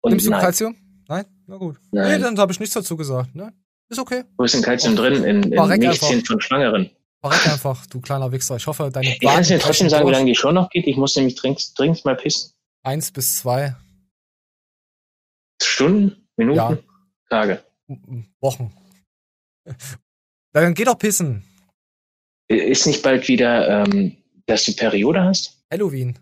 [0.00, 0.30] Und Nimmst du.
[0.30, 0.76] Kalzium?
[1.08, 1.26] Nein?
[1.46, 1.78] Na gut.
[1.92, 2.18] Nein.
[2.18, 3.34] Nee, dann habe ich nichts dazu gesagt.
[3.34, 3.52] Ne?
[3.88, 4.24] Ist okay.
[4.36, 5.22] Wo ist denn Kalzium drin?
[5.22, 6.90] In, in Milchzähnen von Schwangeren.
[7.20, 8.56] Verreck einfach, du kleiner Wichser.
[8.56, 10.88] Ich hoffe, deine Ich kannst du mir trotzdem sagen, wie lange die Show noch geht?
[10.88, 12.50] Ich muss nämlich dringend, dringend mal pissen.
[12.82, 13.76] Eins bis zwei
[15.62, 16.21] Stunden?
[16.36, 16.58] Minuten?
[16.58, 16.78] Ja.
[17.28, 17.62] Tage.
[18.40, 18.72] Wochen.
[20.52, 21.44] Dann geh doch pissen.
[22.48, 24.16] Ist nicht bald wieder, ähm,
[24.46, 25.62] dass du Periode hast?
[25.70, 26.18] Halloween.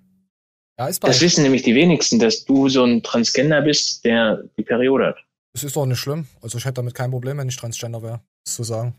[0.79, 1.15] Ja, ist bald.
[1.15, 5.17] Das wissen nämlich die wenigsten, dass du so ein Transgender bist, der die Periode hat.
[5.53, 6.27] Das ist doch nicht schlimm.
[6.41, 8.95] Also ich hätte damit kein Problem, wenn ich Transgender wäre, zu sagen.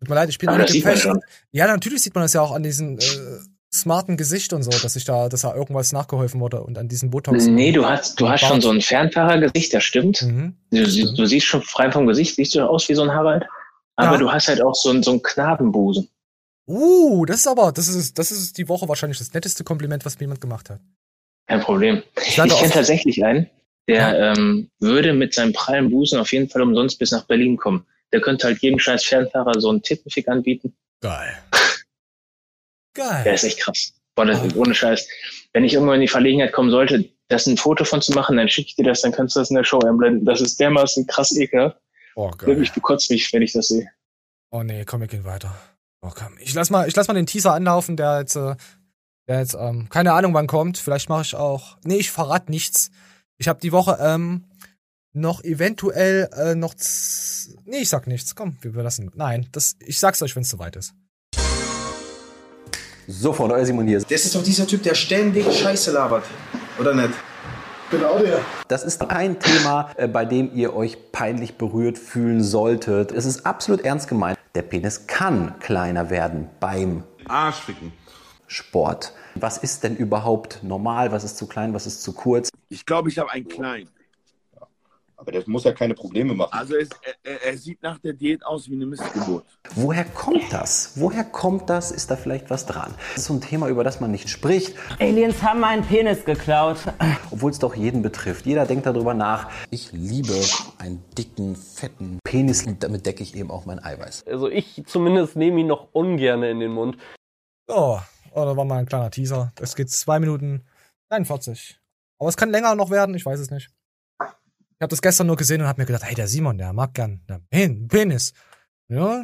[0.00, 1.02] Tut mir leid, ich bin man Gefecht.
[1.02, 1.20] schon.
[1.52, 3.38] Ja, natürlich sieht man das ja auch an diesem äh,
[3.74, 7.10] smarten Gesicht und so, dass ich da, dass da irgendwas nachgeholfen wurde und an diesen
[7.10, 7.46] Botox.
[7.46, 10.22] Nee, du hast, du hast schon so ein Fernfahrergesicht, das stimmt.
[10.22, 10.54] Mhm.
[10.70, 13.44] Du, sie- du siehst schon frei vom Gesicht, siehst du aus wie so ein Harald.
[13.96, 14.18] Aber Ja.
[14.18, 16.08] du hast halt auch so ein, so ein Knabenbusen.
[16.66, 20.14] Uh, das ist aber, das ist, das ist die Woche wahrscheinlich das netteste Kompliment, was
[20.18, 20.80] mir jemand gemacht hat.
[21.46, 22.02] Kein Problem.
[22.16, 23.50] Ich Ich, kenne tatsächlich einen,
[23.86, 27.84] der ähm, würde mit seinem prallen Busen auf jeden Fall umsonst bis nach Berlin kommen.
[28.12, 30.74] Der könnte halt jedem scheiß Fernfahrer so einen Tittenfick anbieten.
[31.02, 31.34] Geil.
[32.96, 33.34] Der Geil.
[33.34, 33.92] ist echt krass.
[34.14, 35.08] Boah, das ist ohne Scheiß.
[35.52, 38.48] Wenn ich irgendwann in die Verlegenheit kommen sollte, das ein Foto von zu machen, dann
[38.48, 40.24] schicke ich dir das, dann kannst du das in der Show einblenden.
[40.24, 41.78] Das ist dermaßen krass ekelhaft.
[42.16, 43.90] Oh, Wirklich bekotzt mich, wenn ich das sehe.
[44.50, 45.54] Oh nee, komm, wir gehen weiter.
[46.00, 46.36] Oh, komm.
[46.38, 48.54] Ich lass mal, ich lass mal den Teaser anlaufen, der jetzt, äh,
[49.26, 50.78] der jetzt, ähm, keine Ahnung wann kommt.
[50.78, 51.76] Vielleicht mache ich auch.
[51.82, 52.90] Nee, ich verrate nichts.
[53.38, 54.44] Ich habe die Woche ähm,
[55.12, 56.74] noch eventuell äh, noch.
[57.64, 58.36] Nee, ich sag nichts.
[58.36, 59.10] Komm, wir überlassen.
[59.14, 60.94] Nein, das, ich sag's euch, wenn es soweit ist.
[63.06, 64.00] Sofort, euer Simon hier.
[64.00, 66.24] Das ist doch dieser Typ, der ständig Scheiße labert.
[66.78, 67.10] Oder nicht?
[67.90, 68.40] Genau der.
[68.68, 73.12] Das ist ein Thema, äh, bei dem ihr euch peinlich berührt fühlen solltet.
[73.12, 74.38] Es ist absolut ernst gemeint.
[74.54, 77.92] Der Penis kann kleiner werden beim Arschficken.
[78.46, 79.12] Sport.
[79.34, 81.12] Was ist denn überhaupt normal?
[81.12, 81.74] Was ist zu klein?
[81.74, 82.50] Was ist zu kurz?
[82.68, 83.88] Ich glaube, ich habe einen kleinen.
[85.24, 86.52] Aber das muss ja keine Probleme machen.
[86.52, 86.90] Also es,
[87.22, 89.46] er, er sieht nach der Diät aus wie eine Missgeburt.
[89.74, 90.92] Woher kommt das?
[90.96, 91.90] Woher kommt das?
[91.90, 92.94] Ist da vielleicht was dran?
[93.14, 94.76] Das ist so ein Thema, über das man nicht spricht.
[95.00, 96.76] Aliens haben meinen Penis geklaut.
[97.30, 98.44] Obwohl es doch jeden betrifft.
[98.44, 99.50] Jeder denkt darüber nach.
[99.70, 100.38] Ich liebe
[100.76, 102.66] einen dicken, fetten Penis.
[102.66, 104.26] Und damit decke ich eben auch mein Eiweiß.
[104.26, 106.98] Also ich zumindest nehme ihn noch ungern in den Mund.
[107.68, 107.98] Oh,
[108.32, 109.54] oh, da war mal ein kleiner Teaser.
[109.58, 110.66] Es geht zwei Minuten
[111.08, 111.80] 49.
[112.18, 113.70] Aber es kann länger noch werden, ich weiß es nicht.
[114.76, 116.94] Ich habe das gestern nur gesehen und habe mir gedacht, hey, der Simon, der mag
[116.94, 118.32] gern einen Pen Penis.
[118.88, 119.22] Ja,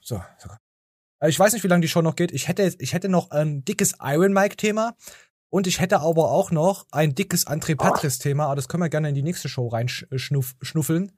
[0.00, 0.22] so.
[0.38, 0.48] so.
[1.20, 2.32] Äh, Ich weiß nicht, wie lange die Show noch geht.
[2.32, 4.94] Ich hätte, ich hätte noch ein dickes Iron Mike-Thema
[5.50, 9.08] und ich hätte aber auch noch ein dickes André Patris-Thema, aber das können wir gerne
[9.08, 11.12] in die nächste Show reinschnuffeln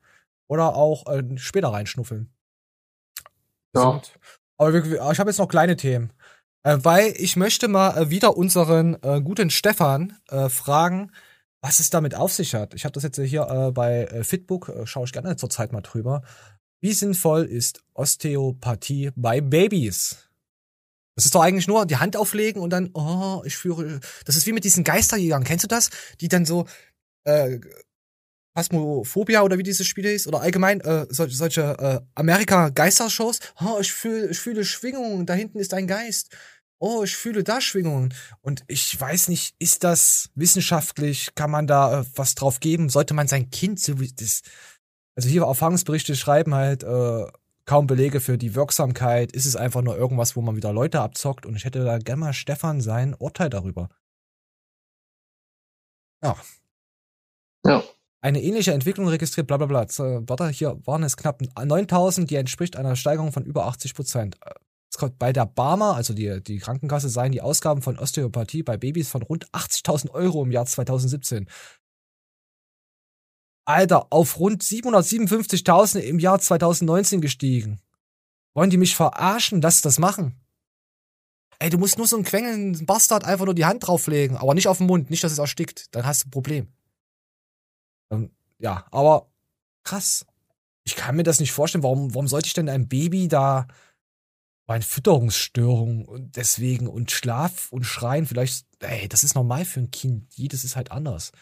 [0.49, 2.31] oder auch äh, später reinschnuffeln.
[3.74, 3.93] Ja.
[3.93, 4.19] Sind-
[4.57, 6.12] Aber wir, ich habe jetzt noch kleine Themen.
[6.62, 11.11] Äh, weil ich möchte mal äh, wieder unseren äh, guten Stefan äh, fragen,
[11.65, 12.74] was es damit auf sich hat.
[12.74, 15.81] Ich habe das jetzt hier äh, bei äh, Fitbook, äh, schaue ich gerne zurzeit mal
[15.81, 16.23] drüber.
[16.82, 20.28] Wie sinnvoll ist Osteopathie bei Babys?
[21.16, 24.01] Das ist doch eigentlich nur die Hand auflegen und dann, oh, ich führe.
[24.27, 25.43] Das ist wie mit diesen Geisterjägern.
[25.43, 25.89] Kennst du das?
[26.20, 26.66] Die dann so
[27.24, 27.61] äh,
[28.55, 33.41] Phasmophobia oder wie dieses Spiel ist oder allgemein äh, sol solche äh, Amerika Geistershows.
[33.59, 36.28] Oh, ich fühle ich fühle Schwingungen, da hinten ist ein Geist.
[36.80, 42.01] Oh, ich fühle da Schwingungen und ich weiß nicht, ist das wissenschaftlich, kann man da
[42.01, 42.88] äh, was drauf geben?
[42.90, 44.42] Sollte man sein Kind so wie das
[45.16, 47.26] Also hier Erfahrungsberichte schreiben halt äh,
[47.66, 49.32] kaum Belege für die Wirksamkeit.
[49.32, 52.20] Ist es einfach nur irgendwas, wo man wieder Leute abzockt und ich hätte da gerne
[52.20, 53.88] mal Stefan sein Urteil darüber.
[56.22, 56.36] Ja.
[57.66, 57.82] Ja.
[58.20, 59.86] Eine ähnliche Entwicklung registriert, bla bla bla.
[59.86, 64.38] Z- Warte, hier waren es knapp 9000, die entspricht einer Steigerung von über 80 Prozent.
[65.18, 69.22] Bei der Barmer, also die, die Krankenkasse, seien die Ausgaben von Osteopathie bei Babys von
[69.22, 71.48] rund 80.000 Euro im Jahr 2017.
[73.66, 77.80] Alter, auf rund 757.000 im Jahr 2019 gestiegen.
[78.54, 79.60] Wollen die mich verarschen?
[79.60, 80.40] Lass das machen.
[81.58, 84.68] Ey, du musst nur so einen quengelnden Bastard einfach nur die Hand drauflegen, aber nicht
[84.68, 85.94] auf den Mund, nicht, dass es erstickt.
[85.94, 86.68] Dann hast du ein Problem.
[88.10, 89.30] Ähm, ja, aber
[89.82, 90.26] krass.
[90.84, 91.82] Ich kann mir das nicht vorstellen.
[91.82, 93.66] Warum, warum sollte ich denn ein Baby da
[94.66, 99.91] bei Fütterungsstörung und deswegen und Schlaf und Schreien vielleicht, ey, das ist normal für ein
[99.91, 100.35] Kind.
[100.35, 101.32] Jedes ist halt anders.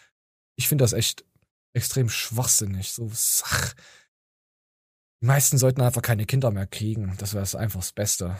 [0.55, 1.23] Ich finde das echt
[1.73, 2.91] extrem schwachsinnig.
[2.91, 3.11] So,
[3.43, 3.73] ach.
[5.21, 7.15] Die meisten sollten einfach keine Kinder mehr kriegen.
[7.17, 8.37] Das wäre einfach das Beste.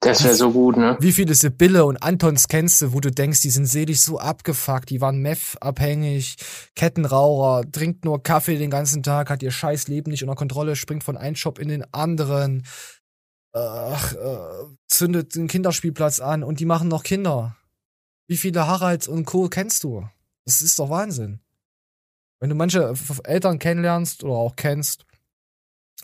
[0.00, 0.96] Das wäre so gut, ne?
[1.00, 4.90] Wie viele Sibylle und Antons kennst du, wo du denkst, die sind selig so abgefuckt,
[4.90, 6.36] die waren Meth-abhängig,
[6.76, 11.02] Kettenraucher, trinkt nur Kaffee den ganzen Tag, hat ihr scheiß Leben nicht unter Kontrolle, springt
[11.02, 12.64] von einem Shop in den anderen,
[13.52, 13.96] äh,
[14.86, 17.56] zündet den Kinderspielplatz an und die machen noch Kinder.
[18.28, 19.48] Wie viele Haralds und Co.
[19.48, 20.08] kennst du?
[20.44, 21.40] Das ist doch Wahnsinn.
[22.40, 22.94] Wenn du manche
[23.24, 25.04] Eltern kennenlernst oder auch kennst,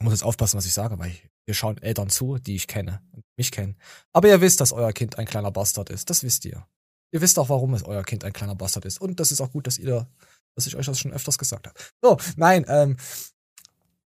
[0.00, 1.14] muss jetzt aufpassen, was ich sage, weil
[1.44, 3.76] hier schauen Eltern zu, die ich kenne und mich kennen.
[4.12, 6.10] Aber ihr wisst, dass euer Kind ein kleiner Bastard ist.
[6.10, 6.66] Das wisst ihr.
[7.12, 9.00] Ihr wisst auch, warum es euer Kind ein kleiner Bastard ist.
[9.00, 10.08] Und das ist auch gut, dass ihr,
[10.56, 11.78] dass ich euch das schon öfters gesagt habe.
[12.02, 12.96] So, nein, ähm,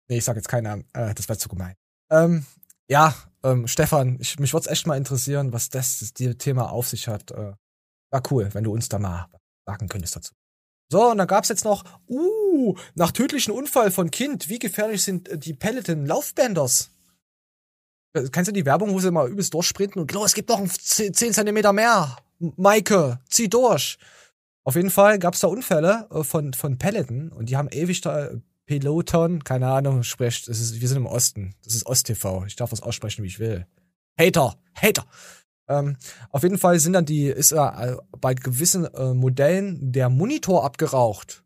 [0.09, 1.75] nee, ich sag jetzt keinen Namen, äh, das wäre zu gemein.
[2.11, 2.45] Ähm,
[2.89, 6.87] ja, ähm, Stefan, ich, mich würde es echt mal interessieren, was das, das Thema auf
[6.87, 7.31] sich hat.
[7.31, 7.53] Äh,
[8.11, 9.27] war cool, wenn du uns da mal
[9.65, 10.33] sagen könntest dazu.
[10.91, 15.29] So, und dann gab's jetzt noch, uh, nach tödlichen Unfall von Kind, wie gefährlich sind
[15.29, 16.91] äh, die Peloton Laufbänders?
[18.13, 20.67] Äh, Kennst du die Werbung, wo sie mal übelst durchsprinten und los, es gibt noch
[20.67, 22.17] 10 Zentimeter mehr.
[22.39, 23.99] Maike, zieh durch.
[24.63, 28.31] Auf jeden Fall gab's da Unfälle äh, von, von Peloton und die haben ewig da
[28.69, 31.55] Peloton, keine Ahnung, spricht, es ist, wir sind im Osten.
[31.63, 32.45] Das ist Ost-TV.
[32.45, 33.65] Ich darf das aussprechen, wie ich will.
[34.15, 35.07] Hater, Hater.
[35.67, 35.97] Ähm,
[36.29, 41.43] auf jeden Fall sind dann die, ist äh, bei gewissen äh, Modellen der Monitor abgeraucht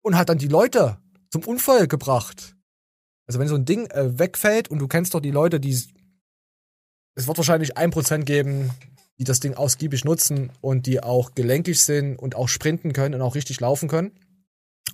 [0.00, 0.98] und hat dann die Leute
[1.30, 2.54] zum Unfall gebracht.
[3.26, 5.88] Also wenn so ein Ding äh, wegfällt und du kennst doch die Leute, die es
[7.26, 8.70] wird wahrscheinlich ein Prozent geben,
[9.18, 13.22] die das Ding ausgiebig nutzen und die auch gelenkig sind und auch sprinten können und
[13.22, 14.12] auch richtig laufen können.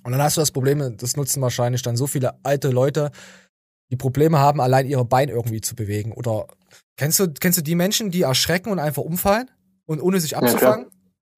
[0.03, 3.11] Und dann hast du das Problem, das nutzen wahrscheinlich dann so viele alte Leute,
[3.91, 6.11] die Probleme haben, allein ihre Beine irgendwie zu bewegen.
[6.11, 6.47] Oder
[6.97, 9.49] kennst du, kennst du die Menschen, die erschrecken und einfach umfallen
[9.85, 10.87] und ohne sich Ja, abzufangen?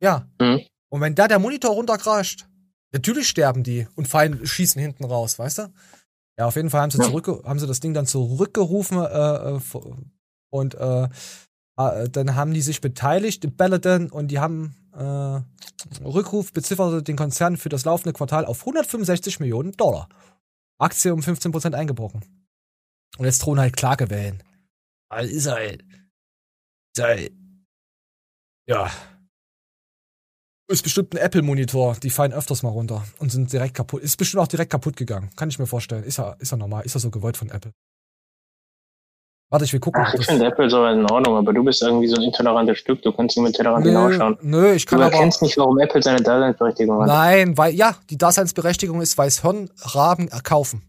[0.02, 0.28] Ja.
[0.40, 0.62] Mhm.
[0.90, 2.48] Und wenn da der Monitor runterkrascht,
[2.94, 5.74] natürlich sterben die und fallen, schießen hinten raus, weißt du?
[6.40, 7.06] Ja, auf jeden Fall haben sie Ja.
[7.06, 9.60] zurück, haben sie das Ding dann zurückgerufen äh, äh,
[10.52, 11.10] und äh,
[11.78, 15.42] äh, dann haben die sich beteiligt, die Peloton, und die haben äh,
[16.04, 20.10] Rückruf bezifferte den Konzern für das laufende Quartal auf 165 Millionen Dollar.
[20.80, 22.24] Aktie um 15% eingebrochen.
[23.18, 24.44] Und jetzt drohen halt Klagewellen.
[25.10, 25.84] Also Israel.
[26.96, 27.32] Israel.
[28.68, 28.92] Ja.
[30.70, 31.96] Ist bestimmt ein Apple-Monitor.
[31.96, 34.02] Die fallen öfters mal runter und sind direkt kaputt.
[34.02, 35.30] Ist bestimmt auch direkt kaputt gegangen.
[35.36, 36.04] Kann ich mir vorstellen.
[36.04, 36.86] Ist ja, ist ja normal.
[36.86, 37.72] Ist ja so gewollt von Apple.
[39.50, 40.04] Warte, ich will gucken.
[40.06, 43.02] Ach, ich finde Apple so in Ordnung, aber du bist irgendwie so ein intolerantes Stück,
[43.02, 44.38] du kannst nicht mit Tellerrand Nö, hinausschauen.
[44.42, 47.08] nö, ich kann du aber- erkennst nicht, warum Apple seine Daseinsberechtigung hat.
[47.08, 50.82] Nein, weil, ja, die Daseinsberechtigung ist, weil es Hirnraben kaufen.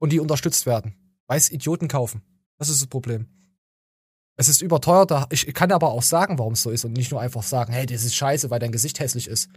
[0.00, 0.94] Und die unterstützt werden.
[1.28, 2.22] Weil es Idioten kaufen.
[2.58, 3.26] Das ist das Problem.
[4.36, 5.12] Es ist überteuert.
[5.32, 7.86] Ich kann aber auch sagen, warum es so ist und nicht nur einfach sagen, hey,
[7.86, 9.50] das ist scheiße, weil dein Gesicht hässlich ist.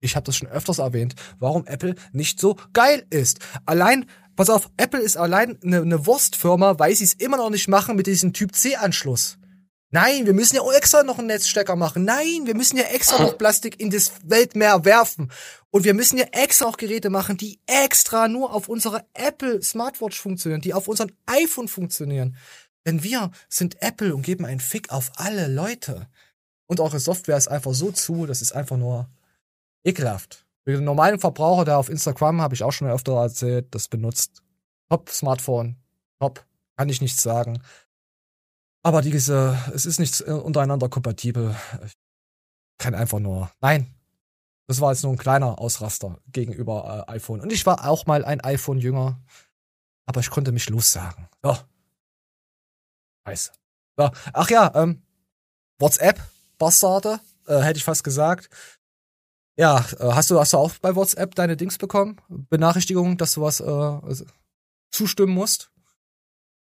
[0.00, 3.38] Ich habe das schon öfters erwähnt, warum Apple nicht so geil ist.
[3.66, 4.06] Allein,
[4.40, 7.94] pass auf, Apple ist allein eine, eine Wurstfirma, weil sie es immer noch nicht machen
[7.94, 9.36] mit diesem Typ C-Anschluss.
[9.90, 12.06] Nein, wir müssen ja extra noch einen Netzstecker machen.
[12.06, 15.30] Nein, wir müssen ja extra noch Plastik in das Weltmeer werfen.
[15.68, 20.18] Und wir müssen ja extra auch Geräte machen, die extra nur auf unserer Apple Smartwatch
[20.18, 22.34] funktionieren, die auf unserem iPhone funktionieren.
[22.86, 26.08] Denn wir sind Apple und geben einen Fick auf alle Leute.
[26.66, 29.10] Und eure Software ist einfach so zu, das ist einfach nur
[29.84, 30.46] ekelhaft.
[30.64, 34.42] Für den normalen Verbraucher, der auf Instagram, habe ich auch schon öfter erzählt, das benutzt.
[34.88, 35.76] Top Smartphone.
[36.18, 36.44] Top.
[36.76, 37.62] Kann ich nichts sagen.
[38.82, 41.54] Aber diese, es ist nicht äh, untereinander kompatibel.
[41.84, 41.92] Ich
[42.78, 43.94] kann einfach nur, nein.
[44.66, 47.40] Das war jetzt nur ein kleiner Ausraster gegenüber äh, iPhone.
[47.40, 49.20] Und ich war auch mal ein iPhone-Jünger.
[50.06, 51.28] Aber ich konnte mich lossagen.
[51.42, 51.56] So.
[53.26, 53.52] Scheiße.
[53.96, 54.10] So.
[54.32, 55.02] Ach ja, ähm,
[55.78, 56.20] WhatsApp,
[56.58, 58.48] Bastarde, äh, hätte ich fast gesagt.
[59.60, 62.16] Ja, äh, hast du, hast du auch bei WhatsApp deine Dings bekommen?
[62.30, 64.24] Benachrichtigungen, dass du was äh,
[64.90, 65.70] zustimmen musst?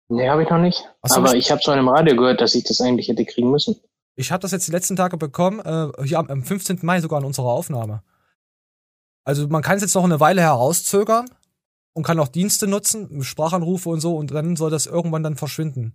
[0.10, 0.84] Nee, habe ich noch nicht.
[1.04, 3.76] So, Aber ich habe so im Radio gehört, dass ich das eigentlich hätte kriegen müssen.
[4.16, 6.80] Ich habe das jetzt die letzten Tage bekommen, äh, hier am, am 15.
[6.82, 8.02] Mai sogar in unserer Aufnahme.
[9.24, 11.30] Also man kann es jetzt noch eine Weile herauszögern
[11.94, 15.94] und kann auch Dienste nutzen, Sprachanrufe und so, und dann soll das irgendwann dann verschwinden.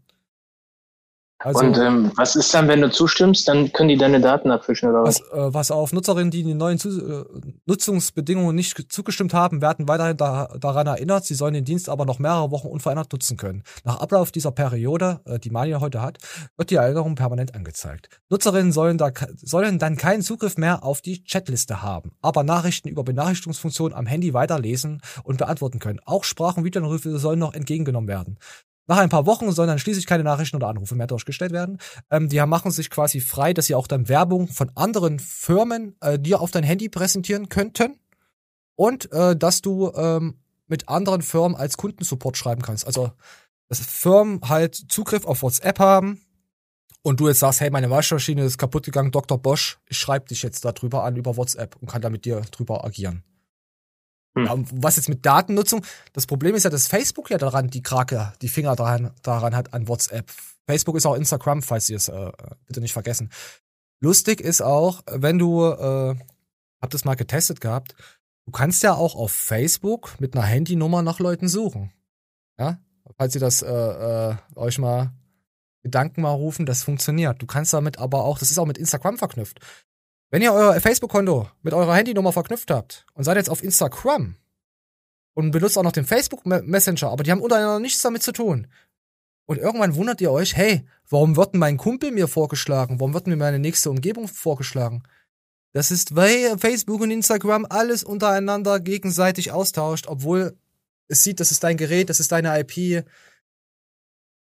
[1.39, 3.47] Also, Und ähm, was ist dann, wenn du zustimmst?
[3.47, 5.21] Dann können die deine Daten abfischen oder was?
[5.21, 7.25] was, äh, was auf Nutzerinnen, die den neuen Zu äh,
[7.67, 12.07] Nutzungsbedingungen nicht ge- zugestimmt haben, werden weiterhin da, daran erinnert, sie sollen den Dienst aber
[12.07, 13.65] noch mehrere Wochen unverändert nutzen können.
[13.85, 16.19] Nach Ablauf dieser Periode, äh, die Mania heute hat,
[16.57, 18.09] wird die Erinnerung permanent angezeigt.
[18.31, 23.05] Nutzerinnen sollen, da, sollen dann keinen Zugriff mehr auf die Chatliste haben, aber Nachrichten über
[23.05, 26.01] Benachrichtigungsfunktionen am Handy weiterlesen und beantworten können.
[26.07, 28.39] Auch Sprach- und Videoanrufe sollen noch entgegengenommen werden.
[28.87, 31.79] Nach ein paar Wochen sollen dann schließlich keine Nachrichten oder Anrufe mehr durchgestellt werden.
[32.11, 36.19] Ähm, die machen sich quasi frei, dass sie auch dann Werbung von anderen Firmen äh,
[36.19, 37.99] dir auf dein Handy präsentieren könnten.
[38.77, 40.39] Und äh, dass du ähm,
[40.69, 42.87] mit anderen Firmen als Kundensupport schreiben kannst.
[42.87, 43.13] Also,
[43.69, 46.21] dass Firmen halt Zugriff auf WhatsApp haben
[47.03, 49.39] und du jetzt sagst, hey, meine Waschmaschine ist kaputt gegangen, Dr.
[49.39, 52.85] Bosch, ich schreibe dich jetzt darüber an über WhatsApp und kann da mit dir drüber
[52.85, 53.25] agieren.
[54.37, 55.85] Ja, und was jetzt mit Datennutzung?
[56.13, 59.73] Das Problem ist ja, dass Facebook ja daran die Krake, die Finger daran, daran hat
[59.73, 60.31] an WhatsApp.
[60.67, 62.33] Facebook ist auch Instagram, falls ihr es äh,
[62.67, 63.31] bitte nicht vergessen.
[64.01, 66.15] Lustig ist auch, wenn du, äh,
[66.83, 67.95] hab das mal getestet gehabt,
[68.45, 71.93] du kannst ja auch auf Facebook mit einer Handynummer nach Leuten suchen.
[72.59, 72.79] Ja,
[73.17, 75.13] falls ihr das äh, äh, euch mal
[75.83, 77.41] Gedanken mal rufen, das funktioniert.
[77.41, 79.61] Du kannst damit aber auch, das ist auch mit Instagram verknüpft.
[80.37, 84.37] Wenn ihr euer Facebook-Konto mit eurer Handynummer verknüpft habt und seid jetzt auf Instagram
[85.33, 88.67] und benutzt auch noch den Facebook-Messenger, aber die haben untereinander nichts damit zu tun.
[89.47, 93.01] Und irgendwann wundert ihr euch, hey, warum wird denn mein Kumpel mir vorgeschlagen?
[93.01, 95.05] Warum wird mir meine nächste Umgebung vorgeschlagen?
[95.73, 100.55] Das ist, weil Facebook und Instagram alles untereinander gegenseitig austauscht, obwohl
[101.09, 102.77] es sieht, das ist dein Gerät, das ist deine IP.
[102.77, 103.05] Ihr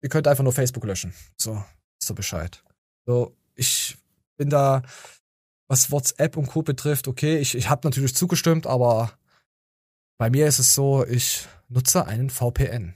[0.09, 1.13] könnt einfach nur Facebook löschen.
[1.37, 1.63] So,
[2.01, 2.65] ist so Bescheid.
[3.05, 3.99] So, ich
[4.39, 4.81] bin da,
[5.69, 6.63] was WhatsApp und Co.
[6.63, 9.13] betrifft, okay, ich, ich habe natürlich zugestimmt, aber
[10.19, 12.95] bei mir ist es so, ich nutze einen VPN.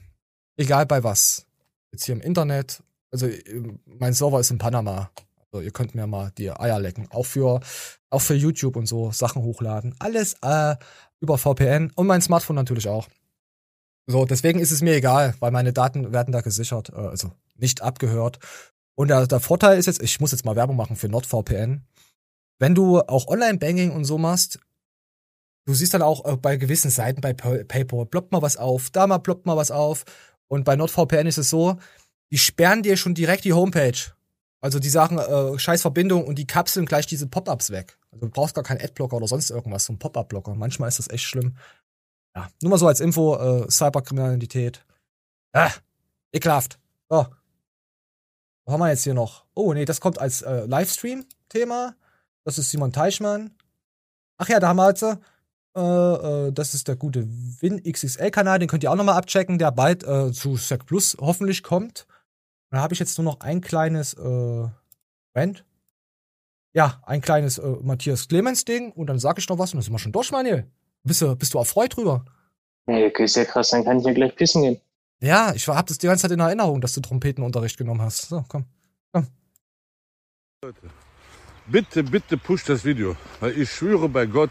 [0.57, 1.47] Egal bei was.
[1.93, 5.11] Jetzt hier im Internet, also äh, mein Server ist in Panama.
[5.53, 7.09] Also ihr könnt mir mal die Eier lecken.
[7.11, 7.61] Auch für,
[8.09, 9.95] auch für YouTube und so Sachen hochladen.
[9.99, 10.77] Alles äh,
[11.21, 13.09] über VPN und mein Smartphone natürlich auch.
[14.07, 17.83] So, deswegen ist es mir egal, weil meine Daten werden da gesichert, äh, also nicht
[17.83, 18.39] abgehört.
[18.95, 21.85] Und der, der Vorteil ist jetzt, ich muss jetzt mal Werbung machen für NordVPN.
[22.61, 24.61] Wenn du auch Online-Banking und so machst,
[25.66, 28.91] du siehst dann auch äh, bei gewissen Seiten bei Pay- PayPal ploppt mal was auf,
[28.91, 30.05] da mal ploppt mal was auf.
[30.47, 31.78] Und bei NordVPN ist es so,
[32.31, 33.99] die sperren dir schon direkt die Homepage.
[34.61, 37.99] Also die sagen, äh, scheiß Verbindung und die kapseln gleich diese Pop-Ups weg.
[38.11, 40.55] Also du brauchst gar keinen Adblocker oder sonst irgendwas, so ein Pop-Up-Blocker.
[40.55, 41.57] Manchmal ist das echt schlimm.
[42.37, 44.85] Ja, nur mal so als Info, äh, Cyberkriminalität.
[45.53, 45.73] Ah,
[46.32, 46.78] ekelhaft.
[47.09, 47.27] So.
[48.66, 49.47] Was haben wir jetzt hier noch?
[49.55, 51.95] Oh, nee, das kommt als äh, Livestream-Thema.
[52.51, 53.52] Das ist Simon Teichmann.
[54.36, 55.09] Ach ja, da haben wir jetzt, äh,
[55.78, 60.02] äh, das ist der gute Win XXL-Kanal, den könnt ihr auch nochmal abchecken, der bald
[60.02, 62.09] äh, zu Sec Plus hoffentlich kommt.
[62.68, 64.66] Und da habe ich jetzt nur noch ein kleines äh,
[65.32, 65.64] Band.
[66.72, 69.93] Ja, ein kleines äh, Matthias Clemens-Ding und dann sage ich noch was und dann sind
[69.93, 70.68] wir schon durch, Manuel.
[71.05, 72.24] Bist du, bist du erfreut drüber?
[72.86, 74.81] Nee, okay, ist ja krass, dann kann ich ja gleich pissen gehen.
[75.22, 78.22] Ja, ich hab das die ganze Zeit in Erinnerung, dass du Trompetenunterricht genommen hast.
[78.22, 78.64] So, komm.
[81.73, 83.17] Bitte, bitte push das Video.
[83.39, 84.51] Weil ich schwöre bei Gott,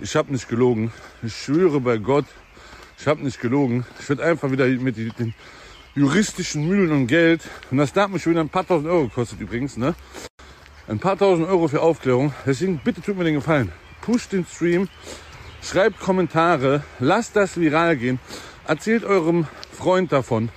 [0.00, 0.90] ich habe nicht gelogen.
[1.22, 2.24] Ich schwöre bei Gott,
[2.98, 3.84] ich habe nicht gelogen.
[4.00, 5.34] Ich werde einfach wieder mit den
[5.94, 9.40] juristischen Mühlen und Geld, und das darf mich schon wieder ein paar tausend Euro kostet
[9.40, 9.94] übrigens, ne?
[10.86, 12.32] Ein paar tausend Euro für Aufklärung.
[12.46, 13.70] Deswegen bitte tut mir den Gefallen.
[14.00, 14.88] Push den Stream,
[15.62, 18.20] schreibt Kommentare, lasst das viral gehen.
[18.66, 20.48] Erzählt eurem Freund davon.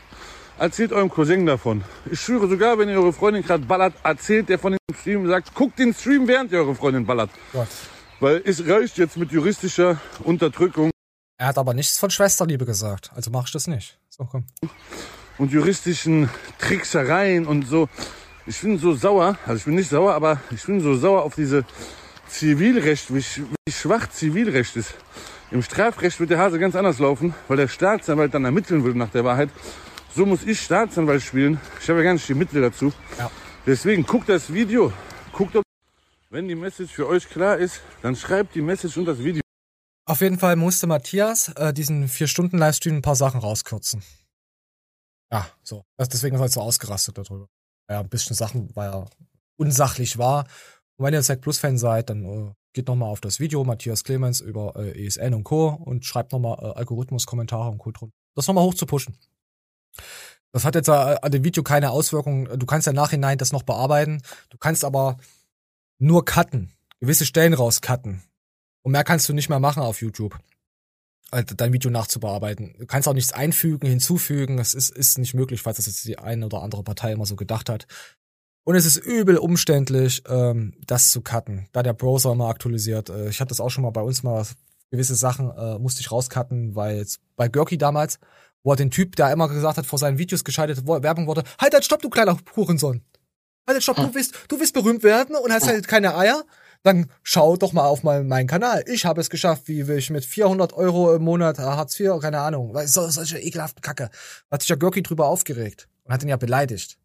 [0.61, 1.83] Erzählt eurem Cousin davon.
[2.11, 5.27] Ich schwöre sogar, wenn ihr eure Freundin gerade ballert, erzählt der von dem Stream und
[5.27, 7.31] sagt, guckt den Stream, während ihr eure Freundin ballert.
[7.51, 7.67] Gott.
[8.19, 10.91] Weil es reicht jetzt mit juristischer Unterdrückung.
[11.39, 13.97] Er hat aber nichts von Schwesterliebe gesagt, also mach ich das nicht.
[14.07, 14.45] So, komm.
[15.39, 16.29] und juristischen
[16.59, 17.89] Tricksereien und so.
[18.45, 21.33] Ich bin so sauer, also ich bin nicht sauer, aber ich bin so sauer auf
[21.33, 21.65] diese
[22.27, 23.25] Zivilrecht, wie,
[23.65, 24.93] wie schwach Zivilrecht ist.
[25.49, 29.09] Im Strafrecht wird der Hase ganz anders laufen, weil der Staatsanwalt dann ermitteln will nach
[29.09, 29.49] der Wahrheit.
[30.13, 31.59] So muss ich Staatsanwalt spielen.
[31.81, 32.91] Ich habe ja gar nicht die Mittel dazu.
[33.65, 34.91] Deswegen guckt das Video.
[35.31, 35.63] Guckt, ob
[36.29, 39.41] wenn die Message für euch klar ist, dann schreibt die Message und das Video.
[40.05, 44.01] Auf jeden Fall musste Matthias äh, diesen vier Stunden Livestream ein paar Sachen rauskürzen.
[45.31, 45.83] Ja, so.
[45.97, 47.47] Das, deswegen ist er so ausgerastet darüber.
[47.89, 49.09] Ja, ein bisschen Sachen, weil er
[49.57, 50.45] unsachlich war.
[50.97, 54.03] Und wenn ihr Zack Plus Fan seid, dann äh, geht nochmal auf das Video Matthias
[54.03, 55.69] Clemens über äh, ESN und Co.
[55.69, 57.91] und schreibt nochmal äh, Algorithmus-Kommentare und Co.
[57.91, 58.15] drunter.
[58.35, 59.17] Das nochmal hoch zu pushen.
[60.51, 62.59] Das hat jetzt an dem Video keine Auswirkungen.
[62.59, 64.21] Du kannst ja Nachhinein das noch bearbeiten.
[64.49, 65.17] Du kannst aber
[65.97, 66.73] nur cutten.
[66.99, 68.21] Gewisse Stellen rauscutten.
[68.83, 70.37] Und mehr kannst du nicht mehr machen auf YouTube.
[71.31, 72.75] Also dein Video nachzubearbeiten.
[72.77, 74.57] Du kannst auch nichts einfügen, hinzufügen.
[74.57, 77.37] Das ist, ist nicht möglich, falls das jetzt die eine oder andere Partei immer so
[77.37, 77.87] gedacht hat.
[78.63, 83.09] Und es ist übel umständlich, ähm, das zu cutten, da der Browser immer aktualisiert.
[83.09, 84.45] Äh, ich hatte das auch schon mal bei uns mal
[84.91, 88.19] gewisse Sachen äh, musste ich rauscutten, weil jetzt bei Görki damals,
[88.63, 91.43] wo er den Typ, der immer gesagt hat, vor seinen Videos geschaltet wo Werbung wurde,
[91.59, 93.01] halt halt stopp, du kleiner Hurensohn.
[93.67, 96.43] Halt halt stopp, du willst, du willst berühmt werden und hast halt keine Eier.
[96.83, 98.83] Dann schau doch mal auf mein, meinen Kanal.
[98.87, 102.19] Ich habe es geschafft, wie will ich mit 400 Euro im Monat äh, Hartz IV,
[102.19, 104.09] keine Ahnung, weil so, solche ekelhaften Kacke.
[104.49, 106.97] Hat sich ja Görki drüber aufgeregt und hat ihn ja beleidigt.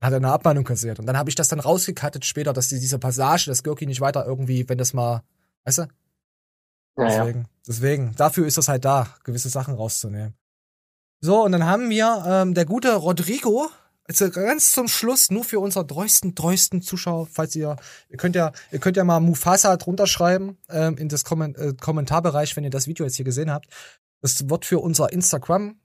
[0.00, 1.00] Hat er eine Abmahnung kassiert.
[1.00, 4.00] Und dann habe ich das dann rausgekattet später, dass die, diese Passage, dass Görki nicht
[4.00, 5.22] weiter irgendwie, wenn das mal,
[5.64, 5.88] weißt du?
[6.96, 7.24] Naja.
[7.24, 10.34] Deswegen, deswegen, dafür ist das halt da, gewisse Sachen rauszunehmen.
[11.20, 13.68] So, und dann haben wir ähm, der gute Rodrigo,
[14.04, 17.76] also ganz zum Schluss, nur für unsere treuesten, treuesten Zuschauer, falls ihr,
[18.08, 21.74] ihr könnt ja, ihr könnt ja mal Mufasa drunter schreiben, ähm, in das Komment äh,
[21.80, 23.66] Kommentarbereich, wenn ihr das Video jetzt hier gesehen habt.
[24.20, 25.76] Das wird für unser Instagram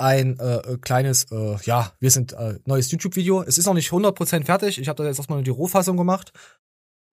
[0.00, 3.42] ein äh, äh, kleines, äh, ja, wir sind äh, neues YouTube-Video.
[3.42, 4.78] Es ist noch nicht 100% fertig.
[4.78, 6.32] Ich habe da jetzt erstmal nur die Rohfassung gemacht.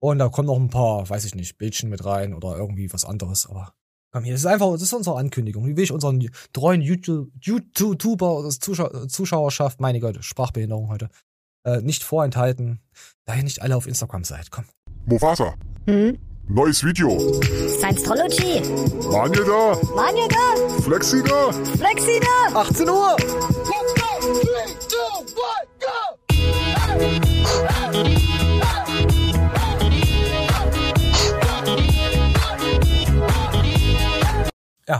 [0.00, 3.04] Und da kommen noch ein paar, weiß ich nicht, Bildchen mit rein oder irgendwie was
[3.04, 3.46] anderes.
[3.46, 3.74] Aber
[4.12, 5.66] komm hier, das ist einfach, das ist unsere Ankündigung.
[5.66, 11.08] Wie will ich unseren treuen YouTube- YouTuber oder Zuschau Zuschauerschaft, meine Güte, Sprachbehinderung heute,
[11.64, 12.80] äh, nicht vorenthalten,
[13.26, 14.50] da ihr nicht alle auf Instagram seid.
[14.50, 14.64] Komm.
[15.06, 15.54] Mofasa,
[15.86, 16.18] Hm?
[16.48, 17.18] neues Video.
[17.78, 18.62] Science-Trology.
[19.10, 20.80] Manje da, Manja da.
[20.82, 21.52] Flexi da.
[21.52, 22.60] Flexi da.
[22.60, 23.16] 18 Uhr.
[23.20, 23.97] Ja.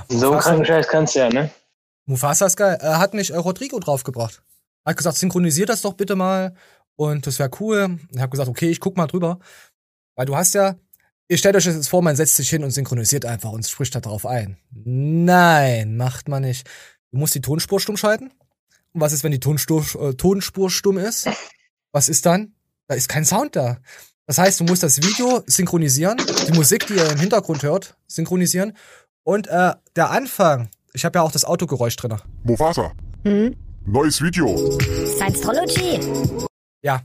[0.08, 1.50] So einen kranken Scheiß kannst du ja, ne?
[2.06, 2.78] Mufasa ist geil.
[2.80, 4.42] Er hat mich äh, Rodrigo draufgebracht.
[4.84, 6.54] Er hat gesagt, synchronisiert das doch bitte mal.
[6.96, 7.98] Und das wäre cool.
[8.12, 9.38] Ich habe gesagt, okay, ich guck mal drüber.
[10.16, 10.76] Weil du hast ja,
[11.28, 13.94] ihr stellt euch das jetzt vor, man setzt sich hin und synchronisiert einfach und spricht
[13.94, 14.56] da drauf ein.
[14.70, 16.66] Nein, macht man nicht.
[17.12, 18.32] Du musst die Tonspur stumm schalten.
[18.92, 21.28] Und was ist, wenn die Tonspur, äh, Tonspur stumm ist?
[21.92, 22.54] Was ist dann?
[22.86, 23.78] Da ist kein Sound da.
[24.26, 28.76] Das heißt, du musst das Video synchronisieren, die Musik, die ihr im Hintergrund hört, synchronisieren.
[29.28, 32.16] Und äh, der Anfang, ich habe ja auch das Autogeräusch drin.
[32.44, 32.92] Mofasa,
[33.24, 33.54] Hm?
[33.84, 34.56] neues Video.
[35.06, 36.00] Science-Trology.
[36.80, 37.02] Ja,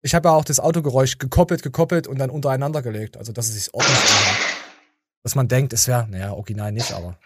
[0.00, 3.16] ich habe ja auch das Autogeräusch gekoppelt, gekoppelt und dann untereinander gelegt.
[3.16, 4.38] Also, dass es sich ordentlich anhört.
[5.24, 7.18] Dass man denkt, es wäre, naja, original nicht, aber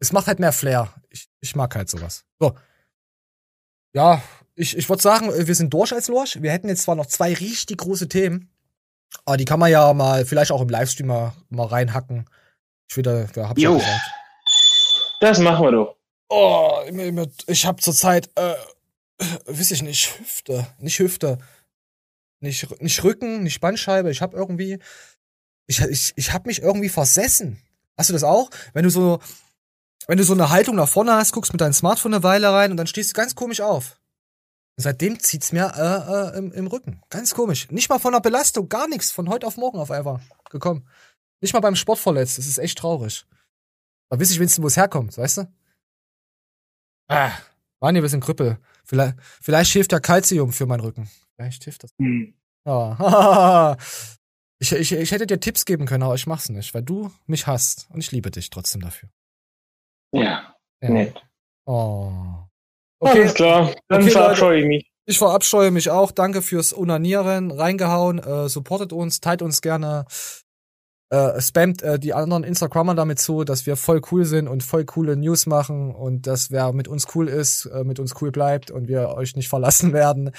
[0.00, 0.92] es macht halt mehr Flair.
[1.10, 2.24] Ich, ich mag halt sowas.
[2.40, 2.56] So.
[3.94, 4.20] Ja,
[4.56, 6.42] ich, ich würde sagen, wir sind durch als Lorsch.
[6.42, 8.50] Wir hätten jetzt zwar noch zwei richtig große Themen,
[9.24, 12.28] aber die kann man ja mal vielleicht auch im Livestream mal, mal reinhacken.
[12.88, 14.00] Ich wieder, wer hab ich gesagt.
[15.20, 15.96] Das machen wir doch.
[16.28, 16.80] Oh,
[17.46, 18.54] ich habe zurzeit, äh,
[19.46, 21.38] weiß ich nicht, Hüfte, nicht Hüfte,
[22.40, 24.10] nicht, nicht Rücken, nicht Bandscheibe.
[24.10, 24.78] Ich habe irgendwie,
[25.66, 27.62] ich, ich, ich habe mich irgendwie versessen.
[27.96, 28.50] Hast du das auch?
[28.74, 29.20] Wenn du so,
[30.06, 32.70] wenn du so eine Haltung nach vorne hast, guckst mit deinem Smartphone eine Weile rein
[32.70, 34.00] und dann stehst du ganz komisch auf.
[34.76, 37.00] Und seitdem zieht's mir äh, äh, im, im Rücken.
[37.08, 37.70] Ganz komisch.
[37.70, 39.10] Nicht mal von der Belastung, gar nichts.
[39.10, 40.86] Von heute auf morgen auf einmal gekommen.
[41.40, 42.38] Nicht mal beim Sport verletzt.
[42.38, 43.26] Das ist echt traurig.
[44.10, 45.52] Da weiß ich wenigstens, wo es herkommt, weißt du?
[47.08, 47.32] Ah,
[47.80, 48.58] Mann, wir sind Krüppel.
[48.84, 51.10] Vielleicht, vielleicht hilft ja Calcium für meinen Rücken.
[51.36, 51.90] Vielleicht hilft das.
[52.66, 53.76] Ja.
[54.58, 57.46] Ich, ich, ich hätte dir Tipps geben können, aber ich mach's nicht, weil du mich
[57.46, 57.88] hasst.
[57.90, 59.10] Und ich liebe dich trotzdem dafür.
[60.14, 60.88] Ja, Ja.
[60.88, 61.22] nett.
[61.66, 62.10] Oh.
[63.00, 64.90] Alles klar, dann Okay, verabscheue ich mich.
[65.04, 66.10] Ich verabscheue mich auch.
[66.10, 67.50] Danke fürs Unanieren.
[67.50, 68.18] Reingehauen.
[68.18, 70.06] Äh, supportet uns, teilt uns gerne
[71.10, 74.84] äh, spammt äh, die anderen Instagrammer damit zu, dass wir voll cool sind und voll
[74.84, 78.70] coole News machen und dass wer mit uns cool ist, äh, mit uns cool bleibt
[78.70, 80.30] und wir euch nicht verlassen werden.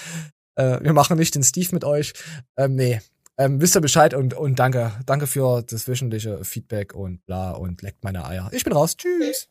[0.55, 2.13] Äh, wir machen nicht den Steve mit euch.
[2.57, 2.99] Ähm, nee.
[3.37, 4.91] Ähm, wisst ihr Bescheid und, und danke.
[5.05, 8.49] Danke für das wöchentliche Feedback und bla und leckt meine Eier.
[8.51, 8.97] Ich bin raus.
[8.97, 9.47] Tschüss.